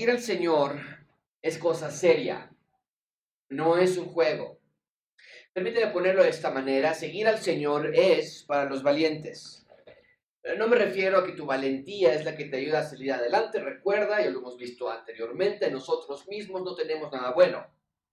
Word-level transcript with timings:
Seguir 0.00 0.12
al 0.12 0.22
Señor 0.22 0.80
es 1.42 1.58
cosa 1.58 1.90
seria, 1.90 2.50
no 3.50 3.76
es 3.76 3.98
un 3.98 4.06
juego. 4.06 4.58
Permíteme 5.52 5.92
ponerlo 5.92 6.22
de 6.22 6.30
esta 6.30 6.50
manera, 6.50 6.94
seguir 6.94 7.28
al 7.28 7.38
Señor 7.38 7.94
es 7.94 8.44
para 8.44 8.64
los 8.64 8.82
valientes. 8.82 9.66
No 10.56 10.68
me 10.68 10.76
refiero 10.76 11.18
a 11.18 11.26
que 11.26 11.32
tu 11.32 11.44
valentía 11.44 12.14
es 12.14 12.24
la 12.24 12.34
que 12.34 12.46
te 12.46 12.56
ayuda 12.56 12.78
a 12.78 12.88
salir 12.88 13.12
adelante. 13.12 13.60
Recuerda, 13.60 14.22
ya 14.22 14.30
lo 14.30 14.38
hemos 14.38 14.56
visto 14.56 14.90
anteriormente, 14.90 15.70
nosotros 15.70 16.26
mismos 16.28 16.62
no 16.62 16.74
tenemos 16.74 17.12
nada 17.12 17.32
bueno. 17.32 17.66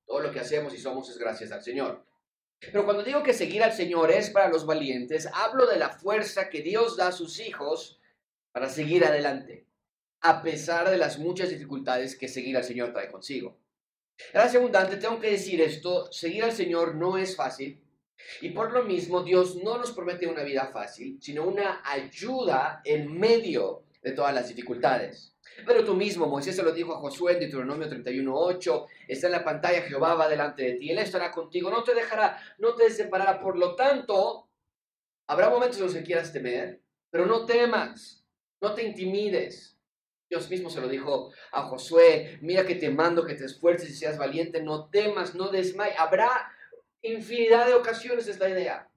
Todo 0.06 0.20
lo 0.20 0.32
que 0.34 0.42
hacemos 0.42 0.74
y 0.74 0.80
somos 0.80 1.10
es 1.10 1.18
gracias 1.18 1.54
al 1.54 1.64
Señor. 1.64 2.04
Pero 2.60 2.84
cuando 2.84 3.02
digo 3.02 3.24
que 3.24 3.34
seguir 3.34 3.64
al 3.64 3.72
Señor 3.72 4.12
es 4.12 4.30
para 4.30 4.50
los 4.50 4.66
valientes, 4.66 5.30
hablo 5.34 5.66
de 5.66 5.78
la 5.78 5.88
fuerza 5.88 6.50
que 6.50 6.62
Dios 6.62 6.98
da 6.98 7.08
a 7.08 7.12
sus 7.14 7.40
hijos 7.40 8.02
para 8.52 8.68
seguir 8.68 9.06
adelante 9.06 9.67
a 10.28 10.42
pesar 10.42 10.90
de 10.90 10.98
las 10.98 11.20
muchas 11.20 11.50
dificultades 11.50 12.18
que 12.18 12.28
seguir 12.28 12.58
al 12.58 12.66
Señor 12.66 12.92
trae 12.92 13.10
consigo. 13.10 13.58
Gracias 14.34 14.56
abundante, 14.56 14.98
tengo 14.98 15.22
que 15.22 15.32
decir 15.32 15.62
esto, 15.62 16.12
seguir 16.12 16.44
al 16.44 16.52
Señor 16.52 16.96
no 16.96 17.18
es 17.18 17.34
fácil 17.34 17.82
y 18.42 18.50
por 18.50 18.74
lo 18.74 18.84
mismo 18.84 19.24
Dios 19.24 19.56
no 19.56 19.78
nos 19.78 19.94
promete 19.94 20.28
una 20.28 20.44
vida 20.44 20.68
fácil, 20.68 21.18
sino 21.22 21.48
una 21.48 21.82
ayuda 21.86 22.82
en 22.84 23.18
medio 23.18 23.84
de 24.02 24.12
todas 24.12 24.34
las 24.34 24.50
dificultades. 24.50 25.34
Pero 25.66 25.86
tú 25.86 25.96
mismo, 25.96 26.28
Moisés 26.28 26.58
se 26.58 26.64
lo 26.64 26.74
dijo 26.74 26.94
a 26.94 27.00
Josué 27.00 27.34
en 27.34 27.40
Deuteronomio 27.40 27.88
31.8, 27.88 28.86
está 29.08 29.28
en 29.28 29.32
la 29.32 29.46
pantalla, 29.46 29.84
Jehová 29.84 30.16
va 30.16 30.28
delante 30.28 30.64
de 30.64 30.74
ti, 30.74 30.92
Él 30.92 30.98
estará 30.98 31.32
contigo, 31.32 31.72
no 31.72 31.84
te 31.84 31.96
dejará, 31.96 32.38
no 32.58 32.76
te 32.76 32.90
separará. 32.90 33.40
Por 33.40 33.58
lo 33.58 33.76
tanto, 33.76 34.50
habrá 35.28 35.50
momentos 35.50 35.78
en 35.78 35.86
los 35.86 35.94
que 35.94 36.04
quieras 36.04 36.34
temer, 36.34 36.82
pero 37.10 37.26
no 37.26 37.46
temas, 37.46 38.26
no 38.60 38.74
te 38.74 38.84
intimides, 38.84 39.77
Dios 40.30 40.50
mismo 40.50 40.70
se 40.70 40.82
lo 40.82 40.90
dijo 40.90 41.32
a 41.52 41.64
Josué, 41.64 42.38
mira 42.42 42.66
que 42.66 42.76
te 42.76 42.90
mando 42.90 43.26
que 43.26 43.36
te 43.36 43.46
esfuerces 43.46 43.90
y 43.90 43.96
seas 43.96 44.18
valiente, 44.18 44.62
no 44.62 44.90
temas, 44.90 45.36
no 45.36 45.50
desmayes. 45.50 45.98
Habrá 45.98 46.52
infinidad 47.02 47.68
de 47.68 47.74
ocasiones, 47.74 48.28
es 48.28 48.40
la 48.40 48.50
idea, 48.50 48.90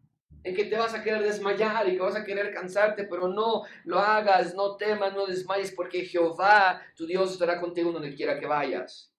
en 0.42 0.56
que 0.56 0.64
te 0.64 0.76
vas 0.76 0.94
a 0.94 1.02
querer 1.02 1.22
desmayar 1.22 1.88
y 1.88 1.92
que 1.92 2.02
vas 2.02 2.16
a 2.16 2.24
querer 2.24 2.52
cansarte, 2.52 3.04
pero 3.04 3.28
no 3.28 3.62
lo 3.84 3.98
hagas, 4.00 4.54
no 4.54 4.76
temas, 4.76 5.14
no 5.14 5.26
desmayes, 5.26 5.72
porque 5.72 6.04
Jehová, 6.04 6.82
tu 6.96 7.06
Dios, 7.06 7.32
estará 7.32 7.60
contigo 7.60 7.92
donde 7.92 8.14
quiera 8.14 8.40
que 8.40 8.46
vayas. 8.46 9.12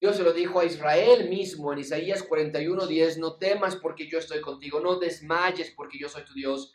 Dios 0.00 0.16
se 0.16 0.22
lo 0.22 0.32
dijo 0.32 0.60
a 0.60 0.64
Israel 0.64 1.28
mismo 1.28 1.72
en 1.72 1.80
Isaías 1.80 2.26
41:10, 2.26 3.18
no 3.18 3.36
temas 3.36 3.76
porque 3.76 4.08
yo 4.08 4.18
estoy 4.18 4.40
contigo, 4.40 4.80
no 4.80 4.98
desmayes 4.98 5.72
porque 5.72 5.98
yo 5.98 6.08
soy 6.08 6.24
tu 6.24 6.32
Dios, 6.32 6.72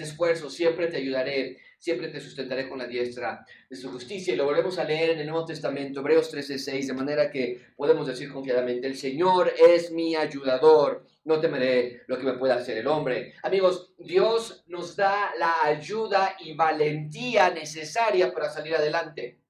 esfuerzo, 0.00 0.50
siempre 0.50 0.86
te 0.86 0.96
ayudaré 0.96 1.58
siempre 1.82 2.06
te 2.06 2.20
sustentaré 2.20 2.68
con 2.68 2.78
la 2.78 2.86
diestra 2.86 3.44
de 3.68 3.74
su 3.74 3.90
justicia. 3.90 4.32
Y 4.32 4.36
lo 4.36 4.44
volvemos 4.44 4.78
a 4.78 4.84
leer 4.84 5.10
en 5.10 5.18
el 5.18 5.26
Nuevo 5.26 5.44
Testamento, 5.44 5.98
Hebreos 5.98 6.30
13:6, 6.30 6.86
de 6.86 6.92
manera 6.92 7.28
que 7.28 7.60
podemos 7.74 8.06
decir 8.06 8.32
confiadamente, 8.32 8.86
el 8.86 8.96
Señor 8.96 9.52
es 9.58 9.90
mi 9.90 10.14
ayudador, 10.14 11.04
no 11.24 11.40
temeré 11.40 12.02
lo 12.06 12.16
que 12.18 12.24
me 12.24 12.34
pueda 12.34 12.54
hacer 12.54 12.78
el 12.78 12.86
hombre. 12.86 13.34
Amigos, 13.42 13.94
Dios 13.98 14.62
nos 14.68 14.94
da 14.94 15.32
la 15.36 15.54
ayuda 15.64 16.36
y 16.38 16.54
valentía 16.54 17.50
necesaria 17.50 18.32
para 18.32 18.48
salir 18.48 18.76
adelante, 18.76 19.40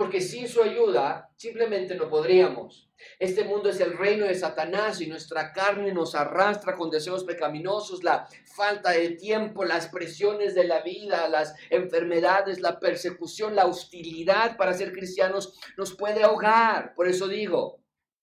porque 0.00 0.22
sin 0.22 0.48
su 0.48 0.62
ayuda 0.62 1.30
simplemente 1.36 1.94
no 1.94 2.08
podríamos. 2.08 2.88
Este 3.18 3.44
mundo 3.44 3.68
es 3.68 3.80
el 3.80 3.98
reino 3.98 4.24
de 4.24 4.34
Satanás 4.34 4.98
y 5.02 5.06
nuestra 5.06 5.52
carne 5.52 5.92
nos 5.92 6.14
arrastra 6.14 6.74
con 6.74 6.88
deseos 6.88 7.22
pecaminosos, 7.24 8.02
la 8.02 8.26
falta 8.56 8.92
de 8.92 9.10
tiempo, 9.10 9.62
las 9.62 9.88
presiones 9.88 10.54
de 10.54 10.64
la 10.64 10.80
vida, 10.80 11.28
las 11.28 11.54
enfermedades, 11.68 12.60
la 12.60 12.80
persecución, 12.80 13.54
la 13.54 13.66
hostilidad 13.66 14.56
para 14.56 14.72
ser 14.72 14.92
cristianos 14.92 15.60
nos 15.76 15.94
puede 15.94 16.22
ahogar. 16.22 16.94
Por 16.94 17.06
eso 17.06 17.28
digo, 17.28 17.82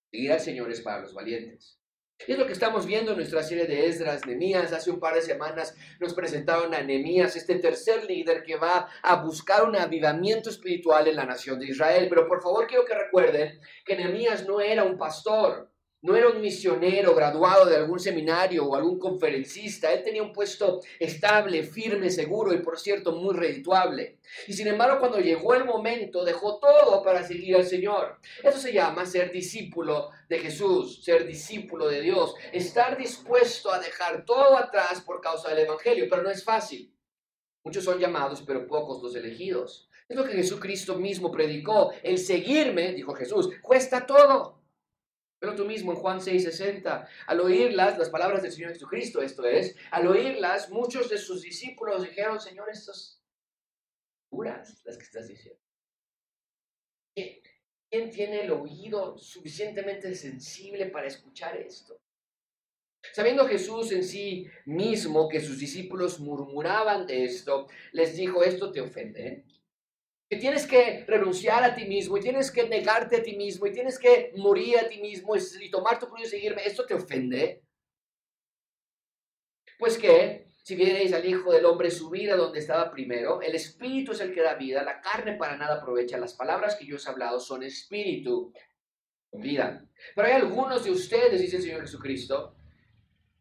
seguir 0.10 0.32
al 0.32 0.40
Señor 0.40 0.72
es 0.72 0.82
para 0.82 1.02
los 1.02 1.14
valientes. 1.14 1.77
Y 2.26 2.32
es 2.32 2.40
lo 2.40 2.48
que 2.48 2.54
estamos 2.54 2.88
viendo 2.88 3.12
en 3.12 3.18
nuestra 3.18 3.44
serie 3.44 3.68
de 3.68 3.86
Esdras, 3.88 4.26
Nemías. 4.26 4.74
Hace 4.74 4.90
un 4.90 5.00
par 5.00 5.14
de 5.14 5.22
semanas 5.22 5.76
nos 6.00 6.16
presentaron 6.16 6.74
a 6.74 6.82
Nemías, 6.82 7.36
este 7.36 7.60
tercer 7.60 8.06
líder 8.06 8.44
que 8.44 8.56
va 8.56 8.90
a 9.04 9.16
buscar 9.24 9.64
un 9.64 9.76
avivamiento 9.76 10.50
espiritual 10.50 11.08
en 11.08 11.16
la 11.16 11.26
nación 11.26 11.60
de 11.60 11.68
Israel. 11.68 12.08
Pero 12.10 12.28
por 12.28 12.42
favor 12.42 12.66
quiero 12.66 12.86
que 12.86 12.96
recuerden 12.96 13.60
que 13.86 13.96
Nemías 13.96 14.48
no 14.48 14.60
era 14.60 14.84
un 14.84 14.98
pastor. 14.98 15.70
No 16.00 16.16
era 16.16 16.30
un 16.30 16.42
misionero 16.42 17.16
graduado 17.16 17.66
de 17.66 17.76
algún 17.76 18.00
seminario 18.00 18.66
o 18.66 18.76
algún 18.76 19.00
conferencista. 19.00 19.92
Él 19.92 20.04
tenía 20.04 20.22
un 20.22 20.32
puesto 20.32 20.82
estable, 21.00 21.64
firme, 21.64 22.12
seguro 22.12 22.54
y, 22.54 22.60
por 22.60 22.78
cierto, 22.78 23.14
muy 23.14 23.36
redituable. 23.36 24.20
Y 24.48 24.54
sin 24.54 24.68
embargo, 24.68 25.00
cuando 25.00 25.20
llegó 25.20 25.56
el 25.56 25.66
momento, 25.66 26.24
dejó 26.24 26.60
todo 26.60 27.02
para 27.02 27.24
seguir 27.24 27.56
al 27.56 27.66
Señor. 27.66 28.20
Eso 28.44 28.60
se 28.60 28.74
llama 28.74 29.08
ser 29.08 29.32
discípulo 29.32 30.12
de 30.30 30.38
Jesús, 30.38 31.04
ser 31.04 31.26
discípulo 31.26 31.88
de 31.88 32.02
Dios. 32.02 32.36
Estar 32.52 32.96
dispuesto 32.96 33.72
a 33.72 33.80
dejar 33.80 34.24
todo 34.24 34.56
atrás 34.56 35.02
por 35.02 35.20
causa 35.20 35.50
del 35.50 35.66
Evangelio. 35.66 36.06
Pero 36.08 36.22
no 36.22 36.30
es 36.30 36.44
fácil. 36.44 36.94
Muchos 37.64 37.84
son 37.84 38.00
llamados, 38.00 38.44
pero 38.46 38.68
pocos 38.68 39.02
los 39.02 39.16
elegidos. 39.16 39.90
Es 40.08 40.16
lo 40.16 40.24
que 40.24 40.34
Jesucristo 40.34 40.96
mismo 40.96 41.32
predicó. 41.32 41.92
El 42.04 42.20
seguirme, 42.20 42.94
dijo 42.94 43.14
Jesús, 43.16 43.50
cuesta 43.64 44.06
todo. 44.06 44.57
Pero 45.40 45.56
tú 45.56 45.66
mismo 45.66 45.92
en 45.92 46.00
Juan 46.00 46.20
6:60, 46.20 47.08
al 47.28 47.40
oírlas, 47.40 47.98
las 47.98 48.10
palabras 48.10 48.42
del 48.42 48.52
Señor 48.52 48.74
Jesucristo, 48.74 49.22
esto 49.22 49.46
es, 49.46 49.76
al 49.92 50.08
oírlas, 50.08 50.70
muchos 50.70 51.10
de 51.10 51.18
sus 51.18 51.42
discípulos 51.42 52.04
dijeron, 52.04 52.40
Señor, 52.40 52.70
estas 52.70 53.22
puras 54.30 54.82
las 54.84 54.98
que 54.98 55.04
estás 55.04 55.28
diciendo. 55.28 55.62
¿Quién 57.90 58.12
tiene 58.12 58.42
el 58.42 58.52
oído 58.52 59.18
suficientemente 59.18 60.14
sensible 60.16 60.88
para 60.88 61.08
escuchar 61.08 61.56
esto? 61.56 62.00
Sabiendo 63.14 63.48
Jesús 63.48 63.92
en 63.92 64.04
sí 64.04 64.48
mismo 64.66 65.30
que 65.30 65.40
sus 65.40 65.60
discípulos 65.60 66.20
murmuraban 66.20 67.08
de 67.08 67.24
esto, 67.24 67.68
les 67.94 68.18
dijo, 68.18 68.44
esto 68.44 68.72
te 68.72 68.82
ofende 68.82 69.46
que 70.30 70.38
tienes 70.38 70.68
que 70.68 71.06
renunciar 71.08 71.64
a 71.64 71.74
ti 71.74 71.86
mismo 71.86 72.18
y 72.18 72.22
tienes 72.22 72.52
que 72.52 72.68
negarte 72.68 73.18
a 73.18 73.24
ti 73.24 73.36
mismo 73.38 73.66
y 73.66 73.72
tienes 73.72 73.98
que 73.98 74.34
morir 74.36 74.78
a 74.78 74.88
ti 74.88 75.00
mismo 75.00 75.36
y, 75.36 75.72
tomar 75.72 76.00
tu 76.00 76.08
cruz 76.08 76.28
y 76.28 76.30
seguirme, 76.30 76.66
¿esto 76.66 76.86
te 76.86 76.94
ofende? 76.94 77.64
Pues 79.80 79.98
que, 79.98 80.48
si 80.64 80.76
vierais 80.76 81.14
al 81.14 81.26
Hijo 81.26 81.54
del 81.54 81.66
Hombre 81.66 81.90
subir 81.90 82.32
a 82.32 82.36
donde 82.36 82.60
estaba 82.60 82.92
primero, 82.92 83.42
el 83.42 83.56
Espíritu 83.56 84.12
es 84.12 84.20
el 84.20 84.34
que 84.34 84.42
da 84.42 84.56
vida, 84.56 84.84
la 84.84 85.00
carne 85.00 85.36
para 85.36 85.56
nada 85.56 85.76
aprovecha. 85.76 86.18
Las 86.18 86.34
palabras 86.34 86.76
que 86.76 86.86
yo 86.86 86.98
os 86.98 87.08
he 87.08 87.10
hablado 87.10 87.40
son 87.40 87.64
Espíritu, 87.64 88.52
vida. 89.32 89.86
Pero 90.16 90.28
hay 90.28 90.34
algunos 90.34 90.84
de 90.84 90.92
ustedes, 90.92 91.40
dice 91.40 91.58
el 91.58 91.62
Señor 91.62 91.82
Jesucristo, 91.82 92.56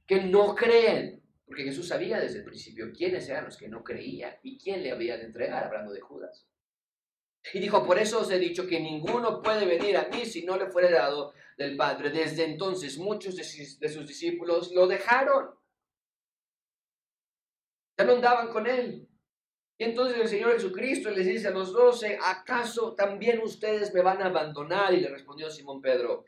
que 0.07 0.23
no 0.23 0.55
creen. 0.55 1.23
Porque 1.47 1.65
Jesús 1.65 1.89
sabía 1.89 2.21
desde 2.21 2.41
el 2.41 2.45
principio 2.45 2.93
quiénes 2.93 3.29
eran 3.29 3.45
los 3.45 3.57
que 3.57 3.69
no 3.69 3.83
creían 3.83 4.35
y 4.43 4.59
quién 4.59 4.83
le 4.83 4.93
había 4.93 5.17
de 5.17 5.25
entregar, 5.25 5.65
hablando 5.65 5.93
de 5.93 6.01
Judas. 6.01 6.47
Y 7.53 7.61
dijo, 7.61 7.87
por 7.87 7.99
eso 7.99 8.21
os 8.21 8.31
he 8.31 8.39
dicho 8.39 8.67
que 8.67 8.81
ninguno 8.81 9.41
puede 9.41 9.67
venir 9.67 9.97
a 9.97 10.09
mí 10.09 10.27
si 10.27 10.45
no 10.45 10.57
le 10.57 10.67
fuere 10.67 10.91
dado 10.91 11.33
del 11.57 11.77
Padre. 11.77 12.11
Desde 12.11 12.45
entonces 12.45 12.99
muchos 12.99 13.37
de 13.37 13.45
sus, 13.45 14.07
discípulos 14.07 14.73
lo 14.73 14.87
dejaron. 14.87 15.55
Ya 17.99 18.05
no 18.05 18.15
andaban 18.15 18.49
con 18.49 18.67
él. 18.67 19.09
Y 19.79 19.85
entonces 19.85 20.19
el 20.19 20.29
Señor 20.29 20.55
Jesucristo 20.55 21.11
les 21.11 21.27
dice 21.27 21.49
a 21.49 21.53
los 21.53 21.73
doce, 21.73 22.19
¿acaso 22.23 22.95
también 22.95 23.41
ustedes 23.41 23.93
me 23.93 24.03
van 24.03 24.23
a 24.23 24.27
abandonar? 24.27 24.93
Y 24.95 25.01
le 25.01 25.09
respondió 25.09 25.51
Simón 25.51 25.81
Pedro, 25.81 26.25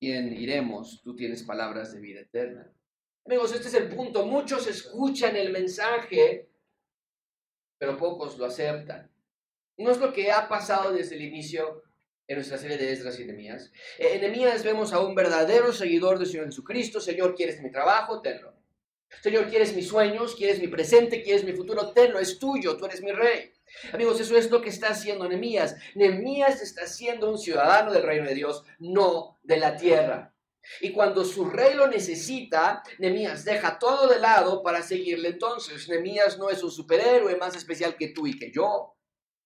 ¿quién 0.00 0.32
iremos? 0.32 1.02
Tú 1.02 1.14
tienes 1.14 1.42
palabras 1.42 1.92
de 1.92 2.00
vida 2.00 2.20
eterna. 2.20 2.72
Amigos, 3.26 3.52
este 3.52 3.68
es 3.68 3.74
el 3.74 3.88
punto. 3.94 4.24
Muchos 4.26 4.66
escuchan 4.66 5.36
el 5.36 5.52
mensaje, 5.52 6.48
pero 7.78 7.96
pocos 7.96 8.38
lo 8.38 8.46
aceptan. 8.46 9.11
No 9.82 9.90
es 9.90 9.98
lo 9.98 10.12
que 10.12 10.30
ha 10.30 10.48
pasado 10.48 10.92
desde 10.92 11.16
el 11.16 11.22
inicio 11.22 11.82
en 12.28 12.36
nuestra 12.36 12.56
serie 12.56 12.78
de 12.78 12.92
Esdras 12.92 13.18
y 13.18 13.24
Nehemías. 13.24 13.72
En 13.98 14.20
Nehemías 14.20 14.62
vemos 14.62 14.92
a 14.92 15.00
un 15.00 15.14
verdadero 15.14 15.72
seguidor 15.72 16.18
del 16.18 16.28
Señor 16.28 16.46
Jesucristo. 16.46 17.00
Señor, 17.00 17.34
¿quieres 17.34 17.60
mi 17.60 17.70
trabajo? 17.70 18.22
Tenlo. 18.22 18.54
Señor, 19.20 19.48
¿quieres 19.48 19.74
mis 19.74 19.88
sueños? 19.88 20.36
¿Quieres 20.36 20.60
mi 20.60 20.68
presente? 20.68 21.22
¿Quieres 21.22 21.44
mi 21.44 21.52
futuro? 21.52 21.92
Tenlo, 21.92 22.20
es 22.20 22.38
tuyo, 22.38 22.76
tú 22.76 22.86
eres 22.86 23.02
mi 23.02 23.10
rey. 23.10 23.52
Amigos, 23.92 24.20
eso 24.20 24.36
es 24.36 24.50
lo 24.50 24.62
que 24.62 24.68
está 24.68 24.90
haciendo 24.90 25.28
Nehemías. 25.28 25.76
Nehemías 25.96 26.62
está 26.62 26.86
siendo 26.86 27.28
un 27.28 27.38
ciudadano 27.38 27.92
del 27.92 28.04
reino 28.04 28.26
de 28.26 28.34
Dios, 28.34 28.64
no 28.78 29.40
de 29.42 29.56
la 29.56 29.76
tierra. 29.76 30.32
Y 30.80 30.92
cuando 30.92 31.24
su 31.24 31.46
rey 31.46 31.74
lo 31.74 31.88
necesita, 31.88 32.84
Nehemías 32.98 33.44
deja 33.44 33.80
todo 33.80 34.06
de 34.06 34.20
lado 34.20 34.62
para 34.62 34.80
seguirle. 34.80 35.30
Entonces, 35.30 35.88
Nehemías 35.88 36.38
no 36.38 36.50
es 36.50 36.62
un 36.62 36.70
superhéroe 36.70 37.36
más 37.36 37.56
especial 37.56 37.96
que 37.96 38.08
tú 38.08 38.28
y 38.28 38.38
que 38.38 38.52
yo. 38.52 38.94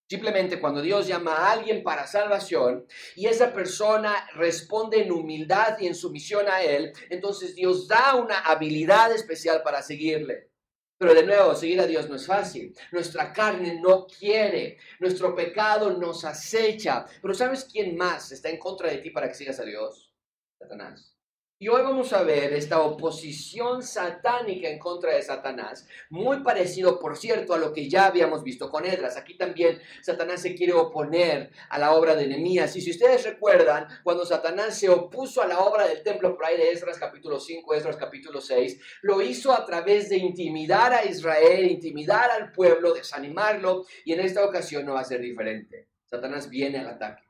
Simplemente 0.09 0.61
cuando 0.61 0.81
Dios 0.81 1.05
llama 1.05 1.35
a 1.35 1.51
alguien 1.51 1.83
para 1.83 2.07
salvación 2.07 2.85
y 3.15 3.25
esa 3.25 3.51
persona 3.53 4.13
responde 4.35 5.01
en 5.01 5.11
humildad 5.11 5.77
y 5.79 5.87
en 5.87 5.95
sumisión 5.95 6.47
a 6.47 6.61
Él, 6.61 6.93
entonces 7.09 7.55
Dios 7.55 7.89
da 7.89 8.15
una 8.15 8.39
habilidad 8.39 9.11
especial 9.11 9.61
para 9.63 9.81
seguirle. 9.81 10.49
Pero 10.97 11.13
de 11.13 11.25
nuevo, 11.25 11.53
seguir 11.53 11.79
a 11.81 11.85
Dios 11.85 12.09
no 12.09 12.15
es 12.15 12.25
fácil. 12.25 12.73
Nuestra 12.91 13.31
carne 13.31 13.79
no 13.79 14.07
quiere. 14.07 14.77
Nuestro 14.99 15.35
pecado 15.35 15.91
nos 15.91 16.25
acecha. 16.25 17.05
Pero 17.21 17.33
¿sabes 17.35 17.65
quién 17.65 17.95
más 17.95 18.31
está 18.31 18.49
en 18.49 18.57
contra 18.57 18.89
de 18.89 18.97
ti 18.97 19.11
para 19.11 19.27
que 19.27 19.35
sigas 19.35 19.59
a 19.59 19.63
Dios? 19.63 20.11
Satanás. 20.57 21.16
Y 21.59 21.69
hoy 21.69 21.81
vamos 21.81 22.13
a 22.13 22.21
ver 22.21 22.53
esta 22.53 22.81
oposición 22.81 23.81
satánica 23.81 24.69
en 24.69 24.77
contra 24.77 25.15
de 25.15 25.23
Satanás, 25.23 25.87
muy 26.11 26.43
parecido, 26.43 26.99
por 26.99 27.17
cierto, 27.17 27.55
a 27.55 27.57
lo 27.57 27.73
que 27.73 27.89
ya 27.89 28.05
habíamos 28.05 28.43
visto 28.43 28.69
con 28.69 28.85
Edras. 28.85 29.17
Aquí 29.17 29.35
también 29.35 29.81
Satanás 30.03 30.43
se 30.43 30.53
quiere 30.53 30.73
oponer 30.73 31.49
a 31.69 31.79
la 31.79 31.93
obra 31.93 32.13
de 32.13 32.27
Nehemías. 32.27 32.75
Y 32.75 32.81
si 32.81 32.91
ustedes 32.91 33.23
recuerdan, 33.23 33.87
cuando 34.03 34.23
Satanás 34.23 34.77
se 34.77 34.87
opuso 34.87 35.41
a 35.41 35.47
la 35.47 35.57
obra 35.57 35.87
del 35.87 36.03
templo 36.03 36.35
por 36.35 36.45
ahí 36.45 36.57
de 36.57 36.69
Esdras 36.69 36.99
capítulo 36.99 37.39
5, 37.39 37.73
Esdras 37.73 37.97
capítulo 37.97 38.39
6, 38.39 38.79
lo 39.01 39.23
hizo 39.23 39.51
a 39.51 39.65
través 39.65 40.09
de 40.09 40.17
intimidar 40.17 40.93
a 40.93 41.05
Israel, 41.05 41.65
intimidar 41.65 42.29
al 42.29 42.51
pueblo, 42.51 42.93
desanimarlo, 42.93 43.83
y 44.05 44.13
en 44.13 44.19
esta 44.19 44.45
ocasión 44.45 44.85
no 44.85 44.93
va 44.93 44.99
a 44.99 45.05
ser 45.05 45.21
diferente. 45.21 45.87
Satanás 46.05 46.51
viene 46.51 46.77
al 46.77 46.89
ataque. 46.89 47.26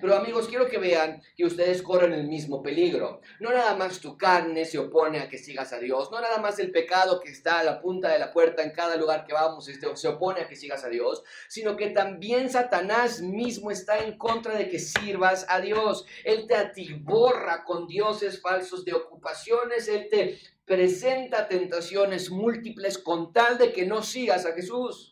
Pero 0.00 0.16
amigos, 0.16 0.48
quiero 0.48 0.68
que 0.68 0.78
vean 0.78 1.22
que 1.36 1.44
ustedes 1.44 1.82
corren 1.82 2.14
el 2.14 2.26
mismo 2.26 2.62
peligro. 2.62 3.20
No 3.40 3.50
nada 3.50 3.76
más 3.76 4.00
tu 4.00 4.16
carne 4.16 4.64
se 4.64 4.78
opone 4.78 5.20
a 5.20 5.28
que 5.28 5.36
sigas 5.36 5.72
a 5.72 5.78
Dios, 5.78 6.10
no 6.10 6.20
nada 6.20 6.38
más 6.38 6.58
el 6.58 6.72
pecado 6.72 7.20
que 7.20 7.30
está 7.30 7.60
a 7.60 7.64
la 7.64 7.80
punta 7.80 8.08
de 8.08 8.18
la 8.18 8.32
puerta 8.32 8.62
en 8.62 8.72
cada 8.72 8.96
lugar 8.96 9.26
que 9.26 9.34
vamos 9.34 9.68
este, 9.68 9.94
se 9.96 10.08
opone 10.08 10.40
a 10.40 10.48
que 10.48 10.56
sigas 10.56 10.82
a 10.84 10.88
Dios, 10.88 11.22
sino 11.48 11.76
que 11.76 11.90
también 11.90 12.50
Satanás 12.50 13.20
mismo 13.20 13.70
está 13.70 13.98
en 13.98 14.16
contra 14.16 14.54
de 14.54 14.68
que 14.70 14.78
sirvas 14.78 15.44
a 15.48 15.60
Dios. 15.60 16.06
Él 16.24 16.46
te 16.46 16.56
atiborra 16.56 17.64
con 17.64 17.86
dioses 17.86 18.40
falsos 18.40 18.84
de 18.84 18.94
ocupaciones, 18.94 19.88
Él 19.88 20.08
te 20.10 20.38
presenta 20.64 21.48
tentaciones 21.48 22.30
múltiples 22.30 22.96
con 22.96 23.32
tal 23.32 23.58
de 23.58 23.72
que 23.72 23.84
no 23.84 24.02
sigas 24.02 24.46
a 24.46 24.52
Jesús. 24.52 25.11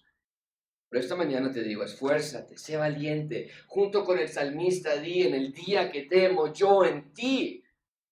Pero 0.90 1.02
esta 1.02 1.14
mañana 1.14 1.52
te 1.52 1.62
digo, 1.62 1.84
esfuérzate, 1.84 2.58
sé 2.58 2.76
valiente. 2.76 3.48
Junto 3.68 4.04
con 4.04 4.18
el 4.18 4.28
salmista 4.28 4.96
di, 4.96 5.22
en 5.22 5.34
el 5.34 5.52
día 5.52 5.90
que 5.90 6.02
temo, 6.02 6.52
yo 6.52 6.84
en 6.84 7.14
ti 7.14 7.62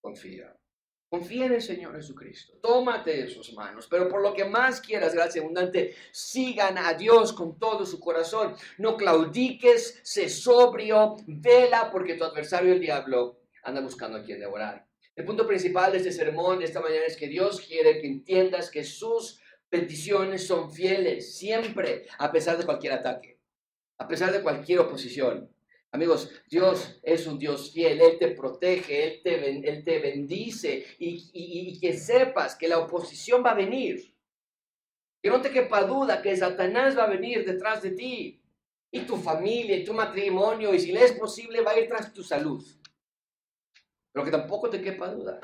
confío. 0.01 0.47
Confía 1.11 1.47
en 1.47 1.55
el 1.55 1.63
Señor 1.63 1.97
Jesucristo. 1.97 2.59
Tómate 2.63 3.23
de 3.23 3.29
sus 3.29 3.53
manos. 3.55 3.89
Pero 3.91 4.09
por 4.09 4.23
lo 4.23 4.33
que 4.33 4.45
más 4.45 4.81
quieras, 4.81 5.13
gracia 5.13 5.41
abundante, 5.43 5.97
sigan 6.13 6.79
a 6.79 6.95
Dios 6.95 7.33
con 7.33 7.59
todo 7.59 7.85
su 7.85 7.99
corazón. 7.99 8.55
No 8.77 8.97
claudiques, 8.97 10.01
sé 10.05 10.29
sobrio, 10.29 11.17
vela, 11.27 11.91
porque 11.91 12.15
tu 12.15 12.25
adversario, 12.25 12.75
el 12.75 12.81
diablo, 12.81 13.41
anda 13.65 13.81
buscando 13.81 14.19
a 14.19 14.23
quien 14.23 14.39
devorar. 14.39 14.87
El 15.17 15.25
punto 15.25 15.49
principal 15.49 15.91
de 15.91 15.99
este 15.99 16.13
sermón 16.13 16.63
esta 16.63 16.81
mañana 16.81 17.07
es 17.07 17.17
que 17.17 17.27
Dios 17.27 17.61
quiere 17.61 18.01
que 18.01 18.07
entiendas 18.07 18.71
que 18.71 18.85
sus 18.85 19.41
peticiones 19.69 20.47
son 20.47 20.73
fieles, 20.73 21.37
siempre, 21.37 22.07
a 22.19 22.31
pesar 22.33 22.57
de 22.59 22.65
cualquier 22.65 22.95
ataque, 22.95 23.39
a 23.99 24.09
pesar 24.09 24.33
de 24.33 24.43
cualquier 24.43 24.81
oposición. 24.81 25.51
Amigos, 25.91 26.31
Dios 26.49 27.01
es 27.03 27.27
un 27.27 27.39
Dios 27.39 27.73
fiel, 27.73 28.01
Él 28.01 28.19
te 28.19 28.29
protege, 28.29 29.23
Él 29.25 29.85
te, 29.85 29.99
bendice 29.99 30.85
y, 30.99 31.31
y 31.33 31.81
que 31.81 31.95
sepas 31.95 32.57
que 32.57 32.69
la 32.69 32.79
oposición 32.79 33.43
va 33.45 33.53
a 33.53 33.57
venir. 33.57 34.15
Que 35.23 35.31
no 35.31 35.41
te 35.41 35.51
quepa 35.51 35.83
duda 35.85 36.23
que 36.23 36.37
Satanás 36.37 36.97
va 36.97 37.05
a 37.05 37.11
venir 37.11 37.45
detrás 37.45 37.83
de 37.83 37.93
ti 37.93 38.41
y 38.91 39.01
tu 39.01 39.17
familia 39.17 39.77
y 39.77 39.85
tu 39.85 39.93
matrimonio 39.93 40.75
y 40.75 40.79
si 40.79 40.93
le 40.93 41.05
es 41.05 41.13
posible 41.13 41.63
va 41.63 41.73
a 41.73 41.79
ir 41.79 41.89
tras 41.89 42.13
tu 42.13 42.23
salud. 42.23 42.65
Pero 44.13 44.25
que 44.25 44.31
tampoco 44.31 44.71
te 44.71 44.81
quepa 44.81 45.09
duda 45.09 45.41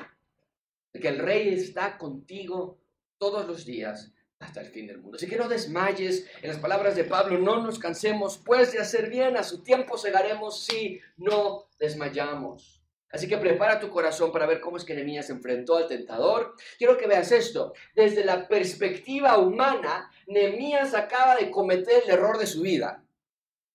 de 0.93 0.99
que 0.99 1.07
el 1.07 1.19
rey 1.19 1.49
está 1.49 1.97
contigo 1.97 2.79
todos 3.17 3.47
los 3.47 3.65
días 3.65 4.14
hasta 4.39 4.61
el 4.61 4.67
fin 4.67 4.87
del 4.87 4.99
mundo. 4.99 5.17
Así 5.17 5.27
que 5.27 5.37
no 5.37 5.47
desmayes, 5.47 6.25
en 6.41 6.49
las 6.49 6.59
palabras 6.59 6.95
de 6.95 7.05
Pablo, 7.05 7.37
no 7.37 7.61
nos 7.61 7.79
cansemos 7.79 8.37
pues 8.37 8.71
de 8.73 8.79
hacer 8.79 9.09
bien, 9.09 9.37
a 9.37 9.43
su 9.43 9.63
tiempo 9.63 9.97
cegaremos 9.97 10.65
si 10.65 10.99
no 11.17 11.69
desmayamos. 11.79 12.81
Así 13.09 13.29
que 13.29 13.37
prepara 13.37 13.79
tu 13.79 13.89
corazón 13.89 14.31
para 14.31 14.45
ver 14.45 14.59
cómo 14.59 14.75
es 14.75 14.83
que 14.83 14.93
Nehemías 14.93 15.27
se 15.27 15.33
enfrentó 15.33 15.77
al 15.77 15.87
tentador. 15.87 16.55
Quiero 16.77 16.97
que 16.97 17.07
veas 17.07 17.31
esto. 17.31 17.73
Desde 17.95 18.25
la 18.25 18.45
perspectiva 18.47 19.37
humana, 19.37 20.11
Nehemías 20.27 20.93
acaba 20.93 21.37
de 21.37 21.49
cometer 21.49 22.03
el 22.03 22.09
error 22.09 22.37
de 22.37 22.47
su 22.47 22.61
vida. 22.61 23.05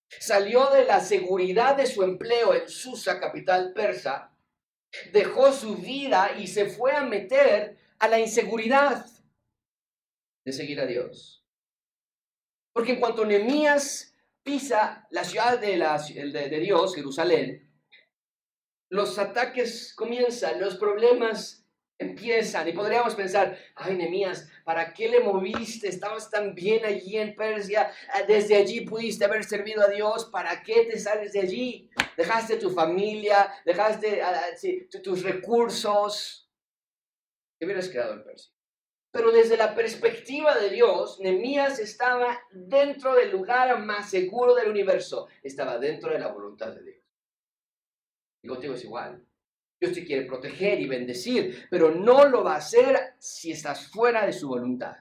Salió 0.08 0.66
de 0.70 0.84
la 0.84 1.00
seguridad 1.00 1.76
de 1.76 1.86
su 1.86 2.02
empleo 2.02 2.54
en 2.54 2.68
Susa, 2.68 3.18
capital 3.18 3.72
persa, 3.72 4.32
dejó 5.12 5.52
su 5.52 5.76
vida 5.76 6.32
y 6.38 6.48
se 6.48 6.66
fue 6.66 6.92
a 6.92 7.04
meter 7.04 7.78
a 7.98 8.08
la 8.08 8.18
inseguridad 8.18 9.06
de 10.50 10.56
seguir 10.56 10.80
a 10.80 10.86
Dios. 10.86 11.44
Porque 12.72 12.92
en 12.92 13.00
cuanto 13.00 13.24
Nehemías 13.24 14.14
pisa 14.42 15.06
la 15.10 15.24
ciudad 15.24 15.58
de, 15.58 15.76
la, 15.76 15.98
Dios, 15.98 16.94
Jerusalén, 16.94 17.68
los 18.90 19.18
ataques 19.18 19.94
comienzan, 19.94 20.60
los 20.60 20.76
problemas 20.76 21.66
empiezan 21.98 22.66
y 22.66 22.72
podríamos 22.72 23.14
pensar, 23.14 23.58
ay 23.76 23.94
Nehemías, 23.94 24.50
¿para 24.64 24.92
qué 24.92 25.08
le 25.08 25.20
moviste? 25.20 25.88
Estabas 25.88 26.30
tan 26.30 26.54
bien 26.54 26.84
allí 26.84 27.18
en 27.18 27.36
Persia, 27.36 27.92
ah, 28.12 28.22
desde 28.26 28.56
allí 28.56 28.80
pudiste 28.82 29.24
haber 29.24 29.44
servido 29.44 29.82
a 29.82 29.88
Dios, 29.88 30.24
¿para 30.32 30.62
qué 30.62 30.86
te 30.86 30.98
sales 30.98 31.32
de 31.32 31.40
allí? 31.40 31.90
Dejaste 32.16 32.56
tu 32.56 32.70
familia, 32.70 33.52
dejaste 33.64 34.22
ah, 34.22 34.40
tus 35.02 35.22
recursos, 35.22 36.50
te 37.58 37.66
hubieras 37.66 37.88
quedado 37.88 38.14
en 38.14 38.24
Persia. 38.24 38.59
Pero 39.12 39.32
desde 39.32 39.56
la 39.56 39.74
perspectiva 39.74 40.56
de 40.56 40.70
Dios, 40.70 41.18
Nemías 41.20 41.80
estaba 41.80 42.38
dentro 42.52 43.14
del 43.14 43.32
lugar 43.32 43.76
más 43.84 44.08
seguro 44.08 44.54
del 44.54 44.70
universo. 44.70 45.26
Estaba 45.42 45.78
dentro 45.78 46.12
de 46.12 46.20
la 46.20 46.28
voluntad 46.28 46.72
de 46.72 46.82
Dios. 46.82 47.04
Y 48.42 48.48
contigo 48.48 48.74
es 48.74 48.84
igual. 48.84 49.24
Dios 49.80 49.92
te 49.94 50.04
quiere 50.04 50.26
proteger 50.26 50.78
y 50.80 50.86
bendecir, 50.86 51.66
pero 51.70 51.90
no 51.90 52.26
lo 52.26 52.44
va 52.44 52.54
a 52.54 52.58
hacer 52.58 53.14
si 53.18 53.50
estás 53.50 53.88
fuera 53.88 54.26
de 54.26 54.32
su 54.32 54.46
voluntad. 54.46 54.96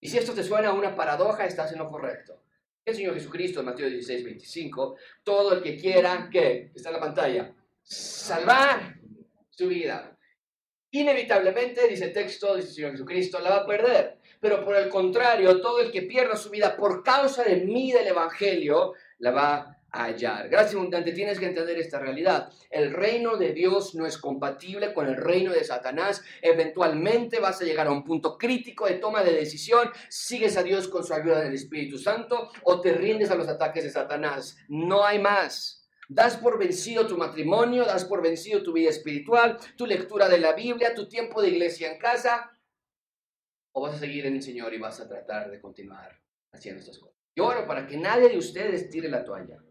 Y 0.00 0.08
si 0.08 0.18
esto 0.18 0.32
te 0.32 0.44
suena 0.44 0.68
a 0.68 0.74
una 0.74 0.94
paradoja, 0.94 1.44
estás 1.44 1.72
en 1.72 1.78
lo 1.78 1.90
correcto. 1.90 2.44
El 2.84 2.94
Señor 2.94 3.14
Jesucristo 3.14 3.60
en 3.60 3.66
Mateo 3.66 3.88
16, 3.88 4.24
25, 4.24 4.96
todo 5.24 5.54
el 5.54 5.62
que 5.62 5.76
quiera, 5.76 6.28
¿qué? 6.30 6.70
Está 6.74 6.90
en 6.90 6.94
la 6.94 7.00
pantalla, 7.00 7.54
salvar 7.82 9.00
su 9.50 9.66
vida 9.66 10.15
inevitablemente, 11.00 11.88
dice 11.88 12.06
el 12.06 12.12
texto, 12.12 12.54
dice 12.54 12.68
el 12.68 12.74
Señor 12.74 12.90
Jesucristo, 12.92 13.38
la 13.40 13.50
va 13.50 13.56
a 13.56 13.66
perder. 13.66 14.18
Pero 14.40 14.64
por 14.64 14.76
el 14.76 14.88
contrario, 14.88 15.60
todo 15.60 15.80
el 15.80 15.90
que 15.90 16.02
pierda 16.02 16.36
su 16.36 16.50
vida 16.50 16.76
por 16.76 17.02
causa 17.02 17.42
de 17.42 17.56
mí, 17.56 17.92
del 17.92 18.06
Evangelio, 18.06 18.92
la 19.18 19.30
va 19.30 19.76
a 19.90 20.04
hallar. 20.04 20.48
Gracias 20.48 20.74
abundante, 20.74 21.12
tienes 21.12 21.38
que 21.38 21.46
entender 21.46 21.78
esta 21.78 21.98
realidad. 21.98 22.52
El 22.70 22.92
reino 22.92 23.36
de 23.36 23.52
Dios 23.52 23.94
no 23.94 24.06
es 24.06 24.18
compatible 24.18 24.92
con 24.92 25.06
el 25.06 25.16
reino 25.16 25.52
de 25.52 25.64
Satanás. 25.64 26.22
Eventualmente 26.42 27.40
vas 27.40 27.60
a 27.60 27.64
llegar 27.64 27.86
a 27.86 27.92
un 27.92 28.04
punto 28.04 28.36
crítico 28.36 28.86
de 28.86 28.94
toma 28.94 29.22
de 29.22 29.32
decisión. 29.32 29.90
Sigues 30.08 30.56
a 30.56 30.62
Dios 30.62 30.88
con 30.88 31.04
su 31.04 31.14
ayuda 31.14 31.40
del 31.40 31.54
Espíritu 31.54 31.98
Santo 31.98 32.50
o 32.64 32.80
te 32.80 32.92
rindes 32.92 33.30
a 33.30 33.36
los 33.36 33.48
ataques 33.48 33.84
de 33.84 33.90
Satanás. 33.90 34.58
No 34.68 35.04
hay 35.04 35.18
más. 35.18 35.85
Das 36.08 36.36
por 36.36 36.58
vencido 36.58 37.06
tu 37.06 37.16
matrimonio, 37.16 37.84
das 37.84 38.04
por 38.04 38.22
vencido 38.22 38.62
tu 38.62 38.72
vida 38.72 38.90
espiritual, 38.90 39.58
tu 39.76 39.86
lectura 39.86 40.28
de 40.28 40.38
la 40.38 40.52
Biblia, 40.52 40.94
tu 40.94 41.08
tiempo 41.08 41.42
de 41.42 41.48
iglesia 41.48 41.90
en 41.90 41.98
casa, 41.98 42.52
o 43.72 43.82
vas 43.82 43.94
a 43.94 43.98
seguir 43.98 44.24
en 44.26 44.36
el 44.36 44.42
Señor 44.42 44.72
y 44.72 44.78
vas 44.78 45.00
a 45.00 45.08
tratar 45.08 45.50
de 45.50 45.60
continuar 45.60 46.18
haciendo 46.52 46.80
estas 46.80 46.98
cosas. 46.98 47.16
Yo 47.34 47.46
oro 47.46 47.66
para 47.66 47.86
que 47.86 47.98
nadie 47.98 48.30
de 48.30 48.38
ustedes 48.38 48.88
tire 48.88 49.08
la 49.10 49.22
toalla, 49.22 49.62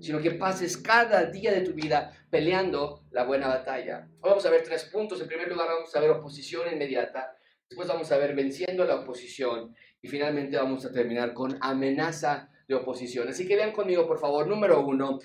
sino 0.00 0.20
que 0.20 0.32
pases 0.32 0.76
cada 0.76 1.26
día 1.26 1.52
de 1.52 1.60
tu 1.60 1.72
vida 1.72 2.26
peleando 2.30 3.04
la 3.10 3.24
buena 3.24 3.46
batalla. 3.46 4.08
Hoy 4.20 4.30
vamos 4.30 4.46
a 4.46 4.50
ver 4.50 4.64
tres 4.64 4.84
puntos. 4.84 5.20
En 5.20 5.28
primer 5.28 5.48
lugar, 5.48 5.68
vamos 5.68 5.94
a 5.94 6.00
ver 6.00 6.10
oposición 6.10 6.72
inmediata. 6.72 7.36
Después 7.68 7.86
vamos 7.86 8.10
a 8.10 8.18
ver 8.18 8.34
venciendo 8.34 8.84
la 8.84 8.96
oposición. 8.96 9.74
Y 10.02 10.08
finalmente 10.08 10.56
vamos 10.56 10.84
a 10.84 10.92
terminar 10.92 11.32
con 11.32 11.56
amenaza 11.60 12.50
de 12.66 12.74
oposición. 12.74 13.28
Así 13.28 13.46
que 13.46 13.56
vean 13.56 13.72
conmigo, 13.72 14.06
por 14.06 14.18
favor, 14.18 14.46
número 14.46 14.84
uno, 14.84 15.20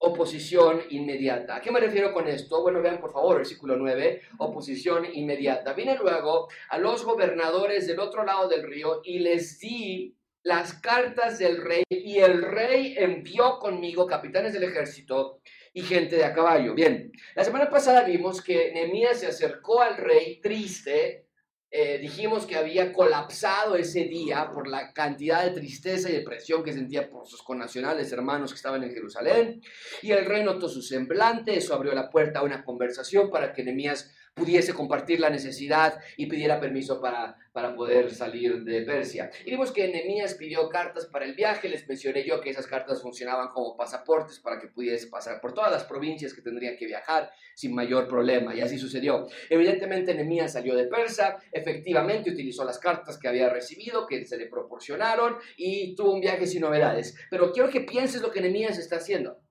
oposición 0.00 0.82
inmediata. 0.90 1.56
¿A 1.56 1.60
qué 1.60 1.70
me 1.70 1.80
refiero 1.80 2.12
con 2.12 2.26
esto? 2.26 2.62
Bueno, 2.62 2.80
vean 2.80 3.00
por 3.00 3.12
favor, 3.12 3.36
versículo 3.36 3.76
9, 3.76 4.22
oposición 4.38 5.06
inmediata. 5.12 5.74
Vine 5.74 5.96
luego 5.96 6.48
a 6.70 6.78
los 6.78 7.04
gobernadores 7.04 7.86
del 7.86 8.00
otro 8.00 8.24
lado 8.24 8.48
del 8.48 8.62
río 8.62 9.02
y 9.04 9.18
les 9.18 9.58
di 9.58 10.16
las 10.42 10.72
cartas 10.74 11.38
del 11.38 11.62
rey 11.62 11.84
y 11.90 12.18
el 12.18 12.42
rey 12.42 12.94
envió 12.96 13.58
conmigo 13.58 14.06
capitanes 14.06 14.54
del 14.54 14.64
ejército 14.64 15.40
y 15.74 15.82
gente 15.82 16.16
de 16.16 16.24
a 16.24 16.32
caballo. 16.32 16.74
Bien, 16.74 17.12
la 17.34 17.44
semana 17.44 17.68
pasada 17.68 18.02
vimos 18.04 18.42
que 18.42 18.72
Nehemías 18.72 19.20
se 19.20 19.26
acercó 19.26 19.82
al 19.82 19.98
rey 19.98 20.40
triste 20.40 21.26
eh, 21.72 21.98
dijimos 21.98 22.46
que 22.46 22.56
había 22.56 22.92
colapsado 22.92 23.76
ese 23.76 24.04
día 24.04 24.50
por 24.52 24.66
la 24.66 24.92
cantidad 24.92 25.44
de 25.44 25.52
tristeza 25.52 26.10
y 26.10 26.14
depresión 26.14 26.64
que 26.64 26.72
sentía 26.72 27.08
por 27.08 27.28
sus 27.28 27.42
connacionales 27.42 28.10
hermanos 28.10 28.50
que 28.50 28.56
estaban 28.56 28.82
en 28.82 28.92
Jerusalén. 28.92 29.62
Y 30.02 30.10
el 30.10 30.24
rey 30.24 30.42
notó 30.42 30.68
su 30.68 30.82
semblante, 30.82 31.56
eso 31.56 31.72
abrió 31.74 31.94
la 31.94 32.10
puerta 32.10 32.40
a 32.40 32.42
una 32.42 32.64
conversación 32.64 33.30
para 33.30 33.52
que 33.52 33.62
Nehemías 33.62 34.10
pudiese 34.34 34.72
compartir 34.72 35.20
la 35.20 35.30
necesidad 35.30 36.00
y 36.16 36.26
pidiera 36.26 36.60
permiso 36.60 37.00
para, 37.00 37.36
para 37.52 37.74
poder 37.74 38.14
salir 38.14 38.64
de 38.64 38.82
Persia. 38.82 39.30
Y 39.44 39.50
vimos 39.50 39.72
que 39.72 39.88
Nehemías 39.88 40.34
pidió 40.34 40.68
cartas 40.68 41.06
para 41.06 41.24
el 41.24 41.34
viaje, 41.34 41.68
les 41.68 41.86
mencioné 41.86 42.24
yo 42.24 42.40
que 42.40 42.50
esas 42.50 42.66
cartas 42.66 43.02
funcionaban 43.02 43.48
como 43.48 43.76
pasaportes 43.76 44.38
para 44.40 44.58
que 44.60 44.68
pudiese 44.68 45.08
pasar 45.08 45.40
por 45.40 45.52
todas 45.52 45.70
las 45.70 45.84
provincias 45.84 46.32
que 46.32 46.42
tendrían 46.42 46.76
que 46.76 46.86
viajar 46.86 47.30
sin 47.54 47.74
mayor 47.74 48.08
problema, 48.08 48.54
y 48.54 48.60
así 48.60 48.78
sucedió. 48.78 49.26
Evidentemente 49.48 50.14
Nehemías 50.14 50.52
salió 50.52 50.74
de 50.74 50.86
Persia, 50.86 51.36
efectivamente 51.52 52.30
utilizó 52.30 52.64
las 52.64 52.78
cartas 52.78 53.18
que 53.18 53.28
había 53.28 53.50
recibido, 53.50 54.06
que 54.06 54.24
se 54.24 54.38
le 54.38 54.46
proporcionaron, 54.46 55.36
y 55.56 55.94
tuvo 55.94 56.14
un 56.14 56.20
viaje 56.20 56.46
sin 56.46 56.62
novedades. 56.62 57.14
Pero 57.30 57.52
quiero 57.52 57.68
que 57.68 57.82
pienses 57.82 58.22
lo 58.22 58.30
que 58.30 58.40
Nehemías 58.40 58.78
está 58.78 58.96
haciendo. 58.96 59.42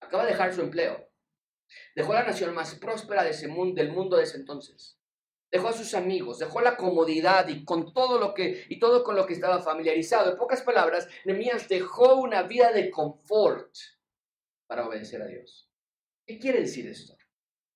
Acaba 0.00 0.24
de 0.24 0.30
dejar 0.30 0.54
su 0.54 0.60
empleo 0.60 1.07
Dejó 1.94 2.14
la 2.14 2.24
nación 2.24 2.54
más 2.54 2.74
próspera 2.74 3.24
de 3.24 3.30
ese 3.30 3.48
mundo, 3.48 3.80
del 3.80 3.92
mundo 3.92 4.16
de 4.16 4.24
ese 4.24 4.36
entonces. 4.36 4.98
Dejó 5.50 5.68
a 5.68 5.72
sus 5.72 5.94
amigos, 5.94 6.38
dejó 6.38 6.60
la 6.60 6.76
comodidad 6.76 7.48
y 7.48 7.64
con 7.64 7.92
todo 7.94 8.18
lo 8.18 8.34
que 8.34 8.66
y 8.68 8.78
todo 8.78 9.02
con 9.02 9.16
lo 9.16 9.26
que 9.26 9.32
estaba 9.32 9.60
familiarizado. 9.60 10.32
En 10.32 10.38
pocas 10.38 10.62
palabras, 10.62 11.08
Nehemías 11.24 11.68
dejó 11.68 12.16
una 12.16 12.42
vida 12.42 12.70
de 12.72 12.90
confort 12.90 13.74
para 14.66 14.86
obedecer 14.86 15.22
a 15.22 15.26
Dios. 15.26 15.70
¿Qué 16.26 16.38
quiere 16.38 16.60
decir 16.60 16.86
esto? 16.86 17.16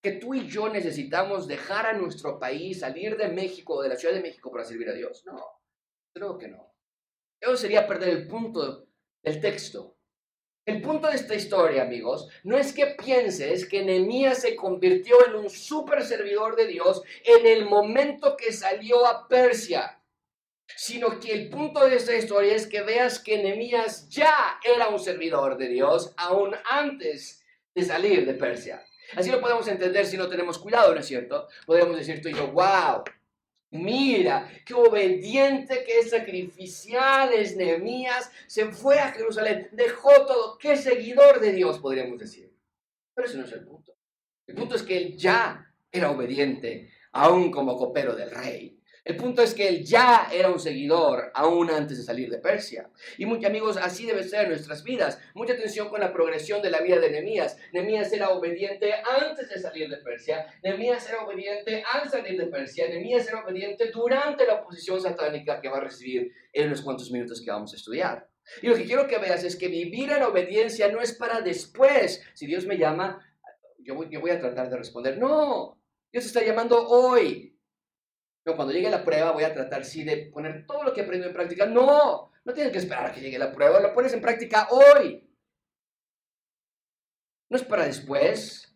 Que 0.03 0.13
tú 0.13 0.35
y 0.35 0.47
yo 0.47 0.69
necesitamos 0.69 1.49
dejar 1.49 1.87
a 1.87 1.95
nuestro 1.95 2.39
país, 2.39 2.81
salir 2.81 3.17
de 3.17 3.29
México 3.29 3.77
o 3.77 3.83
de 3.83 3.89
la 3.89 3.97
Ciudad 3.97 4.15
de 4.15 4.21
México 4.21 4.51
para 4.51 4.65
servir 4.65 4.91
a 4.91 4.95
Dios. 4.95 5.25
No, 5.25 5.43
creo 6.13 6.37
que 6.37 6.49
no. 6.49 6.75
Eso 7.41 7.57
sería 7.57 7.87
perder 7.87 8.11
el 8.11 8.29
punto 8.29 8.87
del 9.23 9.41
texto. 9.41 9.97
El 10.65 10.81
punto 10.81 11.09
de 11.09 11.17
esta 11.17 11.35
historia, 11.35 11.83
amigos, 11.83 12.29
no 12.45 12.57
es 12.57 12.73
que 12.73 12.87
pienses 12.87 13.67
que 13.67 13.85
Nehemías 13.85 14.43
se 14.43 14.55
convirtió 14.55 15.27
en 15.27 15.35
un 15.35 15.51
super 15.51 16.05
servidor 16.05 16.55
de 16.55 16.69
Dios 16.69 17.03
en 17.25 17.45
el 17.47 17.65
momento 17.65 18.37
que 18.37 18.53
salió 18.53 19.05
a 19.05 19.27
Persia, 19.27 20.01
sino 20.77 21.19
que 21.19 21.33
el 21.33 21.49
punto 21.49 21.85
de 21.85 21.97
esta 21.97 22.15
historia 22.15 22.55
es 22.55 22.69
que 22.69 22.83
veas 22.83 23.19
que 23.19 23.43
Nehemías 23.43 24.09
ya 24.09 24.61
era 24.63 24.87
un 24.87 25.01
servidor 25.01 25.59
de 25.59 25.67
Dios 25.67 26.15
aún 26.17 26.55
antes 26.71 27.45
de 27.75 27.83
salir 27.83 28.25
de 28.25 28.35
Persia. 28.35 28.85
Así 29.17 29.33
lo 29.33 29.41
podemos 29.41 29.67
entender 29.67 30.07
si 30.07 30.17
no 30.17 30.29
tenemos 30.29 30.59
cuidado, 30.59 30.95
¿no 30.95 31.01
es 31.01 31.07
cierto? 31.07 31.49
Podemos 31.67 31.97
decir 31.97 32.23
tú 32.23 32.29
y 32.29 32.35
yo, 32.35 32.47
wow, 32.53 33.03
Mira, 33.73 34.51
qué 34.67 34.75
obediente, 34.75 35.83
qué 35.87 36.07
sacrificial 36.07 37.33
es. 37.33 37.57
Se 38.47 38.67
fue 38.67 38.99
a 38.99 39.13
Jerusalén, 39.13 39.69
dejó 39.73 40.27
todo. 40.27 40.59
Qué 40.59 40.77
seguidor 40.77 41.41
de 41.41 41.53
Dios, 41.53 41.79
podríamos 41.79 42.19
decir. 42.19 42.53
Pero 43.15 43.27
ese 43.27 43.39
no 43.39 43.45
es 43.45 43.53
el 43.53 43.65
punto. 43.65 43.95
El 44.47 44.57
punto 44.57 44.75
es 44.75 44.83
que 44.83 44.99
él 44.99 45.17
ya 45.17 45.73
era 45.91 46.11
obediente, 46.11 46.91
aún 47.13 47.51
como 47.51 47.79
copero 47.79 48.15
del 48.15 48.31
rey. 48.31 48.79
El 49.05 49.17
punto 49.17 49.43
es 49.43 49.53
que 49.53 49.67
él 49.67 49.85
ya 49.85 50.29
era 50.33 50.49
un 50.49 50.61
seguidor 50.61 51.33
aún 51.35 51.71
antes 51.71 51.99
de 51.99 52.05
salir 52.05 52.31
de 52.31 52.39
Persia. 52.39 52.89
Y 53.19 53.27
muchos 53.27 53.47
amigos, 53.47 53.77
así 53.77 54.07
debe 54.07 54.23
ser 54.23 54.45
en 54.45 54.51
nuestras 54.51 54.85
vidas. 54.85 55.19
Mucha 55.35 55.55
atención 55.55 55.89
con 55.89 56.01
la 56.01 56.13
progresión 56.13 56.63
de 56.63 56.71
la 56.71 56.81
vida 56.81 57.01
de 57.01 57.11
Nehemías. 57.11 57.59
Nehemías 57.73 58.13
era 58.13 58.31
obediente 58.31 58.95
antes 58.95 59.49
de 59.49 59.59
salir 59.59 59.91
de 59.91 59.97
Persia. 59.97 60.47
Nehemías 60.63 61.09
era 61.09 61.25
obediente 61.25 61.83
al 61.93 62.09
salir 62.09 62.39
de 62.39 62.47
Persia. 62.47 62.89
Nehemías 62.89 63.27
era 63.27 63.45
obediente 63.45 63.91
durante 63.91 64.47
la 64.47 64.55
oposición 64.55 65.01
satánica 65.01 65.61
que 65.61 65.69
va 65.69 65.79
a 65.79 65.85
recibir 65.85 66.33
en 66.53 66.69
unos 66.69 66.83
cuantos 66.83 67.11
minutos 67.11 67.43
que 67.45 67.51
vamos 67.51 67.73
a 67.73 67.77
estudiar. 67.77 68.29
Y 68.61 68.69
lo 68.69 68.77
que 68.77 68.85
quiero 68.85 69.09
que 69.09 69.19
veas 69.19 69.43
es 69.43 69.57
que 69.57 69.67
vivir 69.67 70.13
en 70.13 70.23
obediencia 70.23 70.89
no 70.93 71.01
es 71.01 71.13
para 71.13 71.41
después. 71.41 72.23
Si 72.35 72.47
Dios 72.47 72.67
me 72.67 72.79
llama, 72.79 73.21
yo 73.81 73.97
voy, 73.97 74.09
yo 74.11 74.21
voy 74.21 74.31
a 74.31 74.39
tratar 74.39 74.71
de 74.71 74.77
responder. 74.77 75.19
No, 75.19 75.81
Dios 76.13 76.25
está 76.25 76.45
llamando 76.45 76.87
hoy. 76.89 77.52
No, 78.45 78.57
cuando 78.57 78.73
llegue 78.73 78.91
la 78.91 79.05
prueba 79.05 79.31
voy 79.31 79.45
a 79.45 79.55
tratar 79.55 79.85
sí 79.85 80.03
de 80.03 80.31
poner 80.33 80.67
todo 80.67 80.83
lo 80.83 80.93
que 80.93 81.03
aprendo 81.03 81.27
en 81.27 81.33
práctica. 81.33 81.67
No, 81.67 82.33
no 82.45 82.53
tienes 82.53 82.73
que 82.73 82.79
esperar 82.79 83.07
a 83.07 83.13
que 83.13 83.21
llegue 83.21 83.39
la 83.39 83.53
prueba, 83.53 83.81
lo 83.81 83.95
pones 83.95 84.13
en 84.13 84.21
práctica 84.21 84.69
hoy. 84.71 85.29
No 87.49 87.57
es 87.57 87.65
para 87.65 87.85
después, 87.85 88.75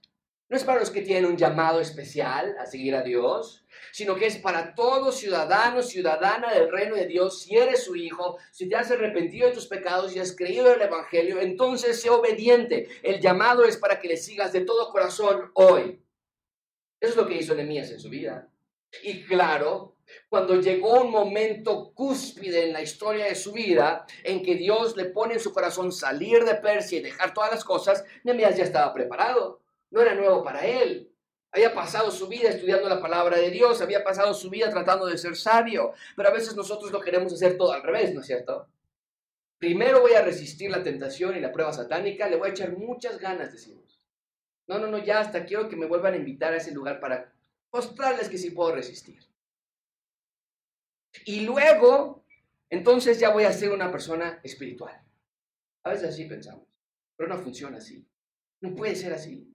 no 0.49 0.57
es 0.57 0.63
para 0.63 0.79
los 0.79 0.91
que 0.91 1.03
tienen 1.03 1.25
un 1.29 1.37
llamado 1.37 1.81
especial 1.81 2.57
a 2.61 2.67
seguir 2.67 2.95
a 2.95 3.03
Dios, 3.03 3.67
sino 3.91 4.15
que 4.15 4.27
es 4.27 4.37
para 4.37 4.75
todo 4.75 5.11
ciudadano, 5.11 5.83
ciudadana 5.83 6.53
del 6.53 6.71
reino 6.71 6.95
de 6.95 7.07
Dios. 7.07 7.41
Si 7.41 7.57
eres 7.57 7.83
su 7.83 7.97
hijo, 7.97 8.39
si 8.53 8.69
te 8.69 8.77
has 8.77 8.91
arrepentido 8.91 9.49
de 9.49 9.55
tus 9.55 9.67
pecados 9.67 10.15
y 10.15 10.21
has 10.21 10.37
creído 10.37 10.69
en 10.69 10.75
el 10.75 10.87
Evangelio, 10.87 11.41
entonces 11.41 12.01
sé 12.01 12.11
obediente. 12.11 12.87
El 13.03 13.21
llamado 13.21 13.65
es 13.65 13.77
para 13.77 13.99
que 13.99 14.09
le 14.09 14.17
sigas 14.17 14.53
de 14.53 14.61
todo 14.61 14.93
corazón 14.93 15.51
hoy. 15.55 16.01
Eso 17.01 17.13
es 17.13 17.17
lo 17.17 17.27
que 17.27 17.39
hizo 17.39 17.55
Nehemías 17.55 17.91
en 17.91 17.99
su 17.99 18.09
vida. 18.09 18.49
Y 19.03 19.25
claro, 19.25 19.97
cuando 20.29 20.61
llegó 20.61 21.03
un 21.03 21.11
momento 21.11 21.93
cúspide 21.95 22.65
en 22.65 22.73
la 22.73 22.83
historia 22.83 23.27
de 23.27 23.35
su 23.35 23.53
vida, 23.53 24.07
en 24.23 24.43
que 24.43 24.55
Dios 24.55 24.97
le 24.97 25.07
pone 25.07 25.35
en 25.35 25.41
su 25.41 25.53
corazón 25.53 25.93
salir 25.93 26.45
de 26.45 26.55
Persia 26.57 26.99
y 26.99 27.03
dejar 27.03 27.35
todas 27.35 27.51
las 27.51 27.65
cosas, 27.65 28.05
Nehemías 28.25 28.57
ya 28.57 28.65
estaba 28.65 28.93
preparado. 28.93 29.61
No 29.91 30.01
era 30.01 30.15
nuevo 30.15 30.43
para 30.43 30.67
él. 30.67 31.13
Había 31.53 31.75
pasado 31.75 32.11
su 32.11 32.29
vida 32.29 32.51
estudiando 32.51 32.89
la 32.89 33.01
palabra 33.01 33.39
de 33.39 33.51
Dios, 33.51 33.81
había 33.81 34.05
pasado 34.05 34.35
su 34.35 34.51
vida 34.51 34.69
tratando 34.69 35.07
de 35.07 35.17
ser 35.17 35.37
sabio, 35.37 35.93
pero 36.15 36.29
a 36.29 36.33
veces 36.33 36.55
nosotros 36.55 36.91
lo 36.93 37.01
queremos 37.01 37.33
hacer 37.33 37.57
todo 37.57 37.73
al 37.73 37.83
revés, 37.83 38.13
¿no 38.13 38.21
es 38.21 38.27
cierto? 38.27 38.69
Primero 39.59 40.03
voy 40.03 40.13
a 40.13 40.23
resistir 40.23 40.71
la 40.71 40.83
tentación 40.83 41.35
y 41.35 41.41
la 41.41 41.53
prueba 41.53 41.73
satánica, 41.73 42.29
le 42.29 42.37
voy 42.37 42.49
a 42.49 42.51
echar 42.51 42.77
muchas 42.77 43.19
ganas, 43.19 43.53
decimos. 43.53 44.07
No, 44.67 44.79
no, 44.79 44.89
no, 44.89 44.99
ya 44.99 45.21
hasta 45.21 45.47
quiero 45.47 45.69
que 45.69 45.77
me 45.77 45.87
vuelvan 45.87 46.13
a 46.13 46.19
invitar 46.19 46.53
a 46.53 46.57
ese 46.57 46.73
lugar 46.73 47.01
para 47.01 47.33
mostrarles 47.77 48.29
que 48.29 48.39
sí 48.39 48.51
puedo 48.51 48.75
resistir. 48.75 49.21
Y 51.25 51.41
luego, 51.41 52.25
entonces 52.71 53.19
ya 53.19 53.31
voy 53.31 53.45
a 53.45 53.53
ser 53.53 53.71
una 53.71 53.91
persona 53.91 54.41
espiritual. 54.43 54.99
A 55.85 55.91
veces 55.91 56.09
así 56.09 56.25
pensamos, 56.25 56.67
pero 57.17 57.29
no 57.29 57.39
funciona 57.39 57.79
así. 57.79 58.07
No 58.61 58.75
puede 58.75 58.97
ser 58.97 59.13
así. 59.13 59.55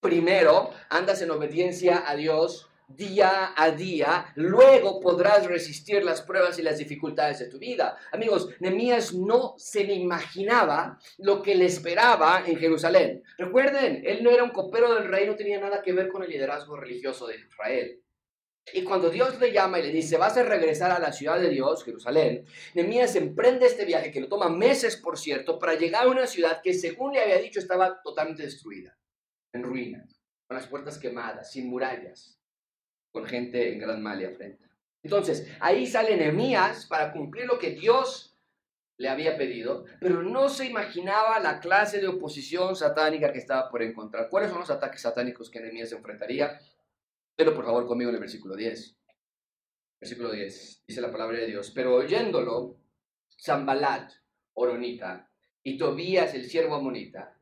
Primero, 0.00 0.70
andas 0.90 1.22
en 1.22 1.30
obediencia 1.30 2.08
a 2.08 2.14
Dios 2.14 2.68
día 2.96 3.52
a 3.56 3.70
día, 3.70 4.32
luego 4.36 5.00
podrás 5.00 5.46
resistir 5.46 6.04
las 6.04 6.22
pruebas 6.22 6.58
y 6.58 6.62
las 6.62 6.78
dificultades 6.78 7.38
de 7.38 7.48
tu 7.48 7.58
vida. 7.58 7.96
Amigos, 8.12 8.48
Nehemías 8.60 9.14
no 9.14 9.54
se 9.56 9.84
le 9.84 9.94
imaginaba 9.94 10.98
lo 11.18 11.42
que 11.42 11.54
le 11.54 11.66
esperaba 11.66 12.44
en 12.46 12.56
Jerusalén. 12.56 13.22
Recuerden, 13.38 14.02
él 14.04 14.22
no 14.22 14.30
era 14.30 14.44
un 14.44 14.50
copero 14.50 14.94
del 14.94 15.08
rey, 15.08 15.26
no 15.26 15.36
tenía 15.36 15.60
nada 15.60 15.82
que 15.82 15.92
ver 15.92 16.08
con 16.08 16.22
el 16.22 16.30
liderazgo 16.30 16.76
religioso 16.76 17.26
de 17.26 17.36
Israel. 17.36 18.00
Y 18.72 18.82
cuando 18.82 19.10
Dios 19.10 19.38
le 19.40 19.52
llama 19.52 19.78
y 19.78 19.82
le 19.82 19.90
dice, 19.90 20.16
vas 20.16 20.38
a 20.38 20.42
regresar 20.42 20.90
a 20.90 20.98
la 20.98 21.12
ciudad 21.12 21.38
de 21.38 21.50
Dios, 21.50 21.84
Jerusalén, 21.84 22.46
Nehemías 22.74 23.14
emprende 23.14 23.66
este 23.66 23.84
viaje, 23.84 24.10
que 24.10 24.20
lo 24.20 24.28
toma 24.28 24.48
meses, 24.48 24.96
por 24.96 25.18
cierto, 25.18 25.58
para 25.58 25.74
llegar 25.74 26.06
a 26.06 26.10
una 26.10 26.26
ciudad 26.26 26.62
que, 26.62 26.72
según 26.72 27.12
le 27.12 27.20
había 27.20 27.38
dicho, 27.38 27.60
estaba 27.60 28.00
totalmente 28.02 28.42
destruida, 28.42 28.96
en 29.52 29.64
ruinas, 29.64 30.18
con 30.48 30.56
las 30.56 30.66
puertas 30.66 30.98
quemadas, 30.98 31.52
sin 31.52 31.68
murallas 31.68 32.40
con 33.14 33.24
gente 33.26 33.72
en 33.72 33.78
gran 33.78 34.02
mal 34.02 34.20
y 34.20 34.24
afrenta. 34.24 34.68
Entonces, 35.00 35.48
ahí 35.60 35.86
sale 35.86 36.16
Nehemías 36.16 36.86
para 36.86 37.12
cumplir 37.12 37.46
lo 37.46 37.60
que 37.60 37.70
Dios 37.70 38.36
le 38.96 39.08
había 39.08 39.36
pedido, 39.36 39.84
pero 40.00 40.24
no 40.24 40.48
se 40.48 40.66
imaginaba 40.66 41.38
la 41.38 41.60
clase 41.60 42.00
de 42.00 42.08
oposición 42.08 42.74
satánica 42.74 43.32
que 43.32 43.38
estaba 43.38 43.70
por 43.70 43.82
encontrar. 43.82 44.28
¿Cuáles 44.28 44.50
son 44.50 44.58
los 44.58 44.70
ataques 44.70 45.00
satánicos 45.02 45.48
que 45.48 45.60
Nehemías 45.60 45.92
enfrentaría? 45.92 46.58
Pero 47.36 47.54
por 47.54 47.64
favor 47.64 47.86
conmigo 47.86 48.10
en 48.10 48.16
el 48.16 48.20
versículo 48.20 48.56
10. 48.56 48.96
Versículo 50.00 50.32
10, 50.32 50.82
dice 50.84 51.00
la 51.00 51.12
palabra 51.12 51.38
de 51.38 51.46
Dios, 51.46 51.70
pero 51.70 51.94
oyéndolo, 51.94 52.76
Zambalat, 53.40 54.10
Oronita, 54.54 55.30
y 55.62 55.78
Tobías, 55.78 56.34
el 56.34 56.46
siervo 56.46 56.74
amonita, 56.74 57.38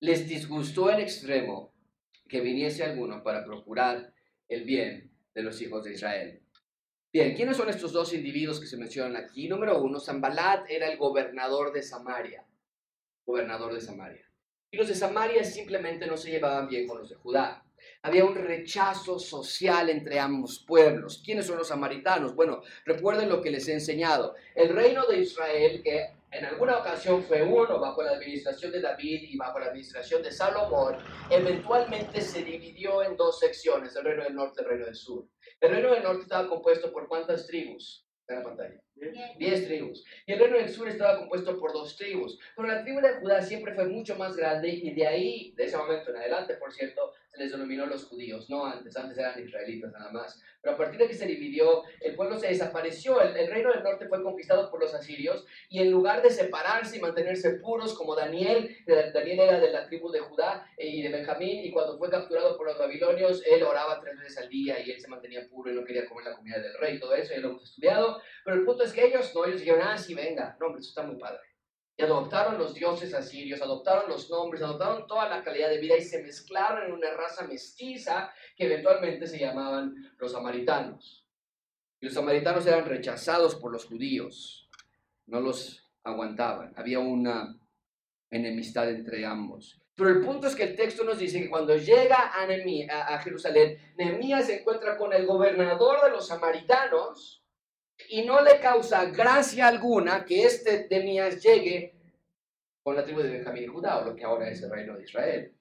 les 0.00 0.26
disgustó 0.26 0.90
en 0.90 1.00
extremo 1.00 1.74
que 2.26 2.40
viniese 2.40 2.84
alguno 2.84 3.22
para 3.22 3.44
procurar 3.44 4.14
el 4.48 4.64
bien 4.64 5.09
de 5.34 5.42
los 5.42 5.60
hijos 5.60 5.84
de 5.84 5.94
Israel. 5.94 6.40
Bien, 7.12 7.34
¿quiénes 7.34 7.56
son 7.56 7.68
estos 7.68 7.92
dos 7.92 8.12
individuos 8.12 8.60
que 8.60 8.66
se 8.66 8.76
mencionan 8.76 9.16
aquí? 9.16 9.48
Número 9.48 9.82
uno, 9.82 9.98
Zambalat 9.98 10.70
era 10.70 10.90
el 10.90 10.96
gobernador 10.96 11.72
de 11.72 11.82
Samaria. 11.82 12.44
Gobernador 13.26 13.74
de 13.74 13.80
Samaria. 13.80 14.24
Y 14.70 14.76
los 14.76 14.86
de 14.86 14.94
Samaria 14.94 15.42
simplemente 15.42 16.06
no 16.06 16.16
se 16.16 16.30
llevaban 16.30 16.68
bien 16.68 16.86
con 16.86 16.98
los 16.98 17.08
de 17.08 17.16
Judá. 17.16 17.64
Había 18.02 18.24
un 18.24 18.36
rechazo 18.36 19.18
social 19.18 19.90
entre 19.90 20.20
ambos 20.20 20.64
pueblos. 20.66 21.20
¿Quiénes 21.24 21.46
son 21.46 21.58
los 21.58 21.68
samaritanos? 21.68 22.34
Bueno, 22.34 22.62
recuerden 22.84 23.28
lo 23.28 23.42
que 23.42 23.50
les 23.50 23.66
he 23.68 23.72
enseñado. 23.72 24.36
El 24.54 24.68
reino 24.68 25.06
de 25.06 25.18
Israel, 25.18 25.82
que 25.82 26.14
en 26.32 26.44
alguna 26.44 26.78
ocasión 26.78 27.24
fue 27.24 27.42
uno 27.42 27.80
bajo 27.80 28.02
la 28.02 28.12
administración 28.12 28.70
de 28.70 28.80
David 28.80 29.22
y 29.22 29.36
bajo 29.36 29.58
la 29.58 29.66
administración 29.66 30.22
de 30.22 30.30
Salomón, 30.30 30.96
eventualmente 31.28 32.20
se 32.20 32.44
dividió 32.44 33.02
en 33.02 33.16
dos 33.16 33.40
secciones, 33.40 33.96
el 33.96 34.04
reino 34.04 34.22
del 34.22 34.34
norte 34.34 34.60
y 34.60 34.64
el 34.64 34.70
reino 34.70 34.86
del 34.86 34.94
sur. 34.94 35.26
El 35.60 35.70
reino 35.70 35.92
del 35.92 36.02
norte 36.02 36.22
estaba 36.22 36.48
compuesto 36.48 36.92
por 36.92 37.08
cuántas 37.08 37.46
tribus? 37.46 38.06
En 38.28 38.36
la 38.36 38.44
pantalla. 38.44 38.80
Diez 39.38 39.66
tribus. 39.66 40.04
Y 40.26 40.32
el 40.32 40.38
reino 40.38 40.58
del 40.58 40.68
sur 40.68 40.88
estaba 40.88 41.18
compuesto 41.18 41.58
por 41.58 41.72
dos 41.72 41.96
tribus. 41.96 42.38
Pero 42.54 42.68
la 42.68 42.82
tribu 42.82 43.00
de 43.00 43.14
Judá 43.14 43.40
siempre 43.40 43.74
fue 43.74 43.86
mucho 43.86 44.16
más 44.16 44.36
grande 44.36 44.68
y 44.68 44.92
de 44.94 45.06
ahí, 45.06 45.54
de 45.56 45.64
ese 45.64 45.76
momento 45.76 46.10
en 46.10 46.16
adelante, 46.16 46.54
por 46.54 46.72
cierto, 46.72 47.12
se 47.28 47.38
les 47.38 47.52
denominó 47.52 47.86
los 47.86 48.04
judíos. 48.04 48.50
No 48.50 48.66
antes, 48.66 48.96
antes 48.96 49.16
eran 49.16 49.42
israelitas 49.42 49.92
nada 49.92 50.10
más. 50.10 50.42
Pero 50.62 50.74
a 50.74 50.78
partir 50.78 51.00
de 51.00 51.08
que 51.08 51.14
se 51.14 51.26
dividió, 51.26 51.84
el 52.00 52.14
pueblo 52.14 52.38
se 52.38 52.48
desapareció. 52.48 53.20
El, 53.22 53.50
reino 53.50 53.72
del 53.72 53.82
norte 53.82 54.08
fue 54.08 54.22
conquistado 54.22 54.70
por 54.70 54.80
los 54.80 54.94
asirios 54.94 55.46
y 55.68 55.80
en 55.80 55.90
lugar 55.90 56.22
de 56.22 56.30
separarse 56.30 56.98
y 56.98 57.00
mantenerse 57.00 57.50
puros 57.54 57.94
como 57.94 58.14
Daniel, 58.14 58.76
Daniel 58.86 59.40
era 59.40 59.58
de 59.58 59.70
la 59.70 59.86
tribu 59.86 60.10
de 60.10 60.20
Judá 60.20 60.66
eh, 60.76 60.86
y 60.86 61.02
de 61.02 61.08
Benjamín 61.08 61.64
y 61.64 61.70
cuando 61.70 61.96
fue 61.98 62.10
capturado 62.10 62.56
por 62.56 62.66
los 62.66 62.78
babilonios, 62.78 63.42
él 63.46 63.62
oraba 63.62 64.00
tres 64.00 64.18
veces 64.18 64.38
al 64.38 64.48
día 64.48 64.78
y 64.80 64.90
él 64.90 65.00
se 65.00 65.08
mantenía 65.08 65.48
puro 65.48 65.70
y 65.70 65.74
no 65.74 65.84
quería 65.84 66.06
comer 66.06 66.26
la 66.26 66.36
comida 66.36 66.58
del 66.58 66.74
rey 66.74 67.00
todo 67.00 67.14
eso, 67.14 67.32
ya 67.32 67.40
lo 67.40 67.50
hemos 67.50 67.64
estudiado. 67.64 68.20
Pero 68.44 68.56
el 68.56 68.64
punto 68.64 68.84
es 68.84 68.89
que 68.92 69.06
ellos 69.06 69.32
no, 69.34 69.44
ellos 69.44 69.60
dijeron, 69.60 69.82
ah, 69.82 69.98
sí, 69.98 70.14
venga, 70.14 70.56
no, 70.60 70.66
hombre, 70.66 70.80
eso 70.80 70.90
está 70.90 71.02
muy 71.02 71.16
padre. 71.16 71.40
Y 71.96 72.02
adoptaron 72.02 72.56
los 72.56 72.72
dioses 72.72 73.12
asirios, 73.12 73.60
adoptaron 73.60 74.08
los 74.08 74.30
nombres, 74.30 74.62
adoptaron 74.62 75.06
toda 75.06 75.28
la 75.28 75.44
calidad 75.44 75.68
de 75.68 75.78
vida 75.78 75.96
y 75.96 76.02
se 76.02 76.22
mezclaron 76.22 76.86
en 76.86 76.92
una 76.92 77.10
raza 77.10 77.46
mestiza 77.46 78.32
que 78.56 78.64
eventualmente 78.64 79.26
se 79.26 79.38
llamaban 79.38 79.94
los 80.18 80.32
samaritanos. 80.32 81.26
Y 82.00 82.06
los 82.06 82.14
samaritanos 82.14 82.66
eran 82.66 82.86
rechazados 82.86 83.54
por 83.56 83.72
los 83.72 83.84
judíos, 83.84 84.70
no 85.26 85.40
los 85.40 85.92
aguantaban, 86.02 86.72
había 86.76 87.00
una 87.00 87.58
enemistad 88.30 88.88
entre 88.88 89.26
ambos. 89.26 89.80
Pero 89.94 90.08
el 90.08 90.24
punto 90.24 90.46
es 90.46 90.56
que 90.56 90.62
el 90.62 90.76
texto 90.76 91.04
nos 91.04 91.18
dice 91.18 91.42
que 91.42 91.50
cuando 91.50 91.76
llega 91.76 92.16
a, 92.16 92.44
a, 92.44 93.14
a 93.14 93.18
Jerusalén, 93.18 93.76
Nehemías 93.98 94.46
se 94.46 94.60
encuentra 94.60 94.96
con 94.96 95.12
el 95.12 95.26
gobernador 95.26 96.02
de 96.02 96.10
los 96.10 96.28
samaritanos, 96.28 97.39
y 98.08 98.22
no 98.22 98.42
le 98.42 98.58
causa 98.60 99.04
gracia 99.06 99.68
alguna 99.68 100.24
que 100.24 100.44
este 100.44 100.86
Nehemías 100.90 101.42
llegue 101.42 101.94
con 102.82 102.96
la 102.96 103.04
tribu 103.04 103.20
de 103.20 103.30
Benjamín 103.30 103.64
y 103.64 103.66
Judá, 103.66 103.98
o 103.98 104.04
lo 104.04 104.16
que 104.16 104.24
ahora 104.24 104.48
es 104.48 104.62
el 104.62 104.70
reino 104.70 104.96
de 104.96 105.04
Israel. 105.04 105.52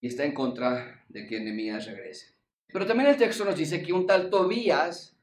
Y 0.00 0.08
está 0.08 0.24
en 0.24 0.34
contra 0.34 1.04
de 1.08 1.26
que 1.26 1.40
Nehemías 1.40 1.86
regrese. 1.86 2.34
Pero 2.68 2.86
también 2.86 3.08
el 3.08 3.16
texto 3.16 3.44
nos 3.44 3.56
dice 3.56 3.82
que 3.82 3.92
un 3.92 4.06
tal 4.06 4.30
Tobías 4.30 5.18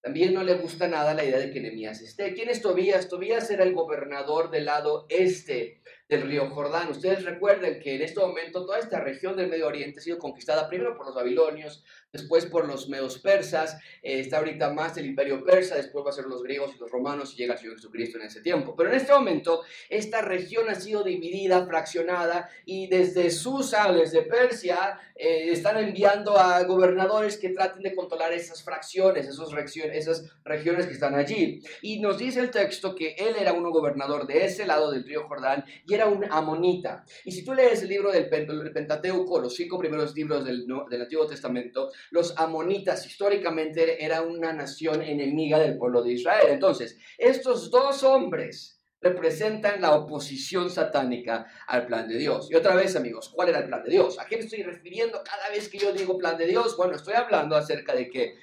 también 0.00 0.32
no 0.34 0.44
le 0.44 0.54
gusta 0.54 0.88
nada 0.88 1.14
la 1.14 1.24
idea 1.24 1.38
de 1.38 1.50
que 1.50 1.60
Nehemías 1.60 2.00
esté. 2.00 2.32
¿Quién 2.32 2.48
es 2.48 2.62
Tobías? 2.62 3.08
Tobías 3.08 3.50
era 3.50 3.64
el 3.64 3.74
gobernador 3.74 4.50
del 4.50 4.66
lado 4.66 5.06
este 5.08 5.82
del 6.08 6.22
río 6.22 6.48
Jordán. 6.50 6.88
Ustedes 6.90 7.24
recuerden 7.24 7.80
que 7.80 7.96
en 7.96 8.02
este 8.02 8.20
momento 8.20 8.64
toda 8.64 8.78
esta 8.78 9.00
región 9.00 9.36
del 9.36 9.48
Medio 9.48 9.66
Oriente 9.66 9.98
ha 9.98 10.02
sido 10.02 10.18
conquistada 10.18 10.68
primero 10.68 10.96
por 10.96 11.06
los 11.06 11.14
babilonios, 11.14 11.84
después 12.12 12.46
por 12.46 12.66
los 12.66 12.88
medos 12.88 13.18
persas, 13.18 13.76
eh, 14.02 14.20
está 14.20 14.38
ahorita 14.38 14.72
más 14.72 14.96
el 14.96 15.06
imperio 15.06 15.44
persa, 15.44 15.74
después 15.74 16.04
va 16.04 16.10
a 16.10 16.12
ser 16.12 16.26
los 16.26 16.42
griegos 16.42 16.72
y 16.74 16.78
los 16.78 16.90
romanos 16.90 17.34
y 17.34 17.36
llega 17.36 17.54
el 17.54 17.60
Señor 17.60 17.76
Jesucristo 17.76 18.18
en 18.18 18.26
ese 18.26 18.40
tiempo. 18.40 18.74
Pero 18.76 18.90
en 18.90 18.96
este 18.96 19.12
momento 19.12 19.62
esta 19.88 20.22
región 20.22 20.68
ha 20.68 20.74
sido 20.76 21.02
dividida, 21.02 21.66
fraccionada 21.66 22.48
y 22.64 22.86
desde 22.86 23.30
Susa, 23.30 23.92
desde 23.92 24.22
Persia, 24.22 24.98
eh, 25.14 25.50
están 25.50 25.78
enviando 25.78 26.38
a 26.38 26.62
gobernadores 26.64 27.36
que 27.38 27.48
traten 27.48 27.82
de 27.82 27.94
controlar 27.94 28.32
esas 28.32 28.62
fracciones, 28.62 29.26
esas 29.26 29.50
regiones, 29.50 29.96
esas 29.96 30.30
regiones 30.44 30.86
que 30.86 30.92
están 30.92 31.14
allí. 31.14 31.62
Y 31.82 32.00
nos 32.00 32.18
dice 32.18 32.40
el 32.40 32.50
texto 32.50 32.94
que 32.94 33.16
él 33.18 33.34
era 33.38 33.52
uno 33.52 33.70
gobernador 33.70 34.26
de 34.26 34.44
ese 34.44 34.66
lado 34.66 34.90
del 34.92 35.04
río 35.04 35.26
Jordán 35.26 35.64
y 35.86 35.95
era 35.96 36.06
un 36.06 36.24
amonita. 36.30 37.04
Y 37.24 37.32
si 37.32 37.44
tú 37.44 37.52
lees 37.54 37.82
el 37.82 37.88
libro 37.88 38.12
del 38.12 38.28
Pentateuco, 38.28 39.40
los 39.40 39.54
cinco 39.54 39.78
primeros 39.78 40.14
libros 40.14 40.44
del, 40.44 40.66
del 40.88 41.02
Antiguo 41.02 41.26
Testamento, 41.26 41.90
los 42.10 42.36
amonitas 42.36 43.04
históricamente 43.06 44.04
eran 44.04 44.28
una 44.28 44.52
nación 44.52 45.02
enemiga 45.02 45.58
del 45.58 45.76
pueblo 45.76 46.02
de 46.02 46.12
Israel. 46.12 46.46
Entonces, 46.50 46.98
estos 47.18 47.70
dos 47.70 48.02
hombres 48.02 48.80
representan 49.00 49.80
la 49.80 49.94
oposición 49.94 50.70
satánica 50.70 51.46
al 51.66 51.86
plan 51.86 52.08
de 52.08 52.18
Dios. 52.18 52.48
Y 52.50 52.54
otra 52.54 52.74
vez, 52.74 52.96
amigos, 52.96 53.30
¿cuál 53.34 53.50
era 53.50 53.58
el 53.60 53.66
plan 53.66 53.82
de 53.82 53.90
Dios? 53.90 54.18
¿A 54.18 54.26
qué 54.26 54.36
me 54.36 54.44
estoy 54.44 54.62
refiriendo 54.62 55.22
cada 55.22 55.48
vez 55.50 55.68
que 55.68 55.78
yo 55.78 55.92
digo 55.92 56.18
plan 56.18 56.38
de 56.38 56.46
Dios? 56.46 56.76
Bueno, 56.76 56.96
estoy 56.96 57.14
hablando 57.14 57.56
acerca 57.56 57.94
de 57.94 58.08
que 58.08 58.36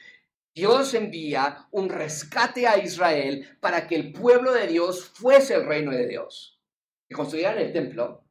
Dios 0.54 0.94
envía 0.94 1.68
un 1.72 1.90
rescate 1.90 2.68
a 2.68 2.78
Israel 2.78 3.58
para 3.60 3.88
que 3.88 3.96
el 3.96 4.12
pueblo 4.12 4.54
de 4.54 4.68
Dios 4.68 5.06
fuese 5.16 5.56
el 5.56 5.66
reino 5.66 5.92
de 5.92 6.08
Dios 6.08 6.53
que 7.08 7.16
construyeran 7.16 7.58
el 7.58 7.74
templo, 7.74 8.24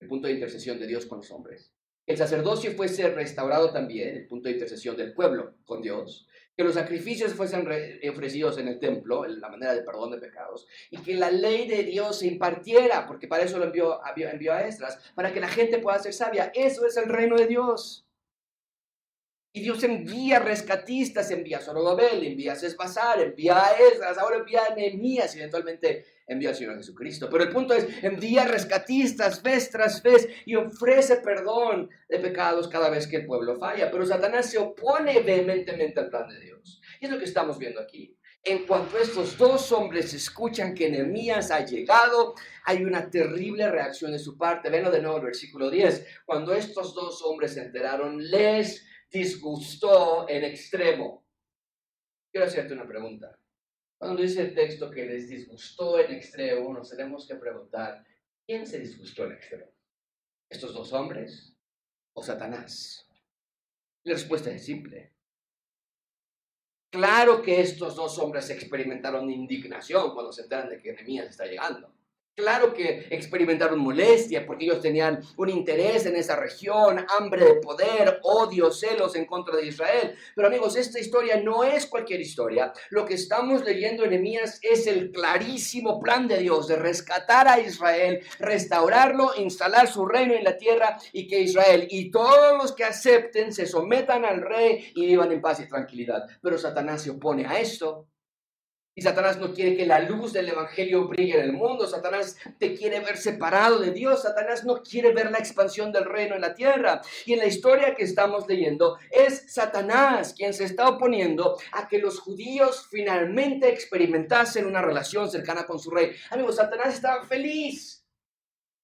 el 0.00 0.08
punto 0.08 0.28
de 0.28 0.34
intercesión 0.34 0.78
de 0.78 0.86
Dios 0.86 1.06
con 1.06 1.18
los 1.18 1.30
hombres. 1.30 1.72
El 2.06 2.18
sacerdocio 2.18 2.72
fuese 2.72 3.08
restaurado 3.08 3.72
también, 3.72 4.14
el 4.14 4.26
punto 4.26 4.48
de 4.48 4.54
intercesión 4.54 4.96
del 4.96 5.14
pueblo 5.14 5.54
con 5.64 5.80
Dios. 5.80 6.28
Que 6.54 6.62
los 6.62 6.74
sacrificios 6.74 7.32
fuesen 7.32 7.66
ofrecidos 8.10 8.58
en 8.58 8.68
el 8.68 8.78
templo, 8.78 9.24
en 9.24 9.40
la 9.40 9.48
manera 9.48 9.74
de 9.74 9.82
perdón 9.82 10.10
de 10.10 10.18
pecados. 10.18 10.66
Y 10.90 10.98
que 10.98 11.14
la 11.14 11.30
ley 11.30 11.66
de 11.66 11.82
Dios 11.82 12.18
se 12.18 12.26
impartiera, 12.26 13.06
porque 13.06 13.26
para 13.26 13.44
eso 13.44 13.58
lo 13.58 13.64
envió, 13.64 14.00
envió 14.16 14.52
a 14.52 14.66
Estras, 14.66 14.98
para 15.14 15.32
que 15.32 15.40
la 15.40 15.48
gente 15.48 15.78
pueda 15.78 15.98
ser 15.98 16.12
sabia. 16.12 16.52
Eso 16.54 16.86
es 16.86 16.96
el 16.98 17.08
reino 17.08 17.36
de 17.36 17.46
Dios. 17.46 18.03
Y 19.56 19.60
Dios 19.60 19.84
envía 19.84 20.40
rescatistas, 20.40 21.30
envía 21.30 21.58
a 21.58 21.60
Zorobabel, 21.60 22.26
envía 22.26 22.54
a 22.54 22.56
Cesbazar, 22.56 23.20
envía 23.20 23.64
a 23.64 23.70
Esdras, 23.78 24.18
ahora 24.18 24.38
envía 24.38 24.64
a 24.64 24.74
Nehemías 24.74 25.32
y 25.32 25.38
eventualmente 25.38 26.06
envía 26.26 26.48
al 26.48 26.56
Señor 26.56 26.76
Jesucristo. 26.76 27.28
Pero 27.30 27.44
el 27.44 27.50
punto 27.50 27.72
es, 27.72 27.86
envía 28.02 28.46
rescatistas 28.46 29.44
vez 29.44 29.70
tras 29.70 30.02
vez 30.02 30.28
y 30.44 30.56
ofrece 30.56 31.18
perdón 31.18 31.88
de 32.08 32.18
pecados 32.18 32.66
cada 32.66 32.90
vez 32.90 33.06
que 33.06 33.18
el 33.18 33.26
pueblo 33.26 33.54
falla. 33.54 33.92
Pero 33.92 34.04
Satanás 34.04 34.50
se 34.50 34.58
opone 34.58 35.20
vehementemente 35.20 36.00
al 36.00 36.10
plan 36.10 36.28
de 36.28 36.40
Dios. 36.40 36.80
Y 37.00 37.04
es 37.04 37.12
lo 37.12 37.18
que 37.20 37.24
estamos 37.24 37.56
viendo 37.56 37.80
aquí. 37.80 38.18
En 38.42 38.66
cuanto 38.66 38.98
estos 38.98 39.38
dos 39.38 39.70
hombres 39.70 40.12
escuchan 40.14 40.74
que 40.74 40.90
Nehemías 40.90 41.52
ha 41.52 41.64
llegado, 41.64 42.34
hay 42.64 42.82
una 42.82 43.08
terrible 43.08 43.70
reacción 43.70 44.10
de 44.10 44.18
su 44.18 44.36
parte. 44.36 44.68
Venlo 44.68 44.90
de 44.90 45.00
nuevo 45.00 45.18
el 45.18 45.26
versículo 45.26 45.70
10. 45.70 46.24
Cuando 46.26 46.52
estos 46.52 46.92
dos 46.92 47.22
hombres 47.22 47.54
se 47.54 47.62
enteraron, 47.62 48.18
les 48.18 48.84
disgustó 49.14 50.28
en 50.28 50.42
extremo. 50.42 51.24
Quiero 52.32 52.48
hacerte 52.48 52.74
una 52.74 52.86
pregunta. 52.86 53.38
Cuando 53.96 54.20
dice 54.20 54.42
el 54.42 54.54
texto 54.54 54.90
que 54.90 55.06
les 55.06 55.28
disgustó 55.28 56.00
en 56.00 56.12
extremo, 56.12 56.74
nos 56.74 56.90
tenemos 56.90 57.26
que 57.26 57.36
preguntar, 57.36 58.04
¿quién 58.44 58.66
se 58.66 58.80
disgustó 58.80 59.24
en 59.26 59.32
extremo? 59.32 59.72
¿Estos 60.50 60.74
dos 60.74 60.92
hombres 60.92 61.56
o 62.12 62.22
Satanás? 62.24 63.08
La 64.02 64.14
respuesta 64.14 64.50
es 64.50 64.64
simple. 64.64 65.14
Claro 66.90 67.40
que 67.40 67.60
estos 67.60 67.94
dos 67.94 68.18
hombres 68.18 68.50
experimentaron 68.50 69.30
indignación 69.30 70.12
cuando 70.12 70.32
se 70.32 70.42
enteran 70.42 70.68
de 70.68 70.80
que 70.80 70.92
Nehemías 70.92 71.30
está 71.30 71.46
llegando. 71.46 71.93
Claro 72.36 72.74
que 72.74 73.06
experimentaron 73.10 73.78
molestia 73.78 74.44
porque 74.44 74.64
ellos 74.64 74.80
tenían 74.80 75.20
un 75.36 75.48
interés 75.50 76.04
en 76.06 76.16
esa 76.16 76.34
región, 76.34 77.06
hambre 77.16 77.44
de 77.44 77.54
poder, 77.60 78.18
odio, 78.24 78.72
celos 78.72 79.14
en 79.14 79.24
contra 79.24 79.56
de 79.56 79.66
Israel. 79.66 80.16
Pero 80.34 80.48
amigos, 80.48 80.74
esta 80.74 80.98
historia 80.98 81.40
no 81.40 81.62
es 81.62 81.86
cualquier 81.86 82.20
historia. 82.20 82.72
Lo 82.90 83.04
que 83.04 83.14
estamos 83.14 83.64
leyendo 83.64 84.04
en 84.04 84.14
Emías 84.14 84.58
es 84.62 84.88
el 84.88 85.12
clarísimo 85.12 86.00
plan 86.00 86.26
de 86.26 86.38
Dios 86.38 86.66
de 86.66 86.74
rescatar 86.74 87.46
a 87.46 87.60
Israel, 87.60 88.20
restaurarlo, 88.40 89.30
instalar 89.36 89.86
su 89.86 90.04
reino 90.04 90.34
en 90.34 90.42
la 90.42 90.56
tierra 90.56 90.98
y 91.12 91.28
que 91.28 91.40
Israel 91.40 91.86
y 91.88 92.10
todos 92.10 92.58
los 92.58 92.72
que 92.72 92.82
acepten 92.82 93.52
se 93.52 93.66
sometan 93.66 94.24
al 94.24 94.42
rey 94.42 94.90
y 94.96 95.06
vivan 95.06 95.30
en 95.30 95.40
paz 95.40 95.60
y 95.60 95.68
tranquilidad. 95.68 96.24
Pero 96.42 96.58
Satanás 96.58 97.02
se 97.02 97.10
opone 97.10 97.46
a 97.46 97.60
esto 97.60 98.08
y 98.96 99.02
Satanás 99.02 99.38
no 99.38 99.52
quiere 99.52 99.76
que 99.76 99.86
la 99.86 99.98
luz 100.00 100.32
del 100.32 100.48
Evangelio 100.48 101.08
brille 101.08 101.34
en 101.34 101.46
el 101.46 101.52
mundo. 101.52 101.86
Satanás 101.86 102.36
te 102.58 102.74
quiere 102.74 103.00
ver 103.00 103.16
separado 103.16 103.80
de 103.80 103.90
Dios. 103.90 104.22
Satanás 104.22 104.64
no 104.64 104.82
quiere 104.82 105.12
ver 105.12 105.32
la 105.32 105.38
expansión 105.38 105.90
del 105.90 106.04
reino 106.04 106.36
en 106.36 106.40
la 106.40 106.54
tierra. 106.54 107.02
Y 107.26 107.32
en 107.32 107.40
la 107.40 107.46
historia 107.46 107.96
que 107.96 108.04
estamos 108.04 108.46
leyendo 108.46 108.96
es 109.10 109.52
Satanás 109.52 110.32
quien 110.36 110.54
se 110.54 110.64
está 110.64 110.88
oponiendo 110.88 111.58
a 111.72 111.88
que 111.88 111.98
los 111.98 112.20
judíos 112.20 112.86
finalmente 112.88 113.68
experimentasen 113.68 114.64
una 114.66 114.80
relación 114.80 115.28
cercana 115.28 115.66
con 115.66 115.80
su 115.80 115.90
rey. 115.90 116.12
Amigos, 116.30 116.56
Satanás 116.56 116.94
estaba 116.94 117.24
feliz 117.24 118.04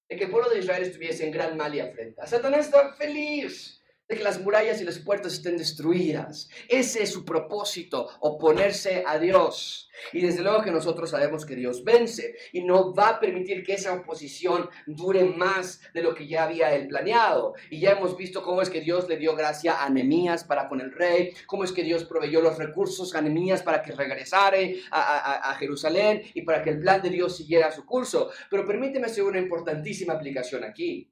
de 0.08 0.16
que 0.16 0.24
el 0.24 0.30
pueblo 0.30 0.50
de 0.50 0.58
Israel 0.58 0.82
estuviese 0.82 1.24
en 1.24 1.30
gran 1.30 1.56
mal 1.56 1.72
y 1.72 1.78
afrenta. 1.78 2.26
Satanás 2.26 2.66
estaba 2.66 2.94
feliz 2.94 3.79
de 4.10 4.16
que 4.16 4.24
las 4.24 4.40
murallas 4.40 4.80
y 4.80 4.84
las 4.84 4.98
puertas 4.98 5.34
estén 5.34 5.56
destruidas. 5.56 6.50
Ese 6.68 7.04
es 7.04 7.12
su 7.12 7.24
propósito, 7.24 8.08
oponerse 8.18 9.04
a 9.06 9.18
Dios. 9.18 9.88
Y 10.12 10.20
desde 10.20 10.42
luego 10.42 10.62
que 10.62 10.72
nosotros 10.72 11.10
sabemos 11.10 11.46
que 11.46 11.54
Dios 11.54 11.84
vence 11.84 12.34
y 12.52 12.62
no 12.64 12.92
va 12.92 13.10
a 13.10 13.20
permitir 13.20 13.62
que 13.62 13.74
esa 13.74 13.92
oposición 13.92 14.68
dure 14.86 15.24
más 15.24 15.80
de 15.94 16.02
lo 16.02 16.14
que 16.14 16.26
ya 16.26 16.44
había 16.44 16.74
él 16.74 16.88
planeado. 16.88 17.54
Y 17.70 17.80
ya 17.80 17.92
hemos 17.92 18.16
visto 18.16 18.42
cómo 18.42 18.62
es 18.62 18.70
que 18.70 18.80
Dios 18.80 19.08
le 19.08 19.16
dio 19.16 19.36
gracia 19.36 19.84
a 19.84 19.88
Nehemías 19.88 20.42
para 20.42 20.68
con 20.68 20.80
el 20.80 20.90
rey, 20.90 21.32
cómo 21.46 21.62
es 21.62 21.70
que 21.70 21.84
Dios 21.84 22.04
proveyó 22.04 22.40
los 22.40 22.58
recursos 22.58 23.14
a 23.14 23.22
Nehemías 23.22 23.62
para 23.62 23.80
que 23.82 23.92
regresara 23.92 24.58
a, 24.90 25.50
a 25.50 25.54
Jerusalén 25.54 26.22
y 26.34 26.42
para 26.42 26.64
que 26.64 26.70
el 26.70 26.80
plan 26.80 27.00
de 27.00 27.10
Dios 27.10 27.36
siguiera 27.36 27.70
su 27.70 27.86
curso. 27.86 28.30
Pero 28.50 28.66
permíteme 28.66 29.06
hacer 29.06 29.22
una 29.22 29.38
importantísima 29.38 30.14
aplicación 30.14 30.64
aquí. 30.64 31.08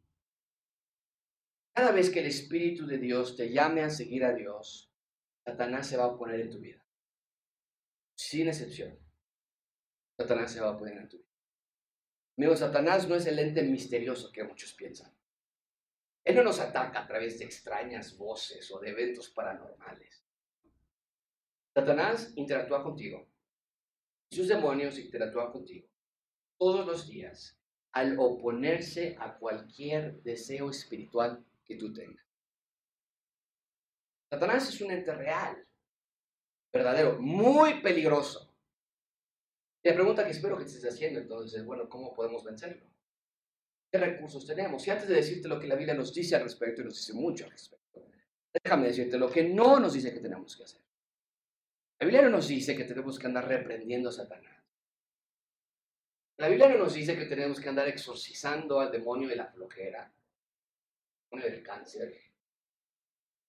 Cada 1.78 1.92
vez 1.92 2.10
que 2.10 2.18
el 2.18 2.26
Espíritu 2.26 2.88
de 2.88 2.98
Dios 2.98 3.36
te 3.36 3.52
llame 3.52 3.84
a 3.84 3.88
seguir 3.88 4.24
a 4.24 4.34
Dios, 4.34 4.92
Satanás 5.44 5.86
se 5.86 5.96
va 5.96 6.06
a 6.06 6.18
poner 6.18 6.40
en 6.40 6.50
tu 6.50 6.58
vida. 6.58 6.84
sin 8.16 8.48
excepción, 8.48 8.98
Satanás 10.16 10.50
se 10.50 10.60
va 10.60 10.70
a 10.70 10.76
poner 10.76 10.96
en 10.96 11.08
tu 11.08 11.18
vida. 11.18 11.30
Amigo, 12.36 12.56
Satanás 12.56 13.08
no 13.08 13.14
es 13.14 13.26
el 13.26 13.38
ente 13.38 13.62
misterioso 13.62 14.32
que 14.32 14.42
muchos 14.42 14.74
piensan. 14.74 15.16
Él 16.24 16.34
no 16.34 16.42
nos 16.42 16.58
ataca 16.58 17.04
a 17.04 17.06
través 17.06 17.38
de 17.38 17.44
extrañas 17.44 18.18
voces 18.18 18.68
o 18.72 18.80
de 18.80 18.90
eventos 18.90 19.30
paranormales. 19.30 20.26
Satanás 21.72 22.32
interactúa 22.34 22.82
contigo. 22.82 23.30
Sus 24.32 24.48
demonios 24.48 24.98
interactúan 24.98 25.52
contigo 25.52 25.86
todos 26.58 26.84
los 26.84 27.06
días 27.06 27.56
al 27.92 28.18
oponerse 28.18 29.16
a 29.20 29.38
cualquier 29.38 30.20
deseo 30.24 30.70
espiritual 30.70 31.44
que 31.68 31.76
tú 31.76 31.92
tengas. 31.92 32.26
Satanás 34.30 34.68
es 34.68 34.80
un 34.80 34.90
ente 34.90 35.14
real, 35.14 35.66
verdadero, 36.72 37.20
muy 37.20 37.80
peligroso. 37.80 38.52
Y 39.82 39.88
la 39.88 39.94
pregunta 39.94 40.24
que 40.24 40.32
espero 40.32 40.56
que 40.58 40.64
estés 40.64 40.84
haciendo 40.84 41.20
entonces 41.20 41.60
es, 41.60 41.66
bueno, 41.66 41.88
¿cómo 41.88 42.12
podemos 42.14 42.42
vencerlo? 42.42 42.86
¿Qué 43.90 43.98
recursos 43.98 44.44
tenemos? 44.44 44.86
Y 44.86 44.90
antes 44.90 45.08
de 45.08 45.14
decirte 45.14 45.48
lo 45.48 45.58
que 45.58 45.66
la 45.66 45.76
Biblia 45.76 45.94
nos 45.94 46.12
dice 46.12 46.36
al 46.36 46.42
respecto, 46.42 46.82
y 46.82 46.84
nos 46.84 46.96
dice 46.96 47.14
mucho 47.14 47.44
al 47.44 47.52
respecto, 47.52 48.04
déjame 48.52 48.88
decirte 48.88 49.18
lo 49.18 49.30
que 49.30 49.44
no 49.44 49.78
nos 49.78 49.94
dice 49.94 50.12
que 50.12 50.20
tenemos 50.20 50.56
que 50.56 50.64
hacer. 50.64 50.82
La 52.00 52.06
Biblia 52.06 52.22
no 52.22 52.30
nos 52.30 52.48
dice 52.48 52.76
que 52.76 52.84
tenemos 52.84 53.18
que 53.18 53.26
andar 53.26 53.48
reprendiendo 53.48 54.08
a 54.08 54.12
Satanás. 54.12 54.62
La 56.36 56.48
Biblia 56.48 56.68
no 56.68 56.78
nos 56.78 56.94
dice 56.94 57.16
que 57.16 57.24
tenemos 57.24 57.60
que 57.60 57.68
andar 57.68 57.88
exorcizando 57.88 58.78
al 58.78 58.92
demonio 58.92 59.28
de 59.28 59.36
la 59.36 59.46
flojera, 59.46 60.12
demonio 61.30 61.50
del 61.50 61.62
cáncer. 61.62 62.14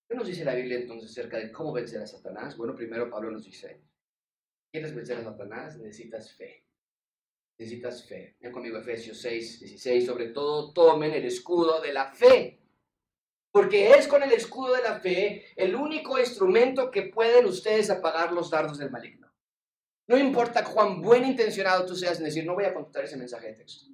¿Qué 0.08 0.16
nos 0.16 0.28
dice 0.28 0.44
la 0.44 0.56
Biblia 0.56 0.80
entonces 0.80 1.12
acerca 1.12 1.38
de 1.38 1.52
cómo 1.52 1.72
vencer 1.72 2.02
a 2.02 2.08
Satanás? 2.08 2.58
Bueno, 2.58 2.76
primero 2.76 3.10
Pablo 3.10 3.32
nos 3.32 3.46
dice, 3.46 3.82
¿quieres 4.72 4.96
vencer 4.96 5.18
a 5.18 5.24
Satanás? 5.24 5.78
Necesitas 5.78 6.34
fe. 6.34 6.66
Necesitas 7.58 8.08
fe. 8.08 8.38
Ven 8.40 8.52
conmigo 8.52 8.78
Efesios 8.78 9.20
6, 9.22 9.60
16. 9.60 10.06
Sobre 10.06 10.30
todo, 10.30 10.74
tomen 10.74 11.14
el 11.14 11.26
escudo 11.26 11.82
de 11.82 11.94
la 11.94 12.12
fe. 12.12 12.60
Porque 13.52 13.92
es 13.92 14.08
con 14.08 14.24
el 14.24 14.32
escudo 14.32 14.76
de 14.76 14.84
la 14.84 15.00
fe 15.00 15.46
el 15.56 15.76
único 15.76 16.20
instrumento 16.20 16.92
que 16.92 17.04
pueden 17.04 17.46
ustedes 17.46 17.90
apagar 17.90 18.32
los 18.32 18.50
dardos 18.50 18.78
del 18.78 18.92
maligno. 18.92 19.28
No 20.08 20.18
importa 20.18 20.64
cuán 20.64 21.02
buen 21.02 21.26
intencionado 21.26 21.86
tú 21.86 21.96
seas 21.96 22.18
en 22.18 22.26
decir, 22.26 22.46
no 22.46 22.56
voy 22.56 22.66
a 22.66 22.74
contestar 22.74 23.04
ese 23.04 23.18
mensaje 23.18 23.48
de 23.48 23.54
texto. 23.54 23.86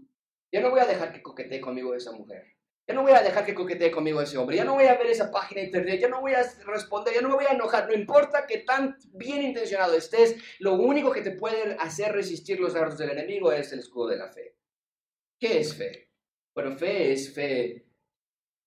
Ya 0.52 0.62
no 0.62 0.69
voy 0.69 0.80
a 0.80 0.86
dejar 0.86 1.12
que 1.12 1.21
coquetee 1.21 1.60
conmigo 1.60 1.93
esa 1.93 2.13
mujer. 2.13 2.55
Ya 2.88 2.93
no 2.93 3.02
voy 3.02 3.13
a 3.13 3.21
dejar 3.21 3.45
que 3.45 3.56
coquetee 3.56 3.89
conmigo 3.89 4.21
ese 4.21 4.38
hombre. 4.38 4.58
Ya 4.58 4.63
no 4.63 4.76
voy 4.76 4.86
a 4.86 4.95
ver 4.95 5.08
esa 5.08 5.32
página 5.32 5.62
de 5.62 5.67
internet. 5.67 6.00
Ya 6.00 6.08
no 6.08 6.21
voy 6.21 6.34
a 6.34 6.43
responder. 6.67 7.15
Ya 7.15 7.21
no 7.21 7.30
me 7.30 7.36
voy 7.36 7.45
a 7.45 7.54
enojar. 7.54 7.88
No 7.88 7.95
importa 7.95 8.45
que 8.45 8.60
tan 8.60 8.98
bien 9.13 9.41
intencionado 9.41 9.95
estés, 9.95 10.36
lo 10.60 10.74
único 10.74 11.12
que 11.12 11.21
te 11.21 11.32
puede 11.32 11.76
hacer 11.80 12.13
resistir 12.13 12.60
los 12.60 12.74
dardos 12.74 12.98
del 12.98 13.12
enemigo 13.12 13.52
es 13.52 13.71
el 13.71 13.80
escudo 13.80 14.10
de 14.10 14.17
la 14.17 14.32
fe. 14.32 14.56
¿Qué 15.39 15.60
es 15.60 15.76
fe? 15.76 16.12
Bueno, 16.54 16.78
fe 16.78 17.12
es 17.12 17.34
fe 17.34 17.86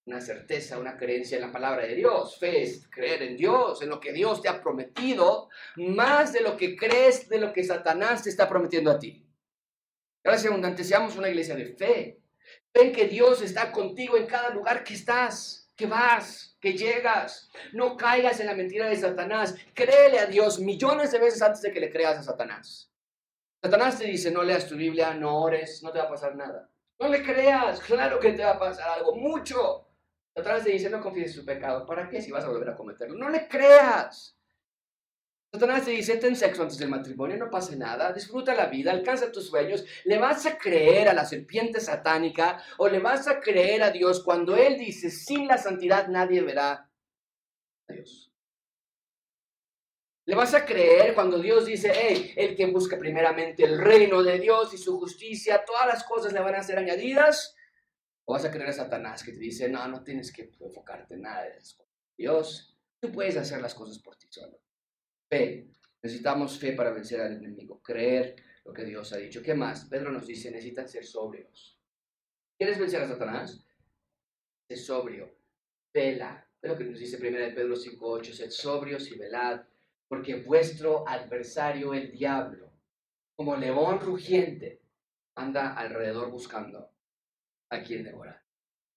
una 0.09 0.21
certeza, 0.23 0.79
una 0.79 0.97
creencia 0.97 1.37
en 1.37 1.43
la 1.43 1.53
palabra 1.53 1.87
de 1.87 1.95
Dios. 1.95 2.39
Fe 2.39 2.63
es 2.63 2.89
creer 2.91 3.23
en 3.23 3.37
Dios, 3.37 3.83
en 3.83 3.91
lo 3.91 4.01
que 4.01 4.13
Dios 4.13 4.41
te 4.41 4.49
ha 4.49 4.61
prometido, 4.61 5.49
más 5.77 6.33
de 6.33 6.41
lo 6.41 6.57
que 6.57 6.77
crees 6.77 7.29
de 7.29 7.39
lo 7.39 7.53
que 7.53 7.63
Satanás 7.63 8.23
te 8.23 8.31
está 8.31 8.49
prometiendo 8.49 8.91
a 8.91 8.99
ti. 8.99 9.25
Gracias 10.25 10.51
abundante, 10.51 10.83
seamos 10.83 11.17
una 11.17 11.29
iglesia 11.29 11.55
de 11.55 11.67
fe. 11.67 12.23
Ven 12.75 12.93
que 12.93 13.07
Dios 13.07 13.43
está 13.43 13.73
contigo 13.73 14.17
en 14.17 14.27
cada 14.27 14.51
lugar 14.51 14.85
que 14.85 14.95
estás, 14.95 15.71
que 15.77 15.87
vas, 15.87 16.57
que 16.61 16.73
llegas. 16.75 17.51
No 17.73 17.97
caigas 17.97 18.41
en 18.41 18.47
la 18.47 18.55
mentira 18.55 18.89
de 18.89 18.97
Satanás. 18.97 19.55
Créele 19.75 20.19
a 20.19 20.27
Dios 20.27 20.59
millones 20.61 21.13
de 21.13 21.19
veces 21.19 21.43
antes 21.43 21.63
de 21.63 21.73
que 21.73 21.81
le 21.81 21.91
creas 21.91 22.19
a 22.19 22.23
Satanás. 22.23 22.93
Satanás 23.63 23.99
te 23.99 24.05
dice, 24.05 24.31
no 24.31 24.43
leas 24.43 24.69
tu 24.69 24.77
Biblia, 24.77 25.15
no 25.15 25.41
ores, 25.41 25.83
no 25.83 25.91
te 25.91 25.99
va 25.99 26.05
a 26.05 26.11
pasar 26.11 26.37
nada. 26.37 26.71
No 27.01 27.09
le 27.09 27.23
creas, 27.23 27.81
claro 27.81 28.19
que 28.19 28.33
te 28.33 28.45
va 28.45 28.53
a 28.53 28.59
pasar 28.59 28.89
algo, 28.91 29.15
mucho. 29.17 29.89
Satanás 30.35 30.65
te 30.65 30.71
dice, 30.71 30.89
no 30.91 31.01
confíes 31.01 31.29
en 31.29 31.41
su 31.41 31.45
pecado. 31.45 31.85
¿Para 31.85 32.09
qué 32.09 32.23
si 32.23 32.31
vas 32.31 32.45
a 32.45 32.49
volver 32.49 32.71
a 32.71 32.77
cometerlo? 32.77 33.17
No 33.17 33.29
le 33.29 33.49
creas. 33.49 34.38
Satanás 35.51 35.87
te 35.87 35.93
dice, 35.93 36.19
ten 36.19 36.37
sexo 36.37 36.63
antes 36.63 36.77
del 36.77 36.91
matrimonio, 36.91 37.39
no 37.39 37.49
pase 37.49 37.75
nada, 37.75 38.13
disfruta 38.13 38.55
la 38.55 38.67
vida, 38.67 38.91
alcanza 38.91 39.33
tus 39.33 39.47
sueños. 39.47 39.83
¿Le 40.05 40.19
vas 40.19 40.45
a 40.45 40.59
creer 40.59 41.09
a 41.09 41.15
la 41.15 41.25
serpiente 41.25 41.81
satánica 41.81 42.63
o 42.77 42.87
le 42.87 42.99
vas 42.99 43.27
a 43.29 43.41
creer 43.41 43.83
a 43.83 43.91
Dios 43.91 44.23
cuando 44.23 44.57
Él 44.57 44.77
dice, 44.77 45.11
sin 45.11 45.47
la 45.47 45.57
santidad 45.57 46.09
nadie 46.09 46.43
verá 46.43 46.91
a 47.89 47.93
Dios? 47.93 48.31
¿Le 50.27 50.35
vas 50.35 50.53
a 50.53 50.67
creer 50.67 51.15
cuando 51.15 51.39
Dios 51.39 51.65
dice, 51.65 51.91
hey, 51.95 52.35
el 52.37 52.55
que 52.55 52.67
busca 52.67 52.99
primeramente 52.99 53.65
el 53.65 53.79
reino 53.79 54.23
de 54.23 54.39
Dios 54.39 54.75
y 54.75 54.77
su 54.77 55.01
justicia, 55.01 55.65
todas 55.65 55.87
las 55.87 56.05
cosas 56.05 56.35
le 56.35 56.41
van 56.41 56.57
a 56.57 56.63
ser 56.63 56.77
añadidas? 56.77 57.57
O 58.27 58.35
vas 58.35 58.45
a 58.45 58.51
creer 58.51 58.69
a 58.69 58.75
Satanás 58.75 59.25
que 59.25 59.33
te 59.33 59.39
dice, 59.39 59.71
no, 59.71 59.89
no 59.89 60.05
tienes 60.05 60.31
que 60.31 60.51
enfocarte 60.61 61.15
en 61.15 61.23
nada 61.23 61.45
de 61.45 61.57
eso. 61.57 61.83
Dios, 62.15 62.79
tú 63.01 63.11
puedes 63.11 63.39
hacer 63.39 63.63
las 63.63 63.75
cosas 63.75 63.99
por 64.01 64.15
ti 64.17 64.27
solo. 64.29 64.61
Fe. 65.29 65.69
Necesitamos 66.03 66.59
fe 66.59 66.73
para 66.73 66.91
vencer 66.91 67.21
al 67.21 67.37
enemigo. 67.37 67.83
Creer 67.83 68.37
lo 68.65 68.73
que 68.73 68.85
Dios 68.85 69.13
ha 69.13 69.17
dicho. 69.17 69.43
¿Qué 69.43 69.55
más? 69.55 69.87
Pedro 69.87 70.11
nos 70.13 70.27
dice, 70.27 70.51
necesitan 70.51 70.89
ser 70.89 71.05
sobrios. 71.05 71.79
¿Quieres 72.57 72.79
vencer 72.79 73.03
a 73.03 73.09
Satanás? 73.09 73.65
Sé 74.69 74.77
sobrio. 74.77 75.37
Vela. 75.93 76.47
Ve 76.61 76.69
lo 76.69 76.77
que 76.77 76.85
nos 76.85 76.99
dice 76.99 77.17
1 77.17 77.55
Pedro 77.55 77.75
5.8. 77.75 78.33
Sed 78.33 78.51
sobrios 78.51 79.11
y 79.11 79.19
velad, 79.19 79.63
porque 80.09 80.43
vuestro 80.43 81.09
adversario, 81.09 81.95
el 81.95 82.11
diablo, 82.11 82.73
como 83.37 83.57
león 83.57 84.01
rugiente, 84.01 84.83
anda 85.37 85.75
alrededor 85.75 86.31
buscando 86.31 86.91
a 87.71 87.83
quien 87.83 88.03
devorar. 88.03 88.43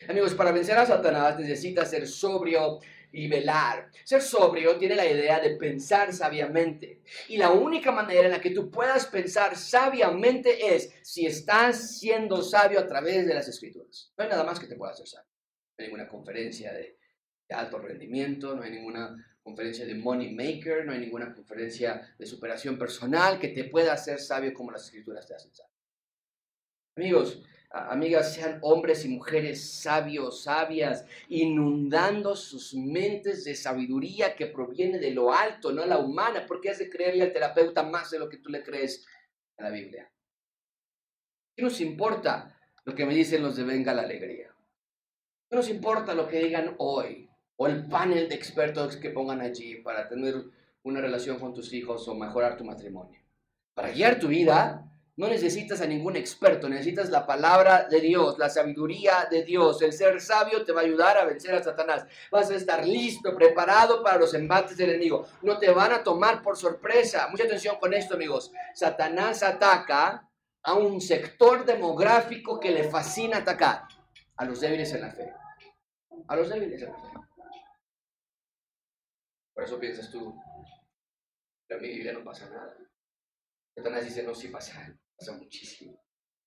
Amigos, 0.09 0.33
para 0.33 0.51
vencer 0.51 0.77
a 0.77 0.85
Satanás 0.85 1.37
necesitas 1.37 1.91
ser 1.91 2.07
sobrio 2.07 2.79
y 3.11 3.27
velar. 3.27 3.91
Ser 4.03 4.21
sobrio 4.21 4.77
tiene 4.77 4.95
la 4.95 5.05
idea 5.05 5.39
de 5.39 5.55
pensar 5.57 6.13
sabiamente. 6.13 7.01
Y 7.27 7.37
la 7.37 7.51
única 7.51 7.91
manera 7.91 8.25
en 8.25 8.31
la 8.31 8.41
que 8.41 8.51
tú 8.51 8.69
puedas 8.71 9.07
pensar 9.07 9.55
sabiamente 9.57 10.75
es 10.75 10.93
si 11.03 11.25
estás 11.25 11.99
siendo 11.99 12.41
sabio 12.41 12.79
a 12.79 12.87
través 12.87 13.27
de 13.27 13.33
las 13.33 13.47
escrituras. 13.47 14.11
No 14.17 14.23
hay 14.23 14.29
nada 14.29 14.43
más 14.43 14.59
que 14.59 14.67
te 14.67 14.75
pueda 14.75 14.93
hacer 14.93 15.07
sabio. 15.07 15.29
No 15.77 15.83
hay 15.83 15.85
ninguna 15.87 16.07
conferencia 16.07 16.73
de, 16.73 16.97
alto 17.49 17.79
rendimiento, 17.79 18.55
no 18.55 18.63
hay 18.63 18.71
ninguna 18.71 19.13
conferencia 19.43 19.85
de 19.85 19.95
money 19.95 20.33
maker, 20.33 20.85
no 20.85 20.93
hay 20.93 20.99
ninguna 20.99 21.33
conferencia 21.33 22.15
de 22.17 22.25
superación 22.25 22.77
personal 22.77 23.39
que 23.39 23.49
te 23.49 23.65
pueda 23.65 23.91
hacer 23.91 24.19
sabio 24.19 24.53
como 24.53 24.71
las 24.71 24.85
escrituras 24.85 25.27
te 25.27 25.35
hacen 25.35 25.53
sabio. 25.53 25.73
Amigos, 26.95 27.43
amigas, 27.73 28.33
sean 28.33 28.59
hombres 28.61 29.05
y 29.05 29.09
mujeres 29.09 29.81
sabios, 29.81 30.43
sabias, 30.43 31.05
inundando 31.29 32.35
sus 32.35 32.73
mentes 32.73 33.43
de 33.45 33.55
sabiduría 33.55 34.35
que 34.35 34.47
proviene 34.47 34.99
de 34.99 35.11
lo 35.11 35.33
alto, 35.33 35.71
no 35.71 35.85
la 35.85 35.97
humana, 35.97 36.45
porque 36.47 36.69
has 36.69 36.79
de 36.79 36.89
creerle 36.89 37.23
al 37.23 37.33
terapeuta 37.33 37.83
más 37.83 38.11
de 38.11 38.19
lo 38.19 38.27
que 38.27 38.37
tú 38.37 38.49
le 38.49 38.63
crees 38.63 39.05
a 39.57 39.63
la 39.63 39.69
Biblia. 39.69 40.11
¿Qué 41.55 41.63
nos 41.63 41.79
importa 41.79 42.57
lo 42.83 42.93
que 42.93 43.05
me 43.05 43.13
dicen 43.13 43.41
los 43.41 43.55
de 43.55 43.63
Venga 43.63 43.93
la 43.93 44.03
Alegría? 44.03 44.53
¿Qué 45.49 45.55
nos 45.55 45.69
importa 45.69 46.13
lo 46.13 46.27
que 46.27 46.39
digan 46.39 46.75
hoy? 46.77 47.29
O 47.55 47.67
el 47.67 47.87
panel 47.87 48.27
de 48.27 48.35
expertos 48.35 48.97
que 48.97 49.11
pongan 49.11 49.41
allí 49.41 49.75
para 49.75 50.07
tener 50.09 50.35
una 50.83 50.99
relación 50.99 51.39
con 51.39 51.53
tus 51.53 51.71
hijos 51.73 52.07
o 52.07 52.15
mejorar 52.15 52.57
tu 52.57 52.63
matrimonio. 52.63 53.21
Para 53.73 53.91
guiar 53.91 54.19
tu 54.19 54.27
vida, 54.27 54.90
no 55.21 55.27
necesitas 55.27 55.79
a 55.81 55.85
ningún 55.85 56.15
experto, 56.15 56.67
necesitas 56.67 57.11
la 57.11 57.27
palabra 57.27 57.87
de 57.87 58.01
Dios, 58.01 58.39
la 58.39 58.49
sabiduría 58.49 59.27
de 59.29 59.43
Dios. 59.43 59.79
El 59.83 59.93
ser 59.93 60.19
sabio 60.19 60.65
te 60.65 60.71
va 60.71 60.81
a 60.81 60.83
ayudar 60.83 61.15
a 61.15 61.25
vencer 61.25 61.53
a 61.53 61.61
Satanás. 61.61 62.07
Vas 62.31 62.49
a 62.49 62.55
estar 62.55 62.83
listo, 62.83 63.35
preparado 63.35 64.01
para 64.01 64.17
los 64.17 64.33
embates 64.33 64.75
del 64.77 64.89
enemigo. 64.89 65.27
No 65.43 65.59
te 65.59 65.69
van 65.69 65.91
a 65.91 66.01
tomar 66.01 66.41
por 66.41 66.57
sorpresa. 66.57 67.27
Mucha 67.27 67.43
atención 67.43 67.77
con 67.79 67.93
esto, 67.93 68.15
amigos. 68.15 68.51
Satanás 68.73 69.43
ataca 69.43 70.27
a 70.63 70.73
un 70.73 70.99
sector 70.99 71.65
demográfico 71.65 72.59
que 72.59 72.71
le 72.71 72.89
fascina 72.89 73.37
atacar. 73.37 73.83
A 74.37 74.45
los 74.45 74.59
débiles 74.59 74.91
en 74.91 75.01
la 75.01 75.11
fe. 75.11 75.31
A 76.29 76.35
los 76.35 76.49
débiles 76.49 76.81
en 76.81 76.93
la 76.93 76.97
fe. 76.97 77.09
Por 79.53 79.65
eso 79.65 79.79
piensas 79.79 80.09
tú, 80.09 80.35
en 81.69 81.79
mi 81.79 81.89
Biblia 81.89 82.11
no 82.11 82.23
pasa 82.23 82.49
nada. 82.49 82.75
Satanás 83.75 84.03
dice, 84.03 84.23
no, 84.23 84.33
sí 84.33 84.47
pasa, 84.47 84.97
pasa 85.21 85.37
muchísimo. 85.37 86.03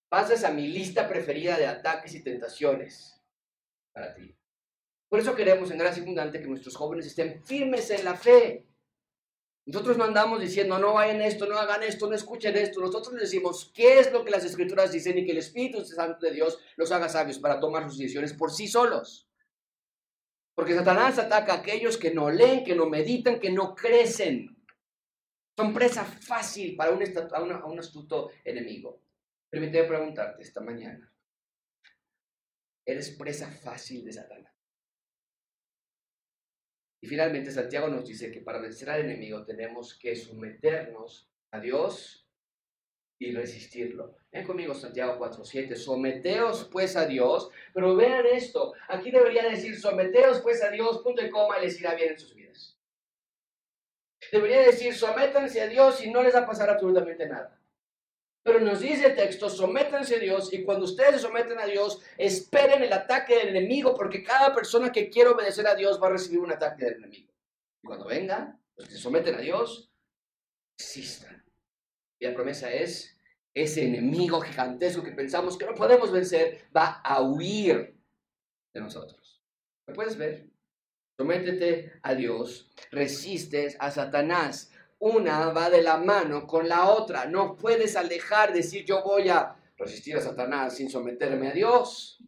Pasas 0.08 0.42
a 0.42 0.50
mi 0.50 0.66
lista 0.66 1.08
preferida 1.08 1.56
de 1.56 1.66
ataques 1.66 2.14
y 2.14 2.24
tentaciones 2.24 3.22
para 3.92 4.12
ti. 4.14 4.36
Por 5.08 5.20
eso 5.20 5.36
queremos 5.36 5.70
en 5.70 5.78
Gracia 5.78 6.02
Abundante 6.02 6.40
que 6.40 6.48
nuestros 6.48 6.74
jóvenes 6.74 7.06
estén 7.06 7.44
firmes 7.44 7.90
en 7.90 8.04
la 8.04 8.16
fe. 8.16 8.66
Nosotros 9.66 9.96
no 9.96 10.04
andamos 10.04 10.40
diciendo, 10.40 10.78
no 10.78 10.94
vayan 10.94 11.22
esto, 11.22 11.46
no 11.46 11.56
hagan 11.56 11.84
esto, 11.84 12.08
no 12.08 12.16
escuchen 12.16 12.56
esto. 12.56 12.80
Nosotros 12.80 13.14
les 13.14 13.30
decimos 13.30 13.70
qué 13.72 14.00
es 14.00 14.12
lo 14.12 14.24
que 14.24 14.32
las 14.32 14.44
escrituras 14.44 14.90
dicen 14.90 15.16
y 15.18 15.24
que 15.24 15.32
el 15.32 15.38
Espíritu 15.38 15.84
Santo 15.84 16.26
de 16.26 16.32
Dios 16.32 16.58
los 16.76 16.90
haga 16.90 17.08
sabios 17.08 17.38
para 17.38 17.60
tomar 17.60 17.88
sus 17.88 17.98
decisiones 17.98 18.32
por 18.32 18.50
sí 18.50 18.66
solos. 18.66 19.28
Porque 20.54 20.74
Satanás 20.74 21.18
ataca 21.18 21.52
a 21.52 21.56
aquellos 21.58 21.96
que 21.96 22.12
no 22.12 22.28
leen, 22.28 22.64
que 22.64 22.74
no 22.74 22.86
meditan, 22.86 23.38
que 23.38 23.50
no 23.50 23.74
crecen. 23.74 24.53
Son 25.56 25.72
presa 25.72 26.04
fácil 26.04 26.74
para 26.74 26.90
un, 26.90 27.02
un 27.02 27.78
astuto 27.78 28.30
enemigo. 28.44 29.00
Permíteme 29.48 29.86
preguntarte 29.86 30.42
esta 30.42 30.60
mañana. 30.60 31.12
¿Eres 32.84 33.10
presa 33.10 33.50
fácil 33.50 34.04
de 34.04 34.12
Satanás? 34.12 34.52
Y 37.00 37.06
finalmente 37.06 37.50
Santiago 37.50 37.88
nos 37.88 38.06
dice 38.06 38.32
que 38.32 38.40
para 38.40 38.60
vencer 38.60 38.90
al 38.90 39.02
enemigo 39.02 39.44
tenemos 39.44 39.94
que 39.94 40.16
someternos 40.16 41.30
a 41.50 41.60
Dios 41.60 42.26
y 43.18 43.32
resistirlo. 43.32 44.16
Ven 44.32 44.46
conmigo 44.46 44.74
Santiago 44.74 45.18
4.7, 45.18 45.76
someteos 45.76 46.68
pues 46.72 46.96
a 46.96 47.06
Dios, 47.06 47.50
pero 47.72 47.94
vean 47.94 48.26
esto, 48.26 48.74
aquí 48.88 49.10
debería 49.10 49.48
decir 49.48 49.78
someteos 49.78 50.40
pues 50.40 50.62
a 50.62 50.70
Dios, 50.70 51.00
punto 51.02 51.24
y 51.24 51.30
coma, 51.30 51.58
y 51.58 51.66
les 51.66 51.80
irá 51.80 51.94
bien 51.94 52.12
en 52.12 52.18
sus 52.18 52.34
vidas. 52.34 52.43
Debería 54.34 54.62
decir 54.62 54.92
sométanse 54.92 55.60
a 55.60 55.68
Dios 55.68 56.04
y 56.04 56.10
no 56.10 56.20
les 56.20 56.34
va 56.34 56.40
a 56.40 56.46
pasar 56.46 56.68
absolutamente 56.68 57.24
nada. 57.24 57.56
Pero 58.42 58.58
nos 58.58 58.80
dice 58.80 59.06
el 59.06 59.14
texto, 59.14 59.48
sométanse 59.48 60.16
a 60.16 60.18
Dios 60.18 60.52
y 60.52 60.64
cuando 60.64 60.86
ustedes 60.86 61.12
se 61.12 61.18
someten 61.20 61.56
a 61.60 61.66
Dios, 61.66 62.02
esperen 62.18 62.82
el 62.82 62.92
ataque 62.92 63.36
del 63.36 63.50
enemigo 63.50 63.94
porque 63.94 64.24
cada 64.24 64.52
persona 64.52 64.90
que 64.90 65.08
quiere 65.08 65.30
obedecer 65.30 65.68
a 65.68 65.76
Dios 65.76 66.02
va 66.02 66.08
a 66.08 66.10
recibir 66.10 66.40
un 66.40 66.50
ataque 66.50 66.84
del 66.84 66.94
enemigo. 66.94 67.32
Y 67.80 67.86
cuando 67.86 68.06
venga, 68.06 68.58
los 68.74 68.88
que 68.88 68.94
se 68.94 69.00
someten 69.00 69.36
a 69.36 69.40
Dios, 69.40 69.92
existan. 70.76 71.44
Y 72.18 72.26
la 72.26 72.34
promesa 72.34 72.72
es, 72.72 73.16
ese 73.54 73.84
enemigo 73.84 74.40
gigantesco 74.40 75.04
que 75.04 75.12
pensamos 75.12 75.56
que 75.56 75.66
no 75.66 75.76
podemos 75.76 76.10
vencer, 76.10 76.66
va 76.76 77.00
a 77.04 77.22
huir 77.22 77.96
de 78.72 78.80
nosotros. 78.80 79.44
¿Me 79.86 79.94
puedes 79.94 80.18
ver? 80.18 80.50
Sométete 81.16 81.92
a 82.02 82.14
Dios, 82.14 82.68
resistes 82.90 83.76
a 83.78 83.90
Satanás. 83.92 84.72
Una 84.98 85.50
va 85.50 85.70
de 85.70 85.80
la 85.80 85.96
mano 85.96 86.46
con 86.46 86.68
la 86.68 86.88
otra. 86.88 87.26
No 87.26 87.56
puedes 87.56 87.94
alejar, 87.94 88.52
decir 88.52 88.84
yo 88.84 89.02
voy 89.02 89.28
a 89.28 89.54
resistir 89.76 90.16
a 90.16 90.20
Satanás 90.20 90.76
sin 90.76 90.90
someterme 90.90 91.48
a 91.48 91.52
Dios. 91.52 92.18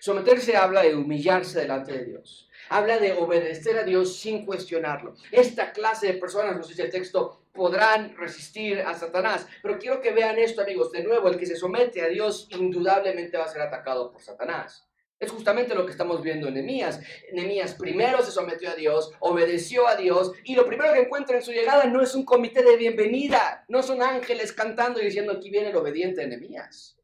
Someterse 0.00 0.56
habla 0.56 0.82
de 0.82 0.94
humillarse 0.94 1.60
delante 1.60 1.92
de 1.92 2.04
Dios. 2.06 2.48
Habla 2.70 2.98
de 2.98 3.12
obedecer 3.12 3.76
a 3.76 3.84
Dios 3.84 4.16
sin 4.16 4.46
cuestionarlo. 4.46 5.14
Esta 5.30 5.72
clase 5.72 6.06
de 6.06 6.14
personas, 6.14 6.56
nos 6.56 6.68
dice 6.68 6.84
el 6.84 6.90
texto, 6.90 7.44
podrán 7.52 8.16
resistir 8.16 8.80
a 8.80 8.94
Satanás. 8.94 9.46
Pero 9.62 9.78
quiero 9.78 10.00
que 10.00 10.12
vean 10.12 10.38
esto, 10.38 10.62
amigos. 10.62 10.90
De 10.90 11.04
nuevo, 11.04 11.28
el 11.28 11.36
que 11.36 11.46
se 11.46 11.56
somete 11.56 12.00
a 12.00 12.08
Dios 12.08 12.48
indudablemente 12.50 13.36
va 13.36 13.44
a 13.44 13.48
ser 13.48 13.60
atacado 13.60 14.10
por 14.10 14.22
Satanás. 14.22 14.88
Es 15.22 15.30
justamente 15.30 15.76
lo 15.76 15.86
que 15.86 15.92
estamos 15.92 16.20
viendo 16.20 16.48
en 16.48 16.54
Nehemías. 16.54 17.00
Nehemías 17.32 17.76
primero 17.76 18.24
se 18.24 18.32
sometió 18.32 18.70
a 18.70 18.74
Dios, 18.74 19.12
obedeció 19.20 19.86
a 19.86 19.94
Dios, 19.94 20.32
y 20.42 20.56
lo 20.56 20.66
primero 20.66 20.92
que 20.92 21.02
encuentra 21.02 21.36
en 21.36 21.42
su 21.42 21.52
llegada 21.52 21.84
no 21.84 22.02
es 22.02 22.16
un 22.16 22.24
comité 22.24 22.64
de 22.64 22.76
bienvenida, 22.76 23.64
no 23.68 23.84
son 23.84 24.02
ángeles 24.02 24.52
cantando 24.52 25.00
y 25.00 25.04
diciendo 25.04 25.30
aquí 25.30 25.48
viene 25.48 25.70
el 25.70 25.76
obediente 25.76 26.22
de 26.22 26.26
Nehemías. 26.26 26.96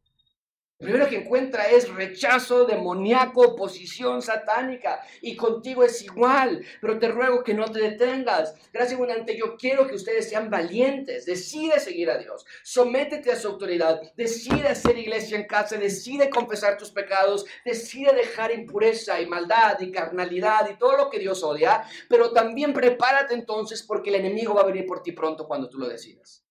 Lo 0.80 0.86
primero 0.86 1.10
que 1.10 1.16
encuentra 1.16 1.68
es 1.68 1.92
rechazo 1.92 2.64
demoníaco, 2.64 3.40
oposición 3.40 4.22
satánica. 4.22 5.00
Y 5.20 5.34
contigo 5.34 5.82
es 5.82 6.02
igual. 6.02 6.64
Pero 6.80 7.00
te 7.00 7.08
ruego 7.08 7.42
que 7.42 7.52
no 7.52 7.64
te 7.72 7.80
detengas. 7.80 8.54
Gracias 8.72 8.94
abundante, 8.94 9.36
yo 9.36 9.56
quiero 9.56 9.88
que 9.88 9.96
ustedes 9.96 10.30
sean 10.30 10.50
valientes. 10.50 11.26
Decide 11.26 11.80
seguir 11.80 12.10
a 12.10 12.18
Dios. 12.18 12.46
Sométete 12.62 13.32
a 13.32 13.36
su 13.36 13.48
autoridad. 13.48 14.00
Decide 14.14 14.68
hacer 14.68 14.96
iglesia 14.96 15.36
en 15.36 15.48
casa. 15.48 15.76
Decide 15.76 16.30
confesar 16.30 16.78
tus 16.78 16.92
pecados. 16.92 17.44
Decide 17.64 18.12
dejar 18.12 18.52
impureza 18.52 19.20
y 19.20 19.26
maldad 19.26 19.80
y 19.80 19.90
carnalidad 19.90 20.70
y 20.70 20.78
todo 20.78 20.96
lo 20.96 21.10
que 21.10 21.18
Dios 21.18 21.42
odia. 21.42 21.82
Pero 22.08 22.30
también 22.30 22.72
prepárate 22.72 23.34
entonces 23.34 23.82
porque 23.82 24.10
el 24.10 24.16
enemigo 24.16 24.54
va 24.54 24.60
a 24.60 24.66
venir 24.66 24.86
por 24.86 25.02
ti 25.02 25.10
pronto 25.10 25.48
cuando 25.48 25.68
tú 25.68 25.80
lo 25.80 25.88
decidas. 25.88 26.44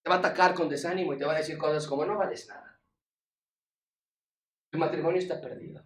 Te 0.00 0.10
va 0.10 0.14
a 0.14 0.18
atacar 0.20 0.54
con 0.54 0.68
desánimo 0.68 1.12
y 1.12 1.18
te 1.18 1.24
va 1.24 1.34
a 1.34 1.38
decir 1.38 1.58
cosas 1.58 1.88
como 1.88 2.06
no 2.06 2.16
vales 2.16 2.46
nada 2.46 2.69
tu 4.70 4.78
matrimonio 4.78 5.20
está 5.20 5.40
perdido. 5.40 5.84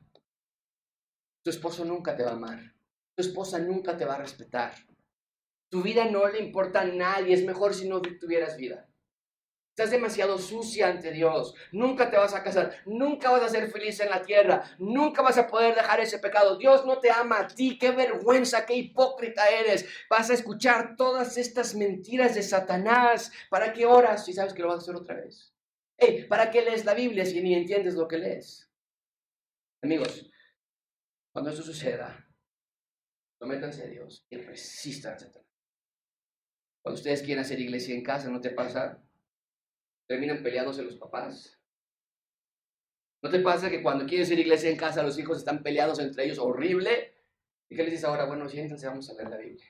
Tu 1.43 1.51
esposo 1.51 1.85
nunca 1.85 2.17
te 2.17 2.23
va 2.23 2.31
a 2.31 2.35
amar. 2.35 2.61
Tu 3.15 3.23
esposa 3.23 3.59
nunca 3.59 3.97
te 3.97 4.05
va 4.05 4.15
a 4.15 4.19
respetar. 4.19 4.75
Tu 5.71 5.83
vida 5.83 6.05
no 6.07 6.29
le 6.29 6.39
importa 6.39 6.83
a 6.83 6.85
nadie. 6.85 7.35
Es 7.35 7.45
mejor 7.45 7.75
si 7.75 7.89
no 7.89 8.01
tuvieras 8.01 8.57
vida. 8.57 8.89
Estás 9.77 9.91
demasiado 9.91 10.39
sucia 10.39 10.89
ante 10.89 11.11
Dios. 11.11 11.55
Nunca 11.73 12.09
te 12.11 12.17
vas 12.17 12.33
a 12.33 12.43
casar. 12.45 12.77
Nunca 12.87 13.31
vas 13.31 13.43
a 13.43 13.49
ser 13.49 13.71
feliz 13.71 13.99
en 14.01 14.11
la 14.11 14.23
tierra. 14.23 14.63
Nunca 14.79 15.21
vas 15.21 15.37
a 15.37 15.49
poder 15.49 15.75
dejar 15.75 15.99
ese 16.01 16.19
pecado. 16.19 16.57
Dios 16.57 16.87
no 16.87 17.01
te 17.01 17.11
ama 17.11 17.41
a 17.41 17.49
ti. 17.49 17.77
Qué 17.79 17.91
vergüenza, 17.91 18.67
qué 18.67 18.75
hipócrita 18.75 19.49
eres. 19.49 19.85
Vas 20.09 20.31
a 20.31 20.35
escuchar 20.35 20.95
todas 20.97 21.37
estas 21.39 21.75
mentiras 21.75 22.35
de 22.37 22.43
Satanás. 22.43 23.33
¿Para 23.51 23.73
qué 23.73 23.85
oras 23.85 24.25
si 24.25 24.33
sabes 24.33 24.55
que 24.55 24.63
lo 24.63 24.69
vas 24.69 24.77
a 24.77 24.83
hacer 24.83 24.95
otra 24.95 25.17
vez? 25.17 25.53
¿Para 26.29 26.51
qué 26.51 26.63
lees 26.63 26.85
la 26.85 26.95
Biblia 26.95 27.25
si 27.25 27.43
ni 27.43 27.55
entiendes 27.55 27.95
lo 27.95 28.07
que 28.07 28.19
lees? 28.19 28.71
Amigos, 29.85 30.31
cuando 31.31 31.51
eso 31.51 31.63
suceda, 31.63 32.27
sométanse 33.39 33.83
a 33.83 33.87
Dios 33.87 34.25
y 34.31 34.39
resistan 34.39 35.13
a. 35.13 35.45
Cuando 36.83 36.99
ustedes 36.99 37.21
quieren 37.21 37.45
hacer 37.45 37.61
iglesia 37.61 37.95
en 37.95 38.03
casa, 38.03 38.31
¿no 38.31 38.41
te 38.41 38.49
pasa? 38.49 39.05
Terminan 40.07 40.43
peleándose 40.43 40.83
los 40.85 40.97
papás. 40.97 41.61
¿No 43.23 43.29
te 43.29 43.41
pasa 43.41 43.69
que 43.69 43.83
cuando 43.83 44.07
quieren 44.07 44.25
hacer 44.25 44.39
iglesia 44.39 44.71
en 44.71 44.79
casa, 44.79 45.03
los 45.03 45.19
hijos 45.19 45.37
están 45.37 45.63
peleados 45.63 45.99
entre 45.99 46.25
ellos 46.25 46.39
horrible? 46.39 47.19
¿Y 47.69 47.77
qué 47.77 47.83
les 47.83 47.93
dices 47.93 48.07
ahora? 48.07 48.25
Bueno, 48.25 48.49
siéntense, 48.49 48.87
vamos 48.87 49.11
a 49.11 49.13
leer 49.13 49.29
la 49.29 49.37
Biblia. 49.37 49.67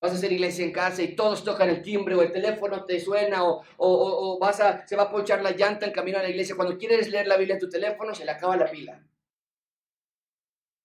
Vas 0.00 0.12
a 0.12 0.14
hacer 0.14 0.32
iglesia 0.32 0.64
en 0.64 0.72
casa 0.72 1.02
y 1.02 1.14
todos 1.14 1.44
tocan 1.44 1.68
el 1.68 1.82
timbre 1.82 2.14
o 2.14 2.22
el 2.22 2.32
teléfono 2.32 2.84
te 2.84 2.98
suena 3.00 3.44
o, 3.44 3.62
o, 3.76 4.38
vas 4.38 4.60
a, 4.60 4.86
se 4.86 4.96
va 4.96 5.04
a 5.04 5.10
ponchar 5.10 5.42
la 5.42 5.50
llanta 5.50 5.86
en 5.86 5.92
camino 5.92 6.18
a 6.18 6.22
la 6.22 6.30
iglesia. 6.30 6.56
Cuando 6.56 6.78
quieres 6.78 7.08
leer 7.08 7.26
la 7.26 7.36
Biblia 7.36 7.54
en 7.54 7.60
tu 7.60 7.68
teléfono 7.68 8.14
se 8.14 8.24
le 8.24 8.30
acaba 8.30 8.56
la 8.56 8.70
pila. 8.70 9.02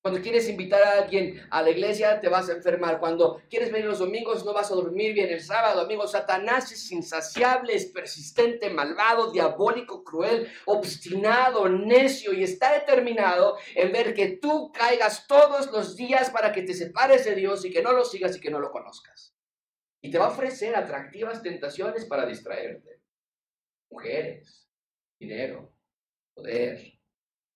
Cuando 0.05 0.21
quieres 0.21 0.47
invitar 0.47 0.83
a 0.83 1.01
alguien 1.01 1.41
a 1.49 1.63
la 1.63 1.71
iglesia, 1.71 2.21
te 2.21 2.29
vas 2.29 2.47
a 2.47 2.51
enfermar. 2.51 2.99
Cuando 2.99 3.41
quieres 3.49 3.71
venir 3.71 3.87
los 3.87 3.97
domingos, 3.97 4.45
no 4.45 4.53
vas 4.53 4.69
a 4.69 4.75
dormir 4.75 5.15
bien 5.15 5.31
el 5.31 5.41
sábado. 5.41 5.81
Amigo, 5.81 6.07
Satanás 6.07 6.71
es 6.71 6.91
insaciable, 6.91 7.73
es 7.73 7.87
persistente, 7.87 8.69
malvado, 8.69 9.31
diabólico, 9.31 10.03
cruel, 10.03 10.47
obstinado, 10.65 11.67
necio 11.67 12.33
y 12.33 12.43
está 12.43 12.73
determinado 12.73 13.57
en 13.73 13.91
ver 13.91 14.13
que 14.13 14.37
tú 14.37 14.71
caigas 14.71 15.25
todos 15.25 15.71
los 15.71 15.95
días 15.95 16.29
para 16.29 16.51
que 16.51 16.61
te 16.61 16.75
separes 16.75 17.25
de 17.25 17.33
Dios 17.33 17.65
y 17.65 17.71
que 17.71 17.81
no 17.81 17.91
lo 17.91 18.05
sigas 18.05 18.37
y 18.37 18.39
que 18.39 18.51
no 18.51 18.59
lo 18.59 18.69
conozcas. 18.69 19.35
Y 20.03 20.11
te 20.11 20.19
va 20.19 20.25
a 20.25 20.33
ofrecer 20.33 20.75
atractivas 20.75 21.41
tentaciones 21.41 22.05
para 22.05 22.27
distraerte. 22.27 23.01
Mujeres, 23.89 24.69
dinero, 25.19 25.73
poder, 26.35 26.93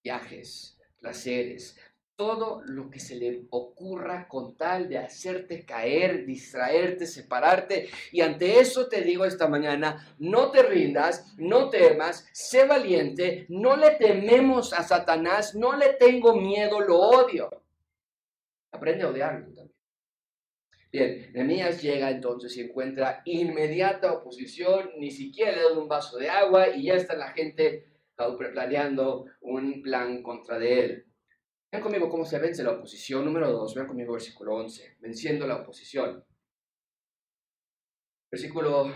viajes, 0.03 0.79
placeres, 0.99 1.77
todo 2.19 2.61
lo 2.65 2.89
que 2.89 2.99
se 2.99 3.15
le 3.15 3.45
ocurra 3.49 4.27
con 4.27 4.57
tal 4.57 4.89
de 4.89 4.97
hacerte 4.97 5.65
caer, 5.65 6.25
distraerte, 6.25 7.07
separarte. 7.07 7.87
Y 8.11 8.19
ante 8.19 8.59
eso 8.59 8.89
te 8.89 9.03
digo 9.03 9.23
esta 9.23 9.47
mañana, 9.47 10.05
no 10.19 10.51
te 10.51 10.61
rindas, 10.63 11.33
no 11.37 11.69
temas, 11.69 12.27
sé 12.33 12.65
valiente, 12.65 13.45
no 13.47 13.77
le 13.77 13.91
tememos 13.91 14.73
a 14.73 14.83
Satanás, 14.83 15.55
no 15.55 15.77
le 15.77 15.93
tengo 15.93 16.35
miedo, 16.35 16.81
lo 16.81 16.97
odio. 16.97 17.49
Aprende 18.73 19.05
a 19.05 19.11
odiarlo 19.11 19.45
también. 19.45 19.71
Bien, 20.91 21.31
Nehemías 21.31 21.81
llega 21.81 22.11
entonces 22.11 22.57
y 22.57 22.61
encuentra 22.61 23.21
inmediata 23.23 24.11
oposición, 24.11 24.91
ni 24.97 25.09
siquiera 25.09 25.53
le 25.53 25.61
da 25.61 25.79
un 25.79 25.87
vaso 25.87 26.17
de 26.17 26.29
agua 26.29 26.67
y 26.67 26.83
ya 26.83 26.95
está 26.95 27.15
la 27.15 27.31
gente 27.31 27.85
planeando 28.53 29.27
un 29.39 29.81
plan 29.81 30.21
contra 30.21 30.59
de 30.59 30.79
él. 30.81 31.08
Vean 31.71 31.83
conmigo 31.83 32.09
cómo 32.09 32.25
se 32.25 32.39
vence 32.39 32.63
la 32.63 32.71
oposición. 32.71 33.25
Número 33.25 33.51
2, 33.51 33.75
vean 33.75 33.87
conmigo 33.87 34.13
versículo 34.13 34.55
11, 34.55 34.97
venciendo 34.99 35.45
la 35.45 35.57
oposición. 35.57 36.25
Versículo 38.31 38.91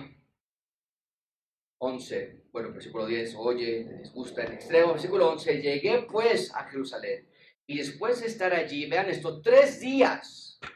11, 1.80 2.46
bueno, 2.52 2.72
versículo 2.72 3.06
10, 3.06 3.36
oye, 3.36 3.86
les 4.00 4.14
gusta 4.14 4.44
en 4.44 4.54
extremo. 4.54 4.94
Versículo 4.94 5.30
11, 5.32 5.62
llegué 5.62 6.08
pues 6.10 6.54
a 6.56 6.64
Jerusalén 6.66 7.30
y 7.66 7.78
después 7.78 8.22
de 8.22 8.28
estar 8.28 8.54
allí, 8.54 8.88
vean 8.90 9.10
esto, 9.10 9.42
tres 9.42 9.80
días. 9.80 10.60
O 10.64 10.68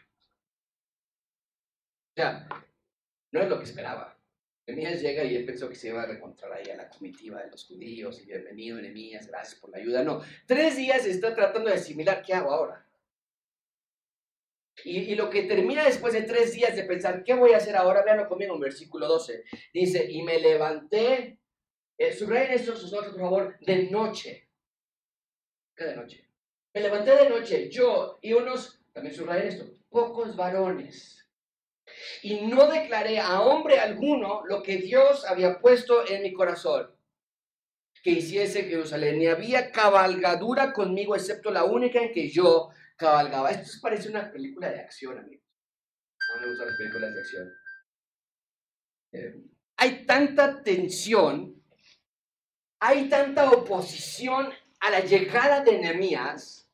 sea, 2.16 2.48
no 3.32 3.42
es 3.42 3.50
lo 3.50 3.58
que 3.58 3.66
esperaba. 3.66 4.17
Enemías 4.68 5.02
llega 5.02 5.24
y 5.24 5.34
él 5.34 5.46
pensó 5.46 5.70
que 5.70 5.76
se 5.76 5.88
iba 5.88 6.04
a 6.04 6.12
encontrar 6.12 6.52
ahí 6.52 6.70
a 6.70 6.76
la 6.76 6.90
comitiva 6.90 7.42
de 7.42 7.50
los 7.50 7.66
judíos 7.66 8.22
y 8.22 8.26
bienvenido, 8.26 8.78
Enemías, 8.78 9.26
gracias 9.28 9.58
por 9.62 9.70
la 9.70 9.78
ayuda. 9.78 10.04
No, 10.04 10.22
tres 10.46 10.76
días 10.76 11.06
está 11.06 11.34
tratando 11.34 11.70
de 11.70 11.78
asimilar 11.78 12.22
qué 12.22 12.34
hago 12.34 12.52
ahora. 12.52 12.86
Y, 14.84 15.16
lo 15.16 15.30
que 15.30 15.44
termina 15.44 15.86
después 15.86 16.14
de 16.14 16.22
tres 16.24 16.54
días 16.54 16.76
de 16.76 16.84
pensar, 16.84 17.24
¿qué 17.24 17.34
voy 17.34 17.54
a 17.54 17.58
hacer 17.58 17.76
ahora? 17.78 18.04
Veanlo 18.04 18.28
conmigo 18.28 18.54
en 18.56 18.60
versículo 18.60 19.08
12. 19.08 19.46
Dice, 19.74 20.06
y 20.12 20.22
me 20.22 20.38
levanté, 20.40 21.40
eh, 21.98 22.14
subrayen 22.14 22.52
esto 22.52 22.76
sus 22.76 22.92
notas, 22.92 23.12
por 23.12 23.22
favor, 23.22 23.58
de 23.62 23.90
noche. 23.90 24.50
¿Qué 25.76 25.86
de 25.86 25.96
noche? 25.96 26.30
Me 26.74 26.82
levanté 26.82 27.16
de 27.16 27.30
noche, 27.30 27.70
yo 27.70 28.20
y 28.22 28.34
unos, 28.34 28.82
también 28.94 29.16
subrayen 29.16 29.48
esto, 29.48 29.66
pocos 29.90 30.36
varones. 30.36 31.27
Y 32.22 32.42
no 32.42 32.68
declaré 32.70 33.20
a 33.20 33.42
hombre 33.42 33.80
alguno 33.80 34.44
lo 34.46 34.62
que 34.64 34.78
Dios 34.78 35.26
había 35.26 35.60
puesto 35.60 36.08
en 36.08 36.24
mi 36.24 36.34
corazón, 36.34 36.96
que 38.04 38.12
hiciese 38.12 38.64
Jerusalén. 38.64 39.20
Ni 39.20 39.28
había 39.28 39.72
cabalgadura 39.72 40.74
conmigo, 40.74 41.16
excepto 41.16 41.52
la 41.52 41.64
única 41.64 42.00
en 42.00 42.12
que 42.12 42.30
yo 42.30 42.70
cabalgaba. 42.98 43.52
Esto 43.52 43.78
parece 43.82 44.10
una 44.10 44.32
película 44.32 44.70
de 44.70 44.80
acción, 44.80 45.18
amigos. 45.18 45.46
No 46.36 46.42
me 46.42 46.48
gustan 46.50 46.68
las 46.68 46.78
películas 46.78 47.14
de 47.14 47.20
acción. 47.20 47.54
Eh, 49.14 49.36
hay 49.78 50.06
tanta 50.06 50.64
tensión, 50.64 51.64
hay 52.80 53.08
tanta 53.10 53.52
oposición 53.52 54.52
a 54.80 54.90
la 54.90 55.00
llegada 55.00 55.62
de 55.64 55.78
Nehemías, 55.78 56.68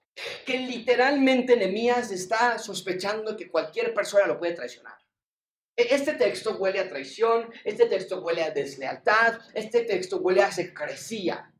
que 0.45 0.57
literalmente 0.57 1.55
Nehemías 1.55 2.11
está 2.11 2.57
sospechando 2.57 3.35
que 3.35 3.49
cualquier 3.49 3.93
persona 3.93 4.25
lo 4.25 4.39
puede 4.39 4.53
traicionar. 4.53 5.02
E, 5.75 5.95
este 5.95 6.13
texto 6.13 6.57
huele 6.57 6.79
a 6.79 6.87
traición, 6.87 7.49
este 7.63 7.85
texto 7.87 8.21
huele 8.21 8.43
a 8.43 8.51
deslealtad, 8.51 9.39
este 9.53 9.81
texto 9.81 10.17
huele 10.17 10.41
a 10.41 10.51
secrecía. 10.51 11.51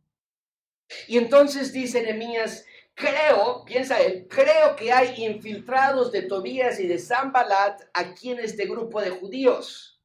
Y 1.07 1.17
entonces 1.17 1.71
dice 1.71 2.01
Nehemías, 2.01 2.65
creo, 2.93 3.63
piensa 3.65 3.99
él, 4.01 4.27
creo 4.29 4.75
que 4.75 4.91
hay 4.91 5.23
infiltrados 5.23 6.11
de 6.11 6.23
Tobías 6.23 6.79
y 6.79 6.87
de 6.87 6.99
Zambalat 6.99 7.81
aquí 7.93 8.31
en 8.31 8.39
este 8.39 8.65
grupo 8.65 9.01
de 9.01 9.09
judíos. 9.09 10.01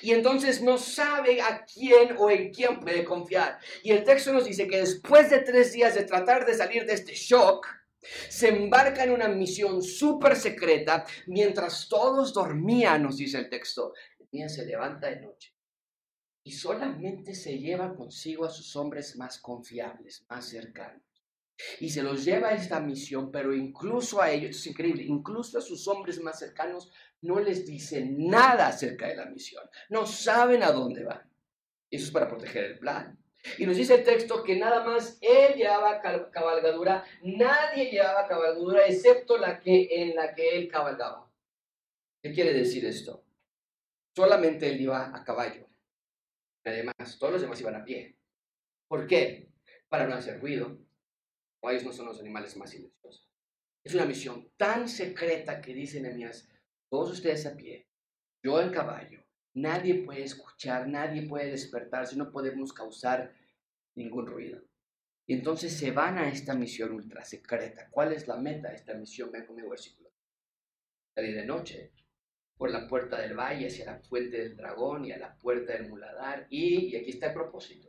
Y 0.00 0.12
entonces 0.12 0.62
no 0.62 0.78
sabe 0.78 1.42
a 1.42 1.64
quién 1.66 2.16
o 2.18 2.30
en 2.30 2.50
quién 2.50 2.80
puede 2.80 3.04
confiar. 3.04 3.58
Y 3.82 3.92
el 3.92 4.04
texto 4.04 4.32
nos 4.32 4.46
dice 4.46 4.66
que 4.68 4.78
después 4.78 5.28
de 5.30 5.40
tres 5.40 5.72
días 5.72 5.94
de 5.94 6.04
tratar 6.04 6.46
de 6.46 6.54
salir 6.54 6.86
de 6.86 6.94
este 6.94 7.14
shock, 7.14 7.66
se 8.28 8.48
embarca 8.48 9.04
en 9.04 9.10
una 9.10 9.28
misión 9.28 9.82
súper 9.82 10.36
secreta 10.36 11.04
mientras 11.26 11.88
todos 11.88 12.32
dormían, 12.32 13.02
nos 13.02 13.16
dice 13.16 13.38
el 13.38 13.48
texto. 13.48 13.92
día 14.30 14.48
se 14.48 14.66
levanta 14.66 15.08
de 15.08 15.20
noche 15.20 15.56
y 16.46 16.52
solamente 16.52 17.34
se 17.34 17.58
lleva 17.58 17.96
consigo 17.96 18.44
a 18.44 18.50
sus 18.50 18.76
hombres 18.76 19.16
más 19.16 19.40
confiables, 19.40 20.24
más 20.28 20.48
cercanos. 20.48 21.02
Y 21.80 21.88
se 21.88 22.04
los 22.04 22.24
lleva 22.24 22.50
a 22.50 22.54
esta 22.54 22.78
misión, 22.78 23.32
pero 23.32 23.52
incluso 23.52 24.22
a 24.22 24.30
ellos, 24.30 24.50
es 24.50 24.66
increíble, 24.68 25.02
incluso 25.02 25.58
a 25.58 25.60
sus 25.60 25.88
hombres 25.88 26.20
más 26.20 26.38
cercanos 26.38 26.92
no 27.22 27.40
les 27.40 27.66
dice 27.66 28.06
nada 28.08 28.68
acerca 28.68 29.08
de 29.08 29.16
la 29.16 29.26
misión. 29.26 29.64
No 29.88 30.06
saben 30.06 30.62
a 30.62 30.70
dónde 30.70 31.02
van. 31.02 31.28
Eso 31.90 32.04
es 32.04 32.10
para 32.12 32.28
proteger 32.28 32.64
el 32.64 32.78
plan. 32.78 33.18
Y 33.58 33.66
nos 33.66 33.76
dice 33.76 33.94
el 33.94 34.04
texto 34.04 34.42
que 34.42 34.56
nada 34.56 34.84
más 34.84 35.18
él 35.20 35.54
llevaba 35.54 36.00
cabalgadura, 36.30 37.04
nadie 37.22 37.90
llevaba 37.90 38.26
cabalgadura 38.26 38.86
excepto 38.86 39.38
la 39.38 39.60
que 39.60 39.88
en 39.90 40.14
la 40.14 40.34
que 40.34 40.56
él 40.56 40.68
cabalgaba. 40.68 41.30
¿Qué 42.22 42.32
quiere 42.32 42.52
decir 42.52 42.84
esto? 42.84 43.24
Solamente 44.14 44.68
él 44.68 44.80
iba 44.80 45.14
a 45.14 45.24
caballo. 45.24 45.68
Además, 46.64 47.18
todos 47.18 47.34
los 47.34 47.42
demás 47.42 47.60
iban 47.60 47.76
a 47.76 47.84
pie. 47.84 48.16
¿Por 48.88 49.06
qué? 49.06 49.48
Para 49.88 50.06
no 50.06 50.14
hacer 50.14 50.40
ruido. 50.40 50.78
O 51.60 51.70
ellos 51.70 51.84
no 51.84 51.92
son 51.92 52.06
los 52.06 52.18
animales 52.18 52.56
más 52.56 52.70
silenciosos. 52.70 53.30
Es 53.84 53.94
una 53.94 54.04
misión 54.04 54.50
tan 54.56 54.88
secreta 54.88 55.60
que 55.60 55.72
dice 55.72 56.00
Nehemías, 56.00 56.48
todos 56.88 57.12
ustedes 57.12 57.46
a 57.46 57.56
pie, 57.56 57.86
yo 58.42 58.60
en 58.60 58.70
caballo, 58.70 59.25
nadie 59.56 60.04
puede 60.04 60.22
escuchar, 60.22 60.86
nadie 60.86 61.22
puede 61.22 61.50
despertarse, 61.50 62.14
no 62.14 62.30
podemos 62.30 62.72
causar 62.72 63.32
ningún 63.94 64.26
ruido. 64.26 64.62
Y 65.26 65.32
entonces 65.32 65.76
se 65.76 65.90
van 65.90 66.18
a 66.18 66.28
esta 66.28 66.54
misión 66.54 66.92
ultra 66.92 67.24
secreta. 67.24 67.88
¿Cuál 67.90 68.12
es 68.12 68.28
la 68.28 68.36
meta 68.36 68.68
de 68.68 68.76
esta 68.76 68.94
misión? 68.94 69.32
Ven 69.32 69.46
conmigo 69.46 69.70
versículo. 69.70 70.10
Salir 71.14 71.34
de 71.34 71.46
noche 71.46 71.90
por 72.56 72.70
la 72.70 72.86
puerta 72.86 73.20
del 73.20 73.34
valle 73.34 73.66
hacia 73.66 73.86
la 73.86 73.98
fuente 73.98 74.38
del 74.38 74.56
dragón 74.56 75.06
y 75.06 75.12
a 75.12 75.18
la 75.18 75.36
puerta 75.36 75.72
del 75.72 75.88
muladar. 75.88 76.46
Y, 76.50 76.88
y 76.88 76.96
aquí 76.96 77.10
está 77.10 77.28
el 77.28 77.34
propósito. 77.34 77.88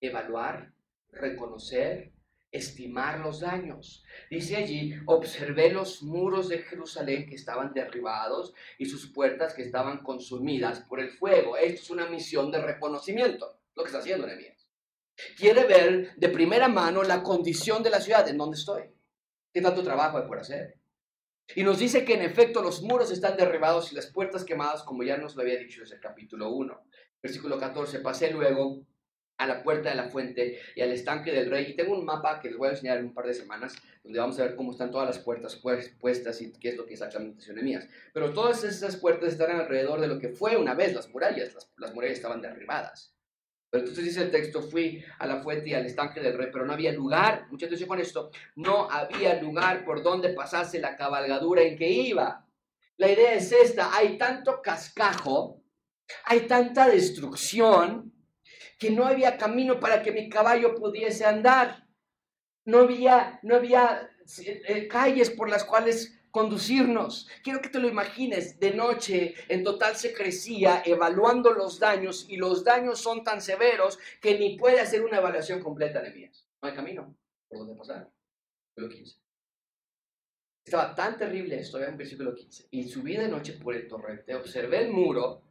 Evaluar, 0.00 0.72
reconocer 1.10 2.13
estimar 2.54 3.18
los 3.18 3.40
daños. 3.40 4.04
Dice 4.30 4.56
allí, 4.56 4.94
observé 5.06 5.72
los 5.72 6.04
muros 6.04 6.48
de 6.48 6.58
Jerusalén 6.58 7.26
que 7.26 7.34
estaban 7.34 7.74
derribados 7.74 8.54
y 8.78 8.86
sus 8.86 9.12
puertas 9.12 9.54
que 9.54 9.62
estaban 9.62 10.04
consumidas 10.04 10.78
por 10.80 11.00
el 11.00 11.10
fuego. 11.10 11.56
Esto 11.56 11.82
es 11.82 11.90
una 11.90 12.06
misión 12.06 12.52
de 12.52 12.62
reconocimiento, 12.62 13.58
lo 13.74 13.82
que 13.82 13.88
está 13.88 13.98
haciendo 13.98 14.28
Nehemías. 14.28 14.68
Quiere 15.36 15.64
ver 15.64 16.14
de 16.14 16.28
primera 16.28 16.68
mano 16.68 17.02
la 17.02 17.24
condición 17.24 17.82
de 17.82 17.90
la 17.90 18.00
ciudad, 18.00 18.28
en 18.28 18.38
donde 18.38 18.56
estoy, 18.56 18.84
qué 19.52 19.60
tanto 19.60 19.82
trabajo 19.82 20.18
hay 20.18 20.28
por 20.28 20.38
hacer. 20.38 20.78
Y 21.56 21.64
nos 21.64 21.80
dice 21.80 22.04
que 22.04 22.14
en 22.14 22.22
efecto 22.22 22.62
los 22.62 22.82
muros 22.82 23.10
están 23.10 23.36
derribados 23.36 23.90
y 23.90 23.96
las 23.96 24.06
puertas 24.06 24.44
quemadas, 24.44 24.84
como 24.84 25.02
ya 25.02 25.16
nos 25.16 25.34
lo 25.34 25.42
había 25.42 25.58
dicho 25.58 25.80
desde 25.80 25.96
el 25.96 26.00
capítulo 26.00 26.50
1. 26.50 26.82
Versículo 27.20 27.58
14, 27.58 27.98
pasé 27.98 28.30
luego 28.30 28.86
a 29.36 29.46
la 29.46 29.62
puerta 29.62 29.90
de 29.90 29.96
la 29.96 30.08
fuente 30.08 30.58
y 30.74 30.80
al 30.80 30.92
estanque 30.92 31.32
del 31.32 31.50
rey. 31.50 31.70
Y 31.70 31.76
tengo 31.76 31.98
un 31.98 32.04
mapa 32.04 32.40
que 32.40 32.48
les 32.48 32.56
voy 32.56 32.68
a 32.68 32.72
enseñar 32.72 32.98
en 32.98 33.06
un 33.06 33.14
par 33.14 33.26
de 33.26 33.34
semanas, 33.34 33.74
donde 34.02 34.18
vamos 34.18 34.38
a 34.38 34.44
ver 34.44 34.56
cómo 34.56 34.72
están 34.72 34.90
todas 34.90 35.06
las 35.06 35.18
puertas 35.18 35.56
pues, 35.56 35.90
puestas 36.00 36.40
y 36.40 36.52
qué 36.52 36.70
es 36.70 36.76
lo 36.76 36.86
que 36.86 36.94
exactamente 36.94 37.42
son 37.42 37.62
mías. 37.64 37.88
Pero 38.12 38.32
todas 38.32 38.64
esas 38.64 38.96
puertas 38.96 39.32
están 39.32 39.50
alrededor 39.50 40.00
de 40.00 40.08
lo 40.08 40.18
que 40.18 40.28
fue 40.28 40.56
una 40.56 40.74
vez 40.74 40.94
las 40.94 41.08
murallas. 41.10 41.54
Las, 41.54 41.70
las 41.78 41.94
murallas 41.94 42.18
estaban 42.18 42.40
derribadas. 42.40 43.14
Pero 43.74 43.82
entonces 43.82 44.04
dice 44.04 44.22
el 44.22 44.30
texto, 44.30 44.62
fui 44.62 45.04
a 45.18 45.26
la 45.26 45.42
fuente 45.42 45.70
y 45.70 45.74
al 45.74 45.84
estanque 45.84 46.20
del 46.20 46.38
rey, 46.38 46.48
pero 46.52 46.64
no 46.64 46.72
había 46.72 46.92
lugar, 46.92 47.48
mucha 47.50 47.66
atención 47.66 47.88
con 47.88 47.98
esto, 47.98 48.30
no 48.54 48.88
había 48.88 49.42
lugar 49.42 49.84
por 49.84 50.00
donde 50.00 50.28
pasase 50.28 50.78
la 50.78 50.96
cabalgadura 50.96 51.62
en 51.62 51.76
que 51.76 51.90
iba. 51.90 52.46
La 52.98 53.10
idea 53.10 53.34
es 53.34 53.50
esta, 53.50 53.92
hay 53.92 54.16
tanto 54.16 54.62
cascajo, 54.62 55.60
hay 56.24 56.46
tanta 56.46 56.86
destrucción, 56.86 58.13
que 58.78 58.90
no 58.90 59.06
había 59.06 59.36
camino 59.36 59.80
para 59.80 60.02
que 60.02 60.12
mi 60.12 60.28
caballo 60.28 60.74
pudiese 60.74 61.24
andar. 61.24 61.86
No 62.64 62.80
había, 62.80 63.38
no 63.42 63.56
había 63.56 64.10
eh, 64.44 64.62
eh, 64.66 64.88
calles 64.88 65.30
por 65.30 65.48
las 65.48 65.64
cuales 65.64 66.18
conducirnos. 66.30 67.28
Quiero 67.44 67.60
que 67.60 67.68
te 67.68 67.78
lo 67.78 67.88
imagines 67.88 68.58
de 68.58 68.74
noche 68.74 69.34
en 69.48 69.62
total 69.62 69.94
secrecía, 69.94 70.82
evaluando 70.84 71.52
los 71.52 71.78
daños, 71.78 72.26
y 72.28 72.36
los 72.36 72.64
daños 72.64 72.98
son 72.98 73.22
tan 73.22 73.40
severos 73.40 74.00
que 74.20 74.36
ni 74.36 74.58
puede 74.58 74.80
hacer 74.80 75.04
una 75.04 75.18
evaluación 75.18 75.62
completa 75.62 76.02
de 76.02 76.10
mías. 76.10 76.48
No 76.60 76.68
hay 76.68 76.74
camino 76.74 77.16
por 77.48 77.58
donde 77.58 77.76
pasar. 77.76 78.10
Versículo 78.74 79.04
15. 79.04 79.24
Estaba 80.64 80.94
tan 80.94 81.16
terrible 81.16 81.60
esto, 81.60 81.80
en 81.80 81.96
versículo 81.96 82.34
15. 82.34 82.68
Y 82.70 82.88
subí 82.88 83.16
de 83.16 83.28
noche 83.28 83.52
por 83.52 83.76
el 83.76 83.86
torrente, 83.86 84.34
observé 84.34 84.82
el 84.82 84.90
muro 84.90 85.43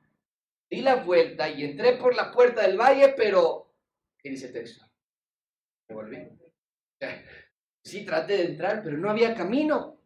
di 0.74 0.82
la 0.82 0.96
vuelta 0.96 1.50
y 1.50 1.64
entré 1.64 1.98
por 1.98 2.16
la 2.16 2.32
puerta 2.32 2.64
del 2.64 2.78
valle, 2.78 3.14
pero, 3.16 3.76
¿qué 4.18 4.30
dice 4.30 4.48
el 4.48 4.54
texto? 4.54 4.86
Me 5.90 5.96
volví. 5.96 6.18
Sí, 7.86 8.06
traté 8.06 8.38
de 8.38 8.46
entrar, 8.46 8.82
pero 8.82 8.98
no 8.98 9.10
había 9.10 9.36
camino. 9.36 10.00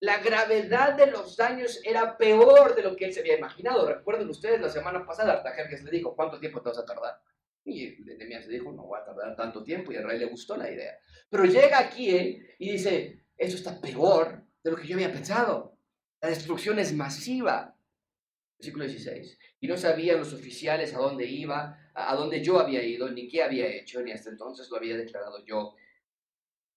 La 0.00 0.18
gravedad 0.18 0.96
de 0.96 1.06
los 1.06 1.36
daños 1.36 1.80
era 1.84 2.16
peor 2.16 2.74
de 2.74 2.82
lo 2.82 2.96
que 2.96 3.04
él 3.04 3.12
se 3.12 3.20
había 3.20 3.38
imaginado. 3.38 3.86
Recuerden 3.86 4.28
ustedes 4.28 4.60
la 4.60 4.68
semana 4.68 5.06
pasada, 5.06 5.34
Artajerjes 5.34 5.84
le 5.84 5.92
dijo, 5.92 6.16
¿cuánto 6.16 6.40
tiempo 6.40 6.60
te 6.60 6.70
vas 6.70 6.78
a 6.78 6.84
tardar? 6.84 7.22
Y 7.64 8.02
Nehemías 8.04 8.44
se 8.44 8.50
dijo, 8.50 8.72
no 8.72 8.86
voy 8.86 8.98
a 8.98 9.04
tardar 9.04 9.36
tanto 9.36 9.62
tiempo, 9.62 9.92
y 9.92 9.98
a 9.98 10.02
rey 10.02 10.18
le 10.18 10.26
gustó 10.26 10.56
la 10.56 10.68
idea. 10.68 10.98
Pero 11.30 11.44
llega 11.44 11.78
aquí 11.78 12.10
él 12.10 12.48
y 12.58 12.72
dice, 12.72 13.24
eso 13.36 13.56
está 13.56 13.80
peor 13.80 14.44
de 14.64 14.70
lo 14.72 14.76
que 14.76 14.88
yo 14.88 14.96
había 14.96 15.12
pensado. 15.12 15.78
La 16.20 16.30
destrucción 16.30 16.80
es 16.80 16.92
masiva. 16.92 17.77
Versículo 18.58 18.84
16. 18.84 19.38
Y 19.60 19.68
no 19.68 19.76
sabían 19.76 20.18
los 20.18 20.32
oficiales 20.32 20.94
a 20.94 20.98
dónde 20.98 21.26
iba, 21.26 21.90
a 21.94 22.14
dónde 22.16 22.42
yo 22.42 22.58
había 22.58 22.82
ido, 22.82 23.08
ni 23.10 23.28
qué 23.28 23.42
había 23.42 23.68
hecho, 23.68 24.02
ni 24.02 24.10
hasta 24.10 24.30
entonces 24.30 24.68
lo 24.70 24.76
había 24.76 24.96
declarado 24.96 25.44
yo 25.44 25.74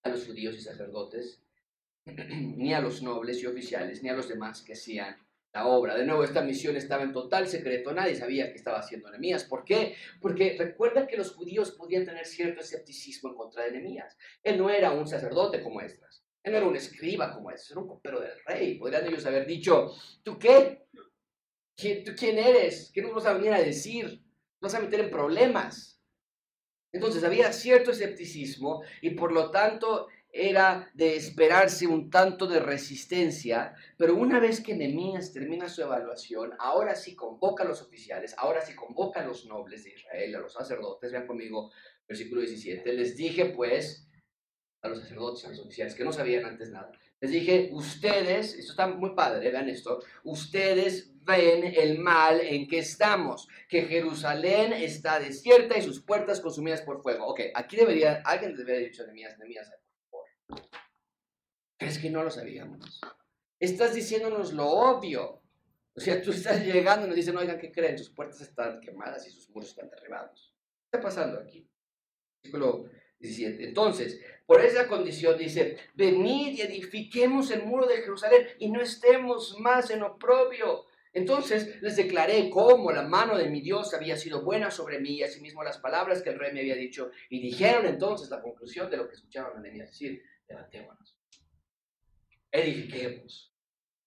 a 0.04 0.10
los 0.10 0.26
judíos 0.26 0.56
y 0.56 0.62
sacerdotes, 0.62 1.42
ni 2.06 2.74
a 2.74 2.82
los 2.82 3.02
nobles 3.02 3.42
y 3.42 3.48
oficiales, 3.48 4.02
ni 4.04 4.10
a 4.10 4.14
los 4.14 4.28
demás 4.28 4.62
que 4.62 4.74
hacían 4.74 5.18
la 5.54 5.68
obra. 5.68 5.96
De 5.96 6.06
nuevo, 6.06 6.24
esta 6.24 6.42
misión 6.42 6.76
estaba 6.76 7.04
en 7.04 7.14
total 7.14 7.48
secreto, 7.48 7.94
nadie 7.94 8.16
sabía 8.16 8.52
que 8.52 8.58
estaba 8.58 8.80
haciendo 8.80 9.10
Nehemías. 9.10 9.44
¿Por 9.44 9.66
qué? 9.66 9.96
Porque 10.22 10.56
recuerda 10.58 11.08
que 11.08 11.18
los 11.18 11.34
judíos 11.34 11.72
podían 11.72 12.06
tener 12.06 12.26
cierto 12.26 12.62
escepticismo 12.62 13.30
en 13.30 13.36
contra 13.36 13.66
de 13.66 13.72
Nehemías. 13.72 14.18
Él 14.44 14.58
no 14.58 14.70
era 14.70 14.92
un 14.92 15.08
sacerdote 15.08 15.62
como 15.62 15.82
Estras, 15.82 16.24
él 16.44 16.54
no 16.54 16.58
era 16.58 16.68
un 16.68 16.76
escriba 16.76 17.34
como 17.34 17.52
Estras, 17.52 17.72
era 17.72 17.82
un 17.82 17.88
copero 17.88 18.20
del 18.20 18.40
rey. 18.46 18.76
Podrían 18.76 19.08
ellos 19.08 19.26
haber 19.26 19.46
dicho, 19.46 19.94
¿tú 20.24 20.40
qué? 20.40 20.86
¿Quién, 21.76 22.04
¿Tú 22.04 22.12
quién 22.18 22.38
eres? 22.38 22.92
¿Qué 22.94 23.02
nos 23.02 23.14
vas 23.14 23.26
a 23.26 23.34
venir 23.34 23.54
a 23.54 23.62
decir? 23.62 24.22
Nos 24.62 24.72
vas 24.72 24.76
a 24.76 24.84
meter 24.84 25.00
en 25.00 25.12
problemas. 25.12 26.02
Entonces 26.94 27.24
había 27.24 27.52
cierto 27.54 27.92
escepticismo 27.92 28.84
y 29.02 29.12
por 29.12 29.32
lo 29.32 29.50
tanto 29.50 30.08
era 30.34 30.90
de 30.94 31.16
esperarse 31.16 31.88
un 31.88 32.10
tanto 32.10 32.48
de 32.48 32.60
resistencia, 32.60 33.76
pero 33.98 34.16
una 34.16 34.40
vez 34.40 34.62
que 34.62 34.76
Nehemías 34.76 35.34
termina 35.34 35.68
su 35.68 35.82
evaluación, 35.82 36.54
ahora 36.58 36.96
sí 36.96 37.16
convoca 37.16 37.64
a 37.64 37.68
los 37.68 37.82
oficiales, 37.82 38.34
ahora 38.38 38.62
sí 38.62 38.74
convoca 38.74 39.22
a 39.22 39.26
los 39.26 39.46
nobles 39.46 39.84
de 39.84 39.92
Israel, 39.92 40.36
a 40.36 40.40
los 40.40 40.54
sacerdotes, 40.54 41.12
vean 41.12 41.28
conmigo 41.28 41.72
versículo 42.08 42.42
17, 42.42 42.94
les 42.94 43.18
dije 43.18 43.46
pues 43.46 44.08
a 44.82 44.88
los 44.88 45.00
sacerdotes, 45.00 45.46
a 45.46 45.50
los 45.50 45.60
oficiales 45.60 45.96
que 45.96 46.04
no 46.06 46.14
sabían 46.14 46.46
antes 46.46 46.72
nada, 46.72 46.92
Les 47.22 47.32
dije, 47.32 47.70
ustedes, 47.72 48.56
esto 48.56 48.72
está 48.72 48.88
muy 48.88 49.14
padre, 49.14 49.52
vean 49.52 49.70
esto, 49.70 50.00
ustedes 50.24 51.12
ven 51.24 51.72
el 51.78 52.00
mal 52.00 52.42
en 52.42 52.68
que 52.68 52.80
estamos, 52.80 53.48
que 53.70 53.84
Jerusalén 53.84 54.74
está 54.74 55.20
desierta 55.20 55.78
y 55.78 55.84
sus 55.84 56.02
puertas 56.02 56.42
consumidas 56.42 56.82
por 56.82 57.04
fuego. 57.04 57.28
Ok, 57.28 57.42
aquí 57.54 57.76
debería, 57.76 58.24
alguien 58.26 58.56
debería 58.56 58.80
haber 58.80 58.90
dicho 58.90 59.06
Nemías, 59.06 59.38
Nemías, 59.38 59.72
por 60.10 60.26
favor. 60.50 60.70
es 61.78 62.00
que 62.00 62.10
no 62.10 62.24
lo 62.24 62.32
sabíamos? 62.32 63.00
Estás 63.60 63.94
diciéndonos 63.94 64.54
lo 64.54 64.68
obvio. 64.68 65.44
O 65.94 66.00
sea, 66.00 66.20
tú 66.24 66.32
estás 66.32 66.66
llegando 66.66 67.06
y 67.06 67.10
nos 67.10 67.16
dicen, 67.16 67.38
oigan, 67.38 67.60
¿qué 67.60 67.72
creen? 67.72 68.00
Sus 68.00 68.10
puertas 68.10 68.42
están 68.42 68.82
quemadas 68.82 69.28
y 69.28 69.30
sus 69.30 69.48
muros 69.52 69.70
están 69.70 69.90
derribados. 69.90 70.56
¿Qué 70.90 70.98
está 70.98 71.02
pasando 71.02 71.40
aquí? 71.40 71.70
Versículo 72.42 72.86
17. 73.22 73.64
Entonces, 73.64 74.20
por 74.46 74.62
esa 74.62 74.88
condición 74.88 75.38
dice, 75.38 75.78
venid 75.96 76.58
y 76.58 76.62
edifiquemos 76.62 77.52
el 77.52 77.64
muro 77.64 77.88
de 77.88 77.98
Jerusalén 77.98 78.48
y 78.60 78.70
no 78.70 78.82
estemos 78.82 79.58
más 79.60 79.90
en 79.92 80.04
oprobio. 80.04 80.86
Entonces 81.14 81.82
les 81.82 81.98
declaré 81.98 82.50
cómo 82.50 82.92
la 82.92 83.04
mano 83.04 83.38
de 83.38 83.50
mi 83.50 83.62
Dios 83.62 83.94
había 83.94 84.16
sido 84.16 84.44
buena 84.44 84.72
sobre 84.72 85.00
mí 85.00 85.18
y 85.18 85.24
asimismo 85.24 85.64
las 85.64 85.78
palabras 85.78 86.22
que 86.22 86.30
el 86.30 86.40
rey 86.40 86.54
me 86.54 86.62
había 86.62 86.76
dicho. 86.76 87.12
Y 87.30 87.42
dijeron 87.42 87.86
entonces 87.86 88.30
la 88.30 88.42
conclusión 88.42 88.90
de 88.90 88.98
lo 88.98 89.08
que 89.08 89.16
escuchaban 89.16 89.58
a 89.58 89.60
Nehemías 89.60 89.90
decir, 89.90 90.24
levantémonos, 90.48 91.18
edifiquemos. 92.52 93.54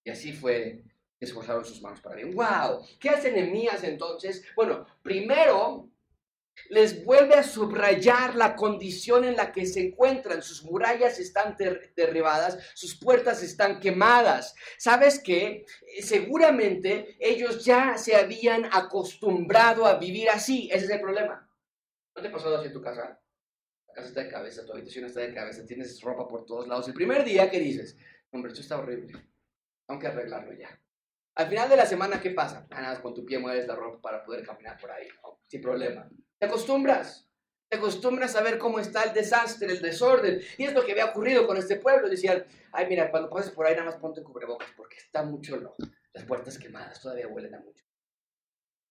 Y 0.03 0.11
así 0.11 0.33
fue 0.33 0.83
que 1.19 1.25
esforzaron 1.25 1.65
sus 1.65 1.81
manos 1.83 2.01
para 2.01 2.17
bien. 2.17 2.35
¡Wow! 2.35 2.87
¿Qué 2.99 3.11
hace 3.11 3.33
Nehemías 3.33 3.85
entonces? 3.85 4.45
Bueno, 4.57 4.87
primero 5.03 5.91
les 6.69 7.05
vuelve 7.05 7.35
a 7.35 7.43
subrayar 7.43 8.37
la 8.37 8.57
condición 8.57 9.25
en 9.25 9.37
la 9.37 9.53
que 9.53 9.67
se 9.67 9.89
encuentran. 9.89 10.43
Sus 10.43 10.65
murallas 10.65 11.19
están 11.19 11.57
derribadas, 11.97 12.59
sus 12.75 12.99
puertas 12.99 13.43
están 13.43 13.81
quemadas. 13.81 14.55
¿Sabes 14.79 15.21
qué? 15.21 15.65
Eh, 15.97 16.03
seguramente 16.03 17.17
ellos 17.21 17.65
ya 17.65 17.97
se 17.99 18.17
habían 18.17 18.67
acostumbrado 18.67 19.87
a 19.87 19.99
vivir 19.99 20.31
así. 20.31 20.69
Ese 20.73 20.87
es 20.87 20.91
el 20.91 21.01
problema. 21.01 21.49
¿No 22.17 22.23
te 22.23 22.31
pasado 22.31 22.57
así 22.57 22.69
en 22.69 22.73
tu 22.73 22.83
casa? 22.83 23.21
La 23.89 23.95
casa 23.95 24.09
está 24.09 24.23
de 24.23 24.31
cabeza, 24.31 24.65
tu 24.65 24.73
habitación 24.73 25.05
está 25.05 25.21
de 25.21 25.35
cabeza, 25.35 25.65
tienes 25.65 26.01
ropa 26.01 26.27
por 26.27 26.45
todos 26.45 26.67
lados. 26.67 26.89
El 26.89 26.95
primer 26.95 27.25
día 27.25 27.51
que 27.51 27.61
dices, 27.61 27.97
hombre, 28.31 28.51
esto 28.51 28.63
está 28.63 28.79
horrible. 28.79 29.13
Tengo 29.87 30.01
que 30.01 30.07
arreglarlo 30.07 30.53
ya. 30.53 30.81
Al 31.37 31.49
final 31.49 31.69
de 31.69 31.77
la 31.77 31.87
semana, 31.87 32.21
¿qué 32.21 32.31
pasa? 32.31 32.67
Ah, 32.71 32.81
nada, 32.81 33.03
con 33.03 33.13
tu 33.13 33.25
pie 33.25 33.39
mueves 33.39 33.67
la 33.67 33.75
ropa 33.75 34.01
para 34.01 34.25
poder 34.25 34.45
caminar 34.45 34.79
por 34.81 34.91
ahí, 34.91 35.09
sin 35.49 35.61
problema. 35.61 36.09
Te 36.45 36.49
acostumbras. 36.49 37.27
Te 37.71 37.79
acostumbras 37.79 38.37
a 38.37 38.43
ver 38.43 38.59
cómo 38.59 38.79
está 38.79 39.05
el 39.05 39.15
desastre, 39.15 39.73
el 39.73 39.81
desorden. 39.81 40.43
Y 40.59 40.65
es 40.65 40.75
lo 40.75 40.85
que 40.85 40.93
había 40.93 41.07
ocurrido 41.07 41.47
con 41.47 41.57
este 41.57 41.77
pueblo. 41.77 42.07
Decían, 42.07 42.45
ay, 42.71 42.87
mira, 42.87 43.11
cuando 43.11 43.31
pases 43.31 43.51
por 43.51 43.65
ahí 43.65 43.73
nada 43.73 43.87
más 43.87 43.97
ponte 43.97 44.23
cubrebocas 44.23 44.69
porque 44.77 44.99
está 44.99 45.23
mucho 45.23 45.57
lo, 45.57 45.75
las 46.13 46.25
puertas 46.25 46.59
quemadas, 46.59 47.01
todavía 47.01 47.29
huelen 47.29 47.55
a 47.55 47.61
mucho. 47.61 47.83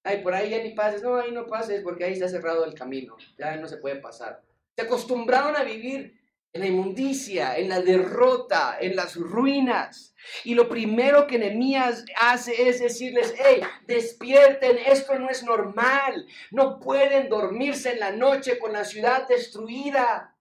Ay, 0.04 0.24
por 0.24 0.34
ahí 0.34 0.50
ya 0.50 0.64
ni 0.64 0.72
pases. 0.72 1.04
No, 1.04 1.16
ahí 1.16 1.32
no 1.32 1.46
pases 1.46 1.84
porque 1.84 2.06
ahí 2.06 2.14
está 2.14 2.28
cerrado 2.28 2.66
el 2.66 2.74
camino. 2.74 3.18
Ya 3.38 3.56
no 3.58 3.68
se 3.68 3.78
puede 3.78 3.98
pasar. 3.98 4.42
Se 4.76 4.82
acostumbraron 4.82 5.56
a 5.56 5.64
vivir 5.64 6.20
en 6.54 6.62
la 6.62 6.68
inmundicia, 6.68 7.58
en 7.58 7.68
la 7.68 7.82
derrota, 7.82 8.78
en 8.80 8.96
las 8.96 9.16
ruinas. 9.16 10.14
Y 10.44 10.54
lo 10.54 10.70
primero 10.70 11.26
que 11.28 11.40
Nehemías 11.40 12.06
hace 12.22 12.70
es 12.70 12.80
decirles, 12.80 13.34
hey, 13.38 13.62
despierten, 13.88 14.78
esto 14.78 15.18
no 15.18 15.30
es 15.30 15.44
normal, 15.44 16.26
no 16.52 16.80
pueden 16.80 17.28
dormirse 17.28 17.94
en 17.94 18.00
la 18.00 18.12
noche 18.12 18.60
con 18.60 18.72
la 18.72 18.86
ciudad 18.86 19.28
destruida. 19.28 20.38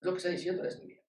Es 0.00 0.06
lo 0.06 0.12
que 0.12 0.18
está 0.18 0.28
diciendo 0.30 0.62
Nehemías. 0.62 1.04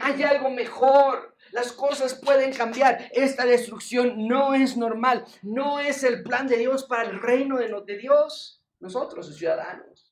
Hay 0.00 0.22
algo 0.22 0.50
mejor, 0.50 1.34
las 1.50 1.72
cosas 1.72 2.14
pueden 2.14 2.52
cambiar. 2.52 3.10
Esta 3.12 3.46
destrucción 3.46 4.28
no 4.28 4.54
es 4.54 4.76
normal, 4.76 5.24
no 5.42 5.80
es 5.80 6.04
el 6.04 6.22
plan 6.22 6.46
de 6.46 6.58
Dios 6.58 6.84
para 6.84 7.08
el 7.08 7.20
reino 7.20 7.56
de, 7.58 7.68
de 7.84 7.98
Dios, 7.98 8.62
nosotros, 8.78 9.34
ciudadanos. 9.36 10.07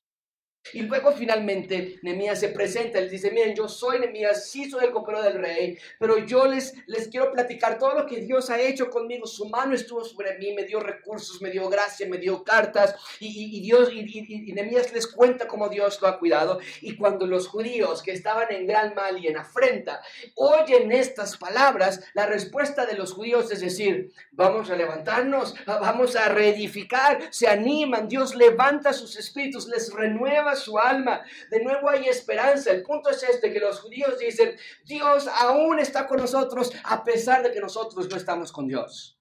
Y 0.73 0.83
luego 0.83 1.11
finalmente 1.11 1.99
Nemías 2.01 2.39
se 2.39 2.49
presenta, 2.49 2.99
les 2.99 3.11
dice, 3.11 3.31
miren, 3.31 3.55
yo 3.55 3.67
soy 3.67 3.99
Nemías, 3.99 4.49
sí 4.49 4.69
soy 4.69 4.85
el 4.85 4.91
copero 4.91 5.21
del 5.21 5.35
rey, 5.35 5.77
pero 5.99 6.17
yo 6.25 6.45
les, 6.45 6.73
les 6.87 7.07
quiero 7.07 7.31
platicar 7.31 7.77
todo 7.77 7.93
lo 7.93 8.05
que 8.05 8.21
Dios 8.21 8.49
ha 8.49 8.59
hecho 8.59 8.89
conmigo. 8.89 9.25
Su 9.27 9.47
mano 9.49 9.73
estuvo 9.75 10.03
sobre 10.03 10.37
mí, 10.37 10.53
me 10.53 10.63
dio 10.63 10.79
recursos, 10.79 11.41
me 11.41 11.49
dio 11.49 11.69
gracia, 11.69 12.07
me 12.07 12.17
dio 12.17 12.43
cartas, 12.43 12.95
y, 13.19 13.61
Dios, 13.61 13.91
y, 13.91 14.49
y, 14.49 14.53
Nemías 14.53 14.93
les 14.93 15.07
cuenta 15.07 15.47
cómo 15.47 15.69
Dios 15.69 16.01
lo 16.01 16.07
ha 16.07 16.19
cuidado. 16.19 16.59
Y 16.81 16.95
cuando 16.95 17.25
los 17.25 17.47
judíos 17.47 18.01
que 18.01 18.11
estaban 18.11 18.51
en 18.51 18.67
gran 18.67 18.93
mal 18.95 19.17
y 19.23 19.27
en 19.27 19.37
afrenta 19.37 20.01
oyen 20.35 20.91
estas 20.91 21.37
palabras, 21.37 22.01
la 22.13 22.25
respuesta 22.25 22.85
de 22.85 22.95
los 22.95 23.13
judíos 23.13 23.51
es 23.51 23.61
decir, 23.61 24.11
vamos 24.31 24.69
a 24.69 24.75
levantarnos, 24.75 25.55
vamos 25.65 26.15
a 26.15 26.29
reedificar, 26.29 27.19
se 27.29 27.47
animan, 27.47 28.07
Dios 28.07 28.35
levanta 28.35 28.93
sus 28.93 29.17
espíritus, 29.17 29.67
les 29.67 29.93
renueva 29.93 30.55
su 30.57 30.77
alma. 30.77 31.23
De 31.49 31.63
nuevo 31.63 31.89
hay 31.89 32.07
esperanza. 32.07 32.71
El 32.71 32.83
punto 32.83 33.09
es 33.09 33.23
este, 33.23 33.51
que 33.53 33.59
los 33.59 33.79
judíos 33.79 34.19
dicen, 34.19 34.57
Dios 34.85 35.27
aún 35.27 35.79
está 35.79 36.07
con 36.07 36.17
nosotros 36.17 36.71
a 36.83 37.03
pesar 37.03 37.43
de 37.43 37.51
que 37.51 37.61
nosotros 37.61 38.09
no 38.09 38.17
estamos 38.17 38.51
con 38.51 38.67
Dios. 38.67 39.17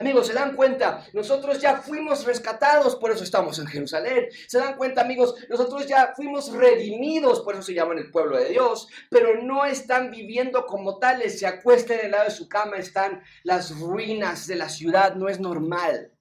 Amigos, 0.00 0.26
se 0.26 0.32
dan 0.32 0.56
cuenta, 0.56 1.06
nosotros 1.12 1.60
ya 1.60 1.76
fuimos 1.76 2.24
rescatados, 2.24 2.96
por 2.96 3.12
eso 3.12 3.22
estamos 3.22 3.60
en 3.60 3.66
Jerusalén. 3.66 4.26
Se 4.48 4.58
dan 4.58 4.76
cuenta, 4.76 5.02
amigos, 5.02 5.36
nosotros 5.48 5.86
ya 5.86 6.12
fuimos 6.16 6.52
redimidos, 6.52 7.42
por 7.42 7.54
eso 7.54 7.62
se 7.62 7.74
llaman 7.74 7.98
el 7.98 8.10
pueblo 8.10 8.36
de 8.36 8.50
Dios, 8.50 8.88
pero 9.08 9.40
no 9.40 9.64
están 9.64 10.10
viviendo 10.10 10.66
como 10.66 10.98
tales, 10.98 11.38
se 11.38 11.46
acuestan 11.46 12.00
en 12.00 12.04
el 12.06 12.10
lado 12.10 12.24
de 12.24 12.32
su 12.32 12.48
cama, 12.48 12.76
están 12.76 13.22
las 13.44 13.78
ruinas 13.78 14.48
de 14.48 14.56
la 14.56 14.68
ciudad, 14.68 15.14
no 15.14 15.28
es 15.28 15.38
normal. 15.38 16.12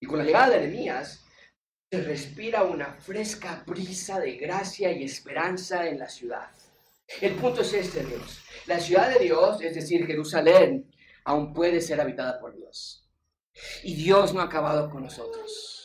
Y 0.00 0.06
con 0.06 0.18
la 0.18 0.24
llegada 0.24 0.50
de 0.50 0.60
Nehemías, 0.60 1.26
se 1.92 2.02
respira 2.02 2.62
una 2.62 2.94
fresca 3.00 3.64
brisa 3.66 4.20
de 4.20 4.36
gracia 4.36 4.92
y 4.92 5.02
esperanza 5.02 5.88
en 5.88 5.98
la 5.98 6.08
ciudad. 6.08 6.48
El 7.20 7.34
punto 7.34 7.62
es 7.62 7.74
este, 7.74 8.04
Dios. 8.04 8.38
La 8.66 8.78
ciudad 8.78 9.12
de 9.12 9.18
Dios, 9.18 9.60
es 9.60 9.74
decir, 9.74 10.06
Jerusalén, 10.06 10.88
aún 11.24 11.52
puede 11.52 11.80
ser 11.80 12.00
habitada 12.00 12.38
por 12.38 12.54
Dios. 12.54 13.10
Y 13.82 13.96
Dios 13.96 14.32
no 14.32 14.40
ha 14.40 14.44
acabado 14.44 14.88
con 14.88 15.02
nosotros. 15.02 15.79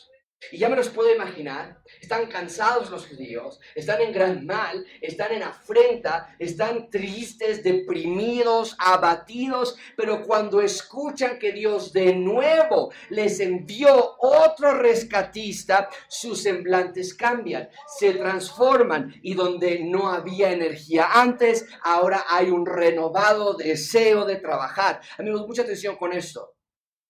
Y 0.52 0.58
ya 0.58 0.70
me 0.70 0.76
los 0.76 0.90
puedo 0.90 1.14
imaginar, 1.14 1.82
están 2.00 2.28
cansados 2.28 2.92
los 2.92 3.08
judíos, 3.08 3.60
están 3.74 4.02
en 4.02 4.14
gran 4.14 4.46
mal, 4.46 4.86
están 5.02 5.32
en 5.32 5.44
afrenta, 5.44 6.36
están 6.40 6.90
tristes, 6.90 7.64
deprimidos, 7.64 8.76
abatidos, 8.78 9.76
pero 9.98 10.24
cuando 10.24 10.62
escuchan 10.62 11.40
que 11.40 11.52
Dios 11.52 11.94
de 11.94 12.14
nuevo 12.16 12.92
les 13.10 13.40
envió 13.40 14.16
otro 14.20 14.76
rescatista, 14.76 15.90
sus 16.08 16.44
semblantes 16.44 17.16
cambian, 17.16 17.70
se 17.98 18.14
transforman 18.14 19.14
y 19.24 19.34
donde 19.34 19.84
no 19.84 20.12
había 20.12 20.52
energía 20.52 21.08
antes, 21.14 21.66
ahora 21.84 22.26
hay 22.30 22.50
un 22.50 22.66
renovado 22.66 23.56
deseo 23.56 24.26
de 24.26 24.36
trabajar. 24.36 25.02
Amigos, 25.18 25.48
mucha 25.48 25.64
atención 25.64 25.96
con 25.96 26.14
esto 26.14 26.56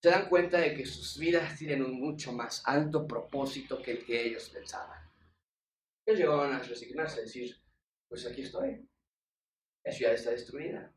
se 0.05 0.11
dan 0.11 0.29
cuenta 0.29 0.59
de 0.59 0.75
que 0.75 0.85
sus 0.85 1.17
vidas 1.17 1.57
tienen 1.57 1.83
un 1.83 1.99
mucho 1.99 2.31
más 2.31 2.61
alto 2.67 3.07
propósito 3.07 3.81
que 3.81 3.93
el 3.93 4.05
que 4.05 4.27
ellos 4.27 4.51
pensaban. 4.51 5.01
Ellos 6.05 6.19
llegaban 6.19 6.53
a 6.53 6.59
resignarse, 6.59 7.21
a 7.21 7.23
decir, 7.23 7.55
pues 8.07 8.23
aquí 8.27 8.43
estoy, 8.43 8.87
la 9.83 9.91
ciudad 9.91 10.13
está 10.13 10.29
destruida, 10.29 10.93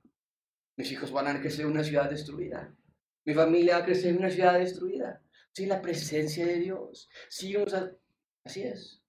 mis 0.76 0.92
hijos 0.92 1.10
van 1.10 1.26
a 1.26 1.40
crecer 1.40 1.64
en 1.64 1.70
una 1.70 1.84
ciudad 1.84 2.10
destruida, 2.10 2.76
mi 3.24 3.32
familia 3.32 3.78
va 3.78 3.82
a 3.82 3.86
crecer 3.86 4.10
en 4.10 4.18
una 4.18 4.28
ciudad 4.28 4.58
destruida, 4.58 5.22
sin 5.52 5.70
la 5.70 5.80
presencia 5.80 6.44
de 6.44 6.58
Dios. 6.58 7.08
Sí, 7.30 7.56
así 8.44 8.62
es. 8.62 9.02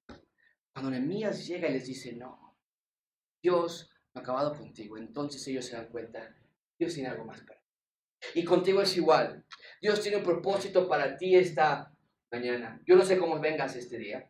Cuando 0.72 0.92
Nehemías 0.92 1.46
llega 1.46 1.68
y 1.68 1.74
les 1.74 1.88
dice, 1.88 2.14
no, 2.14 2.58
Dios 3.44 3.92
ha 4.14 4.22
acabado 4.22 4.58
contigo, 4.58 4.98
entonces 4.98 5.46
ellos 5.50 5.66
se 5.66 5.76
dan 5.76 5.90
cuenta, 5.90 6.38
Dios 6.78 6.94
tiene 6.94 7.10
algo 7.10 7.26
más 7.26 7.42
para 7.42 7.59
y 8.34 8.44
contigo 8.44 8.82
es 8.82 8.96
igual. 8.98 9.46
Dios 9.82 10.02
tiene 10.02 10.18
un 10.18 10.24
propósito 10.24 10.88
para 10.88 11.18
ti 11.18 11.36
esta 11.36 11.94
mañana. 12.32 12.82
Yo 12.86 12.96
no 12.96 13.06
sé 13.06 13.18
cómo 13.18 13.40
vengas 13.40 13.76
este 13.76 13.98
día. 13.98 14.30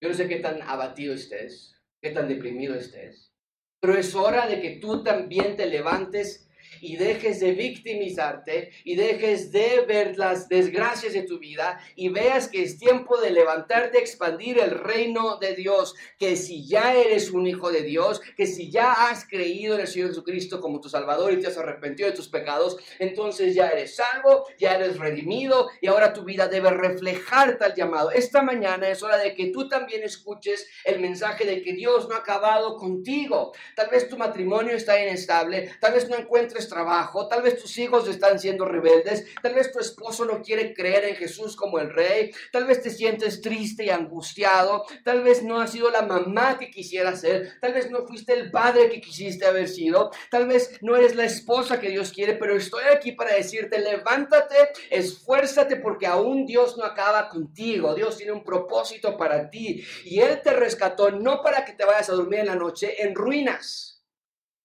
Yo 0.00 0.08
no 0.08 0.14
sé 0.14 0.28
qué 0.28 0.40
tan 0.40 0.60
abatido 0.62 1.14
estés, 1.14 1.80
qué 2.00 2.10
tan 2.10 2.28
deprimido 2.28 2.74
estés. 2.74 3.32
Pero 3.80 3.96
es 3.96 4.14
hora 4.14 4.46
de 4.46 4.60
que 4.60 4.78
tú 4.78 5.02
también 5.02 5.56
te 5.56 5.66
levantes 5.66 6.48
y 6.80 6.96
dejes 6.96 7.40
de 7.40 7.52
victimizarte 7.52 8.72
y 8.84 8.96
dejes 8.96 9.52
de 9.52 9.84
ver 9.86 10.16
las 10.16 10.48
desgracias 10.48 11.12
de 11.12 11.22
tu 11.22 11.38
vida 11.38 11.80
y 11.96 12.08
veas 12.08 12.48
que 12.48 12.62
es 12.62 12.78
tiempo 12.78 13.20
de 13.20 13.30
levantarte, 13.30 13.98
expandir 13.98 14.58
el 14.58 14.70
reino 14.70 15.38
de 15.38 15.54
Dios, 15.54 15.94
que 16.18 16.36
si 16.36 16.66
ya 16.66 16.94
eres 16.94 17.30
un 17.30 17.46
hijo 17.46 17.70
de 17.70 17.82
Dios, 17.82 18.20
que 18.36 18.46
si 18.46 18.70
ya 18.70 18.92
has 19.08 19.26
creído 19.26 19.74
en 19.74 19.82
el 19.82 19.86
Señor 19.86 20.08
Jesucristo 20.08 20.60
como 20.60 20.80
tu 20.80 20.88
Salvador 20.88 21.32
y 21.32 21.40
te 21.40 21.48
has 21.48 21.58
arrepentido 21.58 22.08
de 22.08 22.16
tus 22.16 22.28
pecados, 22.28 22.76
entonces 22.98 23.54
ya 23.54 23.68
eres 23.68 23.96
salvo, 23.96 24.46
ya 24.58 24.76
eres 24.76 24.98
redimido 24.98 25.68
y 25.80 25.86
ahora 25.86 26.12
tu 26.12 26.24
vida 26.24 26.48
debe 26.48 26.70
reflejar 26.70 27.58
tal 27.58 27.74
llamado. 27.74 28.10
Esta 28.10 28.42
mañana 28.42 28.88
es 28.88 29.02
hora 29.02 29.18
de 29.18 29.34
que 29.34 29.46
tú 29.46 29.68
también 29.68 30.02
escuches 30.02 30.68
el 30.84 31.00
mensaje 31.00 31.44
de 31.44 31.62
que 31.62 31.72
Dios 31.72 32.08
no 32.08 32.14
ha 32.14 32.18
acabado 32.18 32.76
contigo. 32.76 33.52
Tal 33.76 33.88
vez 33.90 34.08
tu 34.08 34.16
matrimonio 34.16 34.74
está 34.74 35.00
inestable, 35.00 35.70
tal 35.80 35.94
vez 35.94 36.08
no 36.08 36.16
encuentres 36.16 36.61
trabajo, 36.68 37.28
tal 37.28 37.42
vez 37.42 37.60
tus 37.60 37.76
hijos 37.78 38.08
están 38.08 38.38
siendo 38.38 38.64
rebeldes, 38.64 39.26
tal 39.42 39.54
vez 39.54 39.72
tu 39.72 39.78
esposo 39.78 40.24
no 40.24 40.42
quiere 40.42 40.74
creer 40.74 41.04
en 41.04 41.16
Jesús 41.16 41.56
como 41.56 41.78
el 41.78 41.90
rey, 41.90 42.32
tal 42.50 42.64
vez 42.64 42.82
te 42.82 42.90
sientes 42.90 43.40
triste 43.40 43.84
y 43.84 43.90
angustiado, 43.90 44.84
tal 45.04 45.22
vez 45.22 45.42
no 45.42 45.60
has 45.60 45.72
sido 45.72 45.90
la 45.90 46.02
mamá 46.02 46.58
que 46.58 46.70
quisieras 46.70 47.20
ser, 47.20 47.58
tal 47.60 47.72
vez 47.72 47.90
no 47.90 48.06
fuiste 48.06 48.32
el 48.32 48.50
padre 48.50 48.90
que 48.90 49.00
quisiste 49.00 49.46
haber 49.46 49.68
sido, 49.68 50.10
tal 50.30 50.46
vez 50.46 50.78
no 50.80 50.96
eres 50.96 51.14
la 51.14 51.24
esposa 51.24 51.80
que 51.80 51.90
Dios 51.90 52.12
quiere, 52.12 52.34
pero 52.34 52.56
estoy 52.56 52.84
aquí 52.84 53.12
para 53.12 53.34
decirte, 53.34 53.78
levántate, 53.78 54.56
esfuérzate 54.90 55.76
porque 55.76 56.06
aún 56.06 56.46
Dios 56.46 56.76
no 56.76 56.84
acaba 56.84 57.28
contigo, 57.28 57.94
Dios 57.94 58.16
tiene 58.16 58.32
un 58.32 58.44
propósito 58.44 59.16
para 59.16 59.50
ti 59.50 59.84
y 60.04 60.20
Él 60.20 60.40
te 60.42 60.52
rescató 60.52 61.10
no 61.10 61.42
para 61.42 61.64
que 61.64 61.72
te 61.72 61.84
vayas 61.84 62.10
a 62.10 62.14
dormir 62.14 62.40
en 62.40 62.46
la 62.46 62.56
noche 62.56 63.02
en 63.02 63.14
ruinas 63.14 63.91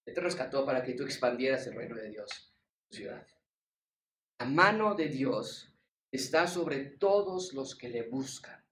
te 0.08 0.20
rescató 0.20 0.64
para 0.64 0.82
que 0.82 0.94
tú 0.94 1.04
expandieras 1.04 1.66
el 1.66 1.74
reino 1.74 1.96
de 1.96 2.10
Dios 2.10 2.30
en 2.32 2.88
tu 2.88 2.96
ciudad. 2.96 3.26
La 4.38 4.46
mano 4.46 4.94
de 4.94 5.08
Dios 5.08 5.72
está 6.10 6.46
sobre 6.46 6.84
todos 6.84 7.52
los 7.52 7.74
que 7.74 7.88
le 7.88 8.02
buscan. 8.02 8.64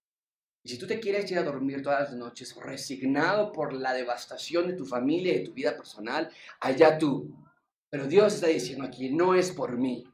Y 0.62 0.68
si 0.68 0.78
tú 0.78 0.86
te 0.86 0.98
quieres 0.98 1.30
ir 1.30 1.38
a 1.38 1.44
dormir 1.44 1.82
todas 1.82 2.10
las 2.10 2.14
noches 2.14 2.54
resignado 2.56 3.52
por 3.52 3.72
la 3.72 3.92
devastación 3.92 4.66
de 4.66 4.74
tu 4.74 4.84
familia 4.84 5.32
y 5.32 5.38
de 5.38 5.44
tu 5.44 5.52
vida 5.52 5.76
personal, 5.76 6.30
allá 6.60 6.98
tú. 6.98 7.34
Pero 7.88 8.06
Dios 8.06 8.34
está 8.34 8.48
diciendo 8.48 8.84
aquí, 8.84 9.10
no 9.10 9.34
es 9.34 9.52
por 9.52 9.76
mí. 9.76 10.04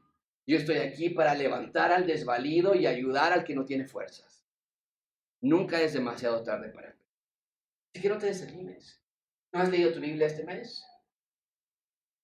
Yo 0.45 0.57
estoy 0.57 0.77
aquí 0.77 1.09
para 1.09 1.33
levantar 1.33 1.91
al 1.91 2.05
desvalido 2.05 2.75
y 2.75 2.85
ayudar 2.85 3.33
al 3.33 3.43
que 3.43 3.55
no 3.55 3.65
tiene 3.65 3.87
fuerzas. 3.87 4.45
Nunca 5.41 5.81
es 5.81 5.93
demasiado 5.93 6.43
tarde 6.43 6.69
para 6.69 6.87
empezar. 6.87 7.11
Así 7.93 8.01
que 8.01 8.09
no 8.09 8.17
te 8.17 8.27
desanimes. 8.27 9.01
¿No 9.51 9.61
has 9.61 9.69
leído 9.69 9.93
tu 9.93 9.99
Biblia 9.99 10.27
este 10.27 10.43
mes? 10.43 10.85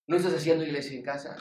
¿No 0.09 0.17
estás 0.17 0.33
haciendo 0.33 0.63
iglesia 0.63 0.97
en 0.97 1.03
casa? 1.03 1.37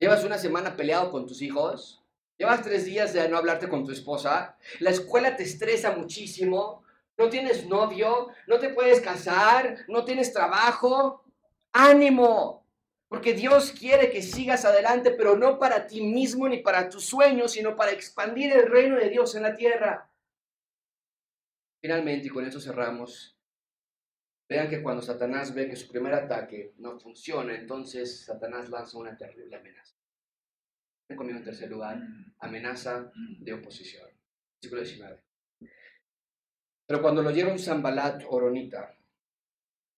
¿Llevas 0.00 0.24
una 0.24 0.38
semana 0.38 0.76
peleado 0.76 1.12
con 1.12 1.24
tus 1.24 1.40
hijos? 1.40 2.02
¿Llevas 2.36 2.60
tres 2.62 2.84
días 2.84 3.12
de 3.12 3.28
no 3.28 3.36
hablarte 3.36 3.68
con 3.68 3.84
tu 3.84 3.92
esposa? 3.92 4.58
¿La 4.80 4.90
escuela 4.90 5.36
te 5.36 5.44
estresa 5.44 5.92
muchísimo? 5.92 6.82
¿No 7.16 7.28
tienes 7.28 7.64
novio? 7.68 8.30
¿No 8.48 8.58
te 8.58 8.70
puedes 8.70 9.00
casar? 9.00 9.84
¿No 9.86 10.04
tienes 10.04 10.32
trabajo? 10.32 11.22
¡Ánimo! 11.72 12.66
Porque 13.06 13.34
Dios 13.34 13.70
quiere 13.70 14.10
que 14.10 14.20
sigas 14.20 14.64
adelante, 14.64 15.12
pero 15.12 15.36
no 15.36 15.56
para 15.56 15.86
ti 15.86 16.00
mismo 16.00 16.48
ni 16.48 16.58
para 16.58 16.88
tus 16.88 17.04
sueños, 17.04 17.52
sino 17.52 17.76
para 17.76 17.92
expandir 17.92 18.50
el 18.50 18.66
reino 18.66 18.96
de 18.96 19.10
Dios 19.10 19.36
en 19.36 19.44
la 19.44 19.54
tierra. 19.54 20.10
Finalmente, 21.80 22.26
y 22.26 22.30
con 22.30 22.44
esto 22.44 22.60
cerramos, 22.60 23.35
Vean 24.48 24.70
que 24.70 24.82
cuando 24.82 25.02
Satanás 25.02 25.52
ve 25.54 25.68
que 25.68 25.76
su 25.76 25.88
primer 25.88 26.14
ataque 26.14 26.74
no 26.78 26.98
funciona, 27.00 27.54
entonces 27.54 28.24
Satanás 28.24 28.68
lanza 28.70 28.96
una 28.98 29.16
terrible 29.16 29.56
amenaza. 29.56 29.96
Ven 31.08 31.18
conmigo 31.18 31.38
en 31.38 31.44
tercer 31.44 31.68
lugar, 31.68 32.00
amenaza 32.38 33.12
de 33.14 33.52
oposición. 33.52 34.08
Versículo 34.54 34.82
19. 34.82 35.22
Pero 36.86 37.02
cuando 37.02 37.22
lo 37.22 37.30
oyeron 37.30 37.58
Zambalat, 37.58 38.22
Oronita, 38.28 38.96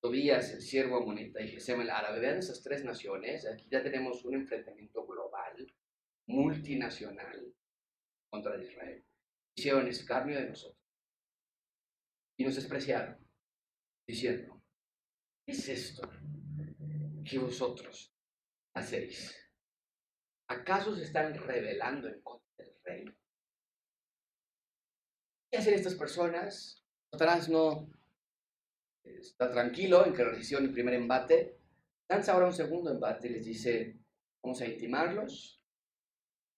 Tobías, 0.01 0.53
el 0.53 0.63
siervo 0.63 0.97
amonita, 0.97 1.41
y 1.43 1.49
Gesem 1.49 1.81
el 1.83 1.91
árabe, 1.91 2.21
vean 2.21 2.39
esas 2.39 2.63
tres 2.63 2.85
naciones, 2.85 3.47
aquí 3.47 3.69
ya 3.71 3.83
tenemos 3.83 4.25
un 4.25 4.35
enfrentamiento 4.35 5.05
global, 5.07 5.75
multinacional, 6.27 7.53
contra 8.31 8.63
Israel. 8.63 9.05
Hicieron 9.55 9.89
escarnio 9.89 10.39
de 10.39 10.49
nosotros 10.49 10.79
y 12.37 12.45
nos 12.45 12.55
despreciaron 12.55 13.28
diciendo, 14.09 14.63
¿qué 15.45 15.53
es 15.53 15.69
esto 15.69 16.11
que 17.25 17.39
vosotros 17.39 18.15
hacéis? 18.75 19.37
¿Acaso 20.49 20.97
se 20.97 21.05
están 21.05 21.35
rebelando 21.35 22.09
en 22.09 22.23
contra 22.23 22.65
del 22.65 22.75
rey? 22.85 23.05
¿Qué 25.51 25.59
hacen 25.59 25.75
estas 25.75 25.95
personas? 25.95 26.83
Satanás 27.13 27.51
no 27.51 27.91
está 29.05 29.51
tranquilo 29.51 30.07
en 30.07 30.15
que 30.15 30.25
realizaron 30.25 30.67
el 30.67 30.73
primer 30.73 30.95
embate. 30.95 31.59
Lanza 32.09 32.33
ahora 32.33 32.47
un 32.47 32.55
segundo 32.55 32.91
embate 32.91 33.29
y 33.29 33.33
les 33.33 33.45
dice, 33.45 33.99
vamos 34.43 34.61
a 34.63 34.67
intimarlos, 34.67 35.63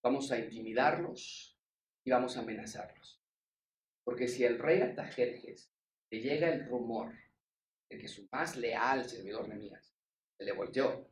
vamos 0.01 0.31
a 0.31 0.39
intimidarlos 0.39 1.59
y 2.05 2.11
vamos 2.11 2.37
a 2.37 2.41
amenazarlos. 2.41 3.21
Porque 4.05 4.29
si 4.29 4.45
el 4.45 4.57
rey 4.57 4.81
Atajerjes 4.81 5.69
le 6.09 6.21
llega 6.21 6.49
el 6.49 6.65
rumor 6.65 7.13
de 7.91 7.97
que 7.97 8.07
su 8.07 8.27
más 8.31 8.55
leal 8.55 9.07
servidor 9.07 9.47
Nemías 9.49 9.93
se 10.37 10.45
le 10.45 10.53
volteó, 10.53 11.09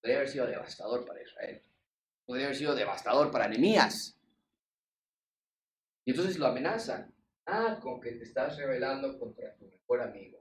podría 0.00 0.18
haber 0.18 0.28
sido 0.28 0.46
devastador 0.46 1.04
para 1.04 1.20
Israel. 1.20 1.60
Podría 2.24 2.46
haber 2.46 2.56
sido 2.56 2.74
devastador 2.76 3.30
para 3.32 3.48
Nemías. 3.48 4.16
Y 6.04 6.12
entonces 6.12 6.38
lo 6.38 6.46
amenazan. 6.46 7.12
Ah, 7.44 7.80
con 7.82 8.00
que 8.00 8.12
te 8.12 8.22
estás 8.22 8.56
rebelando 8.56 9.18
contra 9.18 9.56
tu 9.56 9.66
mejor 9.66 10.02
amigo. 10.02 10.40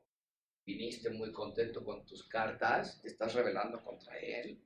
Viniste 0.66 1.10
muy 1.10 1.32
contento 1.32 1.84
con 1.84 2.06
tus 2.06 2.28
cartas, 2.28 3.02
te 3.02 3.08
estás 3.08 3.34
rebelando 3.34 3.84
contra 3.84 4.20
él. 4.20 4.62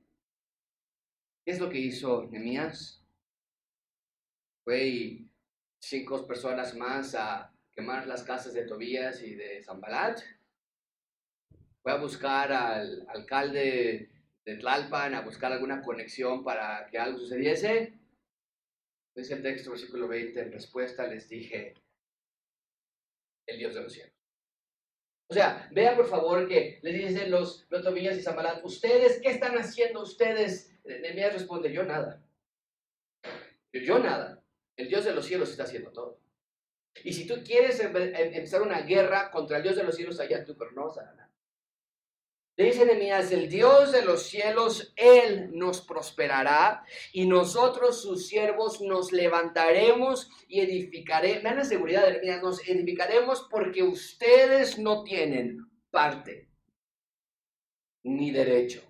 ¿Qué 1.44 1.50
es 1.50 1.58
lo 1.58 1.70
que 1.70 1.78
hizo 1.78 2.26
Nemías? 2.26 3.02
Fue 4.62 5.24
cinco 5.78 6.26
personas 6.26 6.74
más 6.76 7.14
a 7.14 7.50
quemar 7.72 8.06
las 8.06 8.22
casas 8.22 8.52
de 8.52 8.66
Tobías 8.66 9.22
y 9.22 9.34
de 9.34 9.62
Zambalat 9.64 10.20
Voy 11.84 11.92
a 11.92 11.98
buscar 11.98 12.50
al 12.50 13.06
alcalde 13.08 14.08
de 14.44 14.56
Tlalpan, 14.56 15.14
a 15.14 15.20
buscar 15.20 15.52
alguna 15.52 15.82
conexión 15.82 16.42
para 16.42 16.86
que 16.86 16.98
algo 16.98 17.18
sucediese. 17.18 17.92
Dice 19.14 19.34
el 19.34 19.42
texto, 19.42 19.70
versículo 19.70 20.08
20, 20.08 20.40
en 20.40 20.52
respuesta 20.52 21.06
les 21.06 21.28
dije, 21.28 21.74
el 23.46 23.58
Dios 23.58 23.74
de 23.74 23.82
los 23.82 23.92
cielos. 23.92 24.14
O 25.30 25.34
sea, 25.34 25.68
vean 25.72 25.96
por 25.96 26.06
favor 26.06 26.48
que 26.48 26.80
les 26.82 27.08
dicen 27.08 27.30
los, 27.30 27.66
los 27.68 27.84
y 27.96 28.22
Zambalat, 28.22 28.64
¿ustedes 28.64 29.20
qué 29.20 29.30
están 29.30 29.56
haciendo 29.58 30.02
ustedes? 30.02 30.74
Nehemías 30.84 31.34
responde, 31.34 31.70
yo 31.70 31.84
nada. 31.84 32.22
Yo, 33.72 33.80
yo 33.80 33.98
nada. 33.98 34.42
El 34.76 34.88
Dios 34.88 35.04
de 35.04 35.14
los 35.14 35.26
cielos 35.26 35.50
está 35.50 35.64
haciendo 35.64 35.92
todo. 35.92 36.18
Y 37.02 37.12
si 37.12 37.26
tú 37.26 37.42
quieres 37.44 37.78
em, 37.80 37.94
empezar 37.94 38.62
una 38.62 38.80
guerra 38.80 39.30
contra 39.30 39.58
el 39.58 39.62
Dios 39.62 39.76
de 39.76 39.84
los 39.84 39.94
cielos, 39.94 40.18
allá 40.18 40.44
tú, 40.44 40.56
pero 40.56 40.72
no 40.72 40.86
vas 40.86 40.98
a 40.98 41.04
ganar. 41.04 41.23
Dice 42.56 42.86
Nehemías, 42.86 43.32
el 43.32 43.48
Dios 43.48 43.90
de 43.90 44.04
los 44.04 44.22
cielos, 44.28 44.92
Él 44.94 45.50
nos 45.54 45.80
prosperará 45.80 46.84
y 47.12 47.26
nosotros, 47.26 48.00
sus 48.00 48.28
siervos, 48.28 48.80
nos 48.80 49.10
levantaremos 49.10 50.30
y 50.46 50.60
edificaremos. 50.60 51.42
Vean 51.42 51.56
la 51.56 51.64
seguridad 51.64 52.04
de 52.06 52.12
Nehemías, 52.12 52.42
nos 52.42 52.68
edificaremos 52.68 53.48
porque 53.50 53.82
ustedes 53.82 54.78
no 54.78 55.02
tienen 55.02 55.66
parte, 55.90 56.48
ni 58.04 58.30
derecho, 58.30 58.82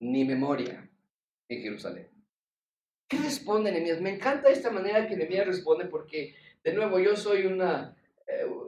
ni 0.00 0.26
memoria 0.26 0.90
en 1.48 1.62
Jerusalén. 1.62 2.10
¿Qué 3.08 3.16
responde 3.16 3.72
Nehemías? 3.72 4.02
Me 4.02 4.14
encanta 4.14 4.50
esta 4.50 4.70
manera 4.70 5.08
que 5.08 5.16
Nehemías 5.16 5.46
responde 5.46 5.86
porque, 5.86 6.34
de 6.62 6.74
nuevo, 6.74 6.98
yo 6.98 7.16
soy 7.16 7.46
una 7.46 7.96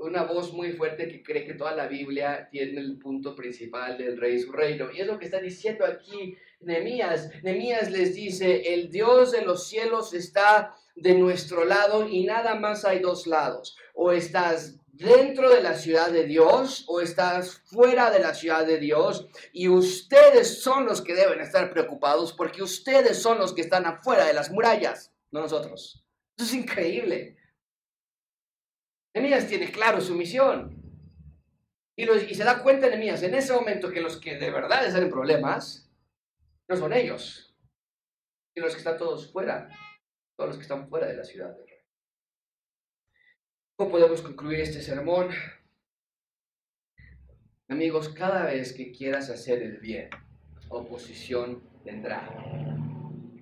una 0.02 0.22
voz 0.22 0.52
muy 0.52 0.72
fuerte 0.72 1.08
que 1.08 1.22
cree 1.22 1.44
que 1.44 1.54
toda 1.54 1.74
la 1.74 1.86
Biblia 1.86 2.48
tiene 2.50 2.80
el 2.80 2.98
punto 2.98 3.34
principal 3.34 3.98
del 3.98 4.16
rey 4.16 4.36
y 4.36 4.40
su 4.40 4.52
reino. 4.52 4.88
Y 4.92 5.00
es 5.00 5.06
lo 5.06 5.18
que 5.18 5.26
está 5.26 5.40
diciendo 5.40 5.84
aquí 5.84 6.36
Nehemías. 6.60 7.30
Nehemías 7.42 7.90
les 7.90 8.14
dice, 8.14 8.74
el 8.74 8.90
Dios 8.90 9.32
de 9.32 9.42
los 9.42 9.68
cielos 9.68 10.14
está 10.14 10.74
de 10.94 11.14
nuestro 11.14 11.64
lado 11.64 12.08
y 12.08 12.24
nada 12.24 12.54
más 12.54 12.84
hay 12.84 13.00
dos 13.00 13.26
lados. 13.26 13.76
O 13.94 14.12
estás 14.12 14.78
dentro 14.92 15.50
de 15.50 15.62
la 15.62 15.74
ciudad 15.74 16.10
de 16.10 16.24
Dios 16.24 16.84
o 16.88 17.00
estás 17.00 17.62
fuera 17.66 18.10
de 18.10 18.18
la 18.18 18.34
ciudad 18.34 18.66
de 18.66 18.78
Dios 18.78 19.28
y 19.52 19.68
ustedes 19.68 20.60
son 20.60 20.86
los 20.86 21.02
que 21.02 21.14
deben 21.14 21.40
estar 21.40 21.70
preocupados 21.70 22.32
porque 22.32 22.62
ustedes 22.62 23.22
son 23.22 23.38
los 23.38 23.54
que 23.54 23.60
están 23.60 23.86
afuera 23.86 24.26
de 24.26 24.32
las 24.32 24.50
murallas, 24.50 25.12
no 25.30 25.40
nosotros. 25.40 26.04
Eso 26.36 26.46
es 26.46 26.54
increíble. 26.54 27.37
Nehemías 29.20 29.48
tiene 29.48 29.70
claro 29.70 30.00
su 30.00 30.14
misión. 30.14 30.76
Y, 31.96 32.06
se 32.34 32.44
da 32.44 32.62
cuenta 32.62 32.88
Nehemías 32.88 33.22
en 33.24 33.34
ese 33.34 33.52
momento 33.52 33.90
que 33.90 34.00
los 34.00 34.18
que 34.18 34.36
de 34.36 34.50
verdad 34.50 34.86
están 34.86 35.02
en 35.02 35.10
problemas 35.10 35.90
no 36.68 36.76
son 36.76 36.92
ellos, 36.92 37.52
sino 38.54 38.66
los 38.66 38.74
que 38.74 38.78
están 38.78 38.96
todos 38.96 39.32
fuera, 39.32 39.68
todos 40.36 40.50
los 40.50 40.56
que 40.56 40.62
están 40.62 40.88
fuera 40.88 41.08
de 41.08 41.16
la 41.16 41.24
ciudad 41.24 41.56
del 41.56 41.66
rey. 41.66 41.78
¿Cómo 43.76 43.90
podemos 43.90 44.22
concluir 44.22 44.60
este 44.60 44.80
sermón? 44.80 45.30
Amigos, 47.68 48.10
cada 48.10 48.44
vez 48.44 48.72
que 48.72 48.92
quieras 48.92 49.30
hacer 49.30 49.62
el 49.62 49.78
bien, 49.78 50.10
oposición 50.68 51.62
vendrá. 51.84 52.28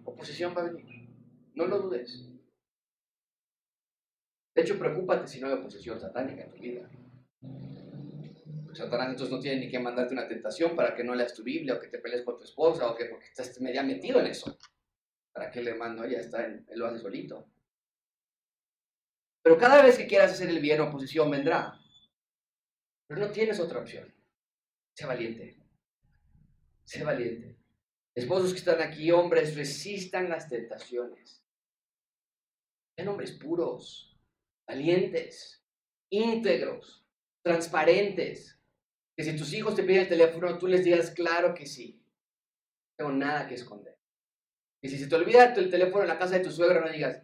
Oposición 0.04 0.54
va 0.56 0.62
a 0.62 0.70
venir. 0.70 1.10
No 1.54 1.66
lo 1.66 1.80
dudes. 1.80 2.36
De 4.57 4.62
hecho, 4.62 4.78
preocúpate 4.78 5.28
si 5.28 5.38
no 5.38 5.48
hay 5.48 5.52
oposición 5.52 6.00
satánica 6.00 6.44
en 6.44 6.50
tu 6.50 6.62
vida. 6.62 6.90
Satanás 8.72 9.11
entonces 9.11 9.30
no 9.30 9.38
tiene 9.38 9.61
ni 9.61 9.70
que 9.70 9.78
mandarte 9.78 10.14
una 10.14 10.26
tentación 10.26 10.74
para 10.74 10.94
que 10.94 11.04
no 11.04 11.14
leas 11.14 11.34
tu 11.34 11.42
Biblia 11.42 11.74
o 11.74 11.80
que 11.80 11.88
te 11.88 11.98
pelees 11.98 12.24
con 12.24 12.38
tu 12.38 12.44
esposa 12.44 12.90
o 12.90 12.96
que 12.96 13.04
porque 13.04 13.26
estás 13.26 13.61
media 13.61 13.82
metido 13.82 14.18
en 14.18 14.28
eso. 14.28 14.59
¿Para 15.30 15.50
qué 15.50 15.62
le 15.62 15.74
mando? 15.74 16.07
Ya 16.07 16.18
está, 16.18 16.46
él 16.46 16.64
lo 16.70 16.86
hace 16.86 17.00
solito. 17.00 17.46
Pero 19.42 19.59
cada 19.59 19.82
vez 19.82 19.98
que 19.98 20.07
quieras 20.07 20.32
hacer 20.32 20.48
el 20.48 20.61
bien, 20.61 20.80
oposición 20.80 21.30
vendrá. 21.30 21.78
Pero 23.07 23.20
no 23.20 23.30
tienes 23.30 23.61
otra 23.61 23.80
opción. 23.80 24.11
Sé 24.94 25.04
valiente. 25.04 25.59
Sé 26.84 27.04
valiente. 27.04 27.59
Esposos 28.14 28.52
que 28.52 28.59
están 28.59 28.80
aquí, 28.80 29.12
hombres, 29.12 29.54
resistan 29.54 30.30
las 30.30 30.48
tentaciones. 30.48 31.42
Sean 32.96 33.09
hombres 33.09 33.32
puros, 33.32 34.15
valientes, 34.66 35.64
íntegros, 36.10 37.06
transparentes, 37.42 38.60
que 39.16 39.24
si 39.24 39.36
tus 39.36 39.52
hijos 39.54 39.74
te 39.74 39.82
piden 39.82 40.02
el 40.02 40.08
teléfono, 40.08 40.58
tú 40.58 40.66
les 40.66 40.84
digas, 40.84 41.10
claro 41.10 41.54
que 41.54 41.66
sí. 41.66 42.02
No 42.98 43.06
tengo 43.06 43.12
nada 43.12 43.46
que 43.46 43.54
esconder. 43.54 43.96
Y 44.82 44.88
si 44.88 44.98
se 44.98 45.06
te 45.06 45.14
olvida 45.14 45.54
el 45.54 45.70
teléfono 45.70 46.02
en 46.02 46.08
la 46.08 46.18
casa 46.18 46.38
de 46.38 46.44
tu 46.44 46.50
suegra, 46.50 46.80
no 46.80 46.90
digas, 46.90 47.22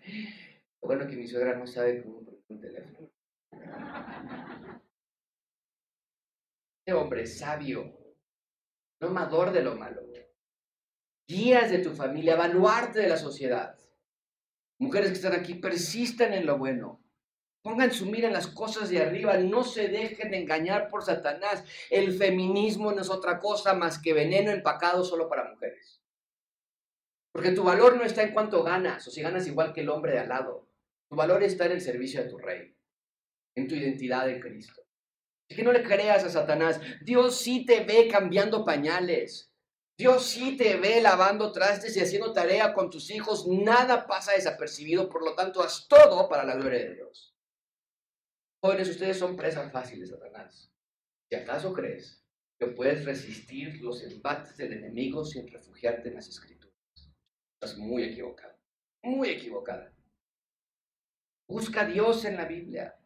lo 0.81 0.89
bueno 0.89 1.07
que 1.07 1.17
mi 1.17 1.27
suegra 1.27 1.57
no 1.57 1.67
sabe 1.67 2.03
cómo 2.03 2.25
poner 2.25 2.41
un 2.49 2.61
teléfono. 2.61 3.11
Este 6.85 6.93
hombre 6.95 7.27
sabio, 7.27 7.97
no 9.01 9.09
amador 9.09 9.53
de 9.53 9.63
lo 9.63 9.77
malo. 9.77 10.03
Guías 11.29 11.71
de 11.71 11.79
tu 11.79 11.95
familia, 11.95 12.37
baluarte 12.37 13.01
de 13.01 13.09
la 13.09 13.17
sociedad. 13.17 13.79
Mujeres 14.79 15.11
que 15.11 15.17
están 15.17 15.33
aquí, 15.33 15.55
persisten 15.55 16.33
en 16.35 16.45
lo 16.47 16.59
bueno. 16.59 17.02
Pongan 17.63 17.93
su 17.93 18.07
mira 18.07 18.27
en 18.27 18.35
las 18.35 18.49
cosas 18.49 18.91
de 18.91 19.01
arriba, 19.01 19.37
no 19.39 19.63
se 19.63 19.87
dejen 19.87 20.35
engañar 20.35 20.89
por 20.89 21.05
Satanás. 21.05 21.65
El 21.91 22.13
feminismo 22.13 22.91
no 22.93 23.01
es 23.01 23.09
otra 23.09 23.39
cosa 23.39 23.75
más 23.75 24.01
que 24.01 24.13
veneno 24.13 24.51
empacado 24.51 25.05
solo 25.05 25.29
para 25.29 25.49
mujeres. 25.49 26.01
Porque 27.33 27.53
tu 27.53 27.63
valor 27.63 27.97
no 27.97 28.03
está 28.03 28.23
en 28.23 28.33
cuánto 28.33 28.65
ganas 28.65 29.07
o 29.07 29.11
si 29.11 29.23
ganas 29.23 29.47
igual 29.47 29.73
que 29.73 29.83
el 29.83 29.91
hombre 29.91 30.13
de 30.13 30.19
al 30.19 30.29
lado. 30.29 30.69
Tu 31.09 31.15
valor 31.15 31.43
está 31.45 31.67
en 31.67 31.73
el 31.73 31.81
servicio 31.81 32.23
de 32.23 32.29
tu 32.29 32.39
rey, 32.39 32.77
en 33.55 33.69
tu 33.69 33.77
identidad 33.77 34.29
en 34.29 34.41
Cristo. 34.41 34.83
Así 35.49 35.57
que 35.57 35.63
no 35.63 35.73
le 35.73 35.85
creas 35.85 36.25
a 36.25 36.31
Satanás. 36.31 36.81
Dios 37.01 37.39
sí 37.39 37.65
te 37.65 37.85
ve 37.85 38.09
cambiando 38.09 38.65
pañales. 38.65 39.53
Dios 39.97 40.27
sí 40.27 40.57
te 40.57 40.77
ve 40.77 41.01
lavando 41.01 41.53
trastes 41.53 41.97
y 41.97 42.01
haciendo 42.01 42.33
tarea 42.33 42.75
con 42.75 42.91
tus 42.91 43.11
hijos. 43.11 43.47
Nada 43.47 44.07
pasa 44.07 44.33
desapercibido, 44.33 45.09
por 45.09 45.25
lo 45.25 45.35
tanto, 45.35 45.63
haz 45.63 45.87
todo 45.87 46.29
para 46.29 46.45
la 46.45 46.57
gloria 46.57 46.81
de 46.81 46.95
Dios. 46.95 47.32
Jóvenes, 48.65 48.91
ustedes 48.91 49.19
son 49.19 49.35
presas 49.35 49.73
fáciles, 49.73 50.11
Satanás. 50.11 50.73
Si 51.29 51.35
acaso 51.35 51.73
crees 51.73 52.25
que 52.61 52.69
puedes 52.69 53.05
resistir 53.05 53.83
los 53.83 54.05
embates 54.05 54.57
del 54.57 54.75
enemigo 54.75 55.25
sin 55.25 55.49
refugiarte 55.49 56.11
en 56.11 56.15
las 56.15 56.29
escrituras, 56.29 56.73
estás 57.55 57.77
muy 57.77 58.05
equivocado, 58.05 58.57
muy 59.03 59.31
equivocada. 59.31 59.93
Busca 61.49 61.81
a 61.81 61.87
Dios 61.87 62.25
en 62.25 62.37
la 62.37 62.45
Biblia. 62.45 62.97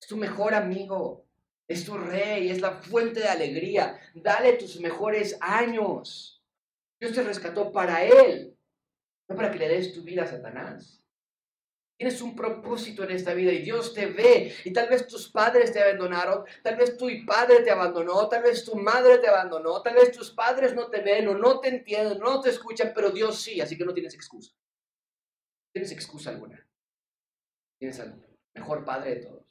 Es 0.00 0.06
tu 0.06 0.16
mejor 0.16 0.54
amigo, 0.54 1.26
es 1.66 1.84
tu 1.84 1.98
rey, 1.98 2.48
es 2.50 2.60
la 2.60 2.80
fuente 2.80 3.18
de 3.18 3.28
alegría. 3.28 4.00
Dale 4.14 4.52
tus 4.52 4.78
mejores 4.78 5.36
años. 5.40 6.40
Dios 7.00 7.12
te 7.12 7.24
rescató 7.24 7.72
para 7.72 8.04
Él, 8.04 8.56
no 9.28 9.34
para 9.34 9.50
que 9.50 9.58
le 9.58 9.68
des 9.68 9.92
tu 9.92 10.02
vida 10.02 10.22
a 10.22 10.28
Satanás. 10.28 11.03
Tienes 11.96 12.20
un 12.20 12.34
propósito 12.34 13.04
en 13.04 13.12
esta 13.12 13.34
vida 13.34 13.52
y 13.52 13.62
Dios 13.62 13.94
te 13.94 14.06
ve. 14.06 14.52
Y 14.64 14.72
tal 14.72 14.88
vez 14.88 15.06
tus 15.06 15.30
padres 15.30 15.72
te 15.72 15.80
abandonaron, 15.80 16.44
tal 16.62 16.76
vez 16.76 16.96
tu 16.96 17.06
padre 17.24 17.62
te 17.62 17.70
abandonó, 17.70 18.28
tal 18.28 18.42
vez 18.42 18.64
tu 18.64 18.74
madre 18.74 19.18
te 19.18 19.28
abandonó, 19.28 19.80
tal 19.80 19.94
vez 19.94 20.10
tus 20.10 20.32
padres 20.32 20.74
no 20.74 20.90
te 20.90 21.02
ven 21.02 21.28
o 21.28 21.34
no 21.34 21.60
te 21.60 21.68
entienden, 21.68 22.18
no 22.18 22.40
te 22.40 22.50
escuchan, 22.50 22.92
pero 22.94 23.10
Dios 23.10 23.40
sí, 23.40 23.60
así 23.60 23.78
que 23.78 23.84
no 23.84 23.94
tienes 23.94 24.14
excusa. 24.14 24.52
tienes 25.72 25.92
excusa 25.92 26.30
alguna. 26.30 26.66
Tienes 27.78 28.00
al 28.00 28.24
mejor 28.54 28.84
padre 28.84 29.16
de 29.16 29.20
todos, 29.22 29.46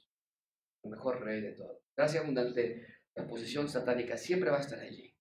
mejor 0.84 1.24
rey 1.24 1.42
de 1.42 1.52
todos. 1.52 1.78
Gracias 1.96 2.24
abundante, 2.24 2.88
la 3.16 3.28
posición 3.28 3.70
satánica 3.70 4.18
siempre 4.18 4.50
va 4.50 4.58
a 4.58 4.62
estar 4.62 4.80
allí. 4.80 5.16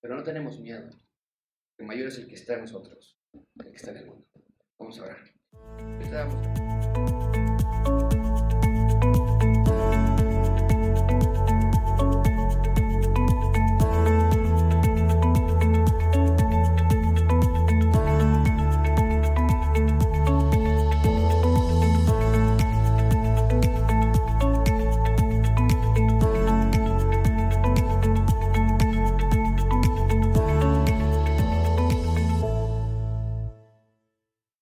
Pero 0.00 0.16
no 0.16 0.24
tenemos 0.24 0.58
miedo. 0.58 0.88
El 1.78 1.86
mayor 1.86 2.08
es 2.08 2.18
el 2.18 2.26
que 2.26 2.34
está 2.34 2.54
en 2.54 2.62
nosotros, 2.62 3.18
el 3.32 3.70
que 3.70 3.76
está 3.76 3.90
en 3.90 3.98
el 3.98 4.06
mundo. 4.06 4.26
Vamos 4.78 4.98
a 4.98 5.04
orar. 5.04 5.35
Estamos. 6.00 6.75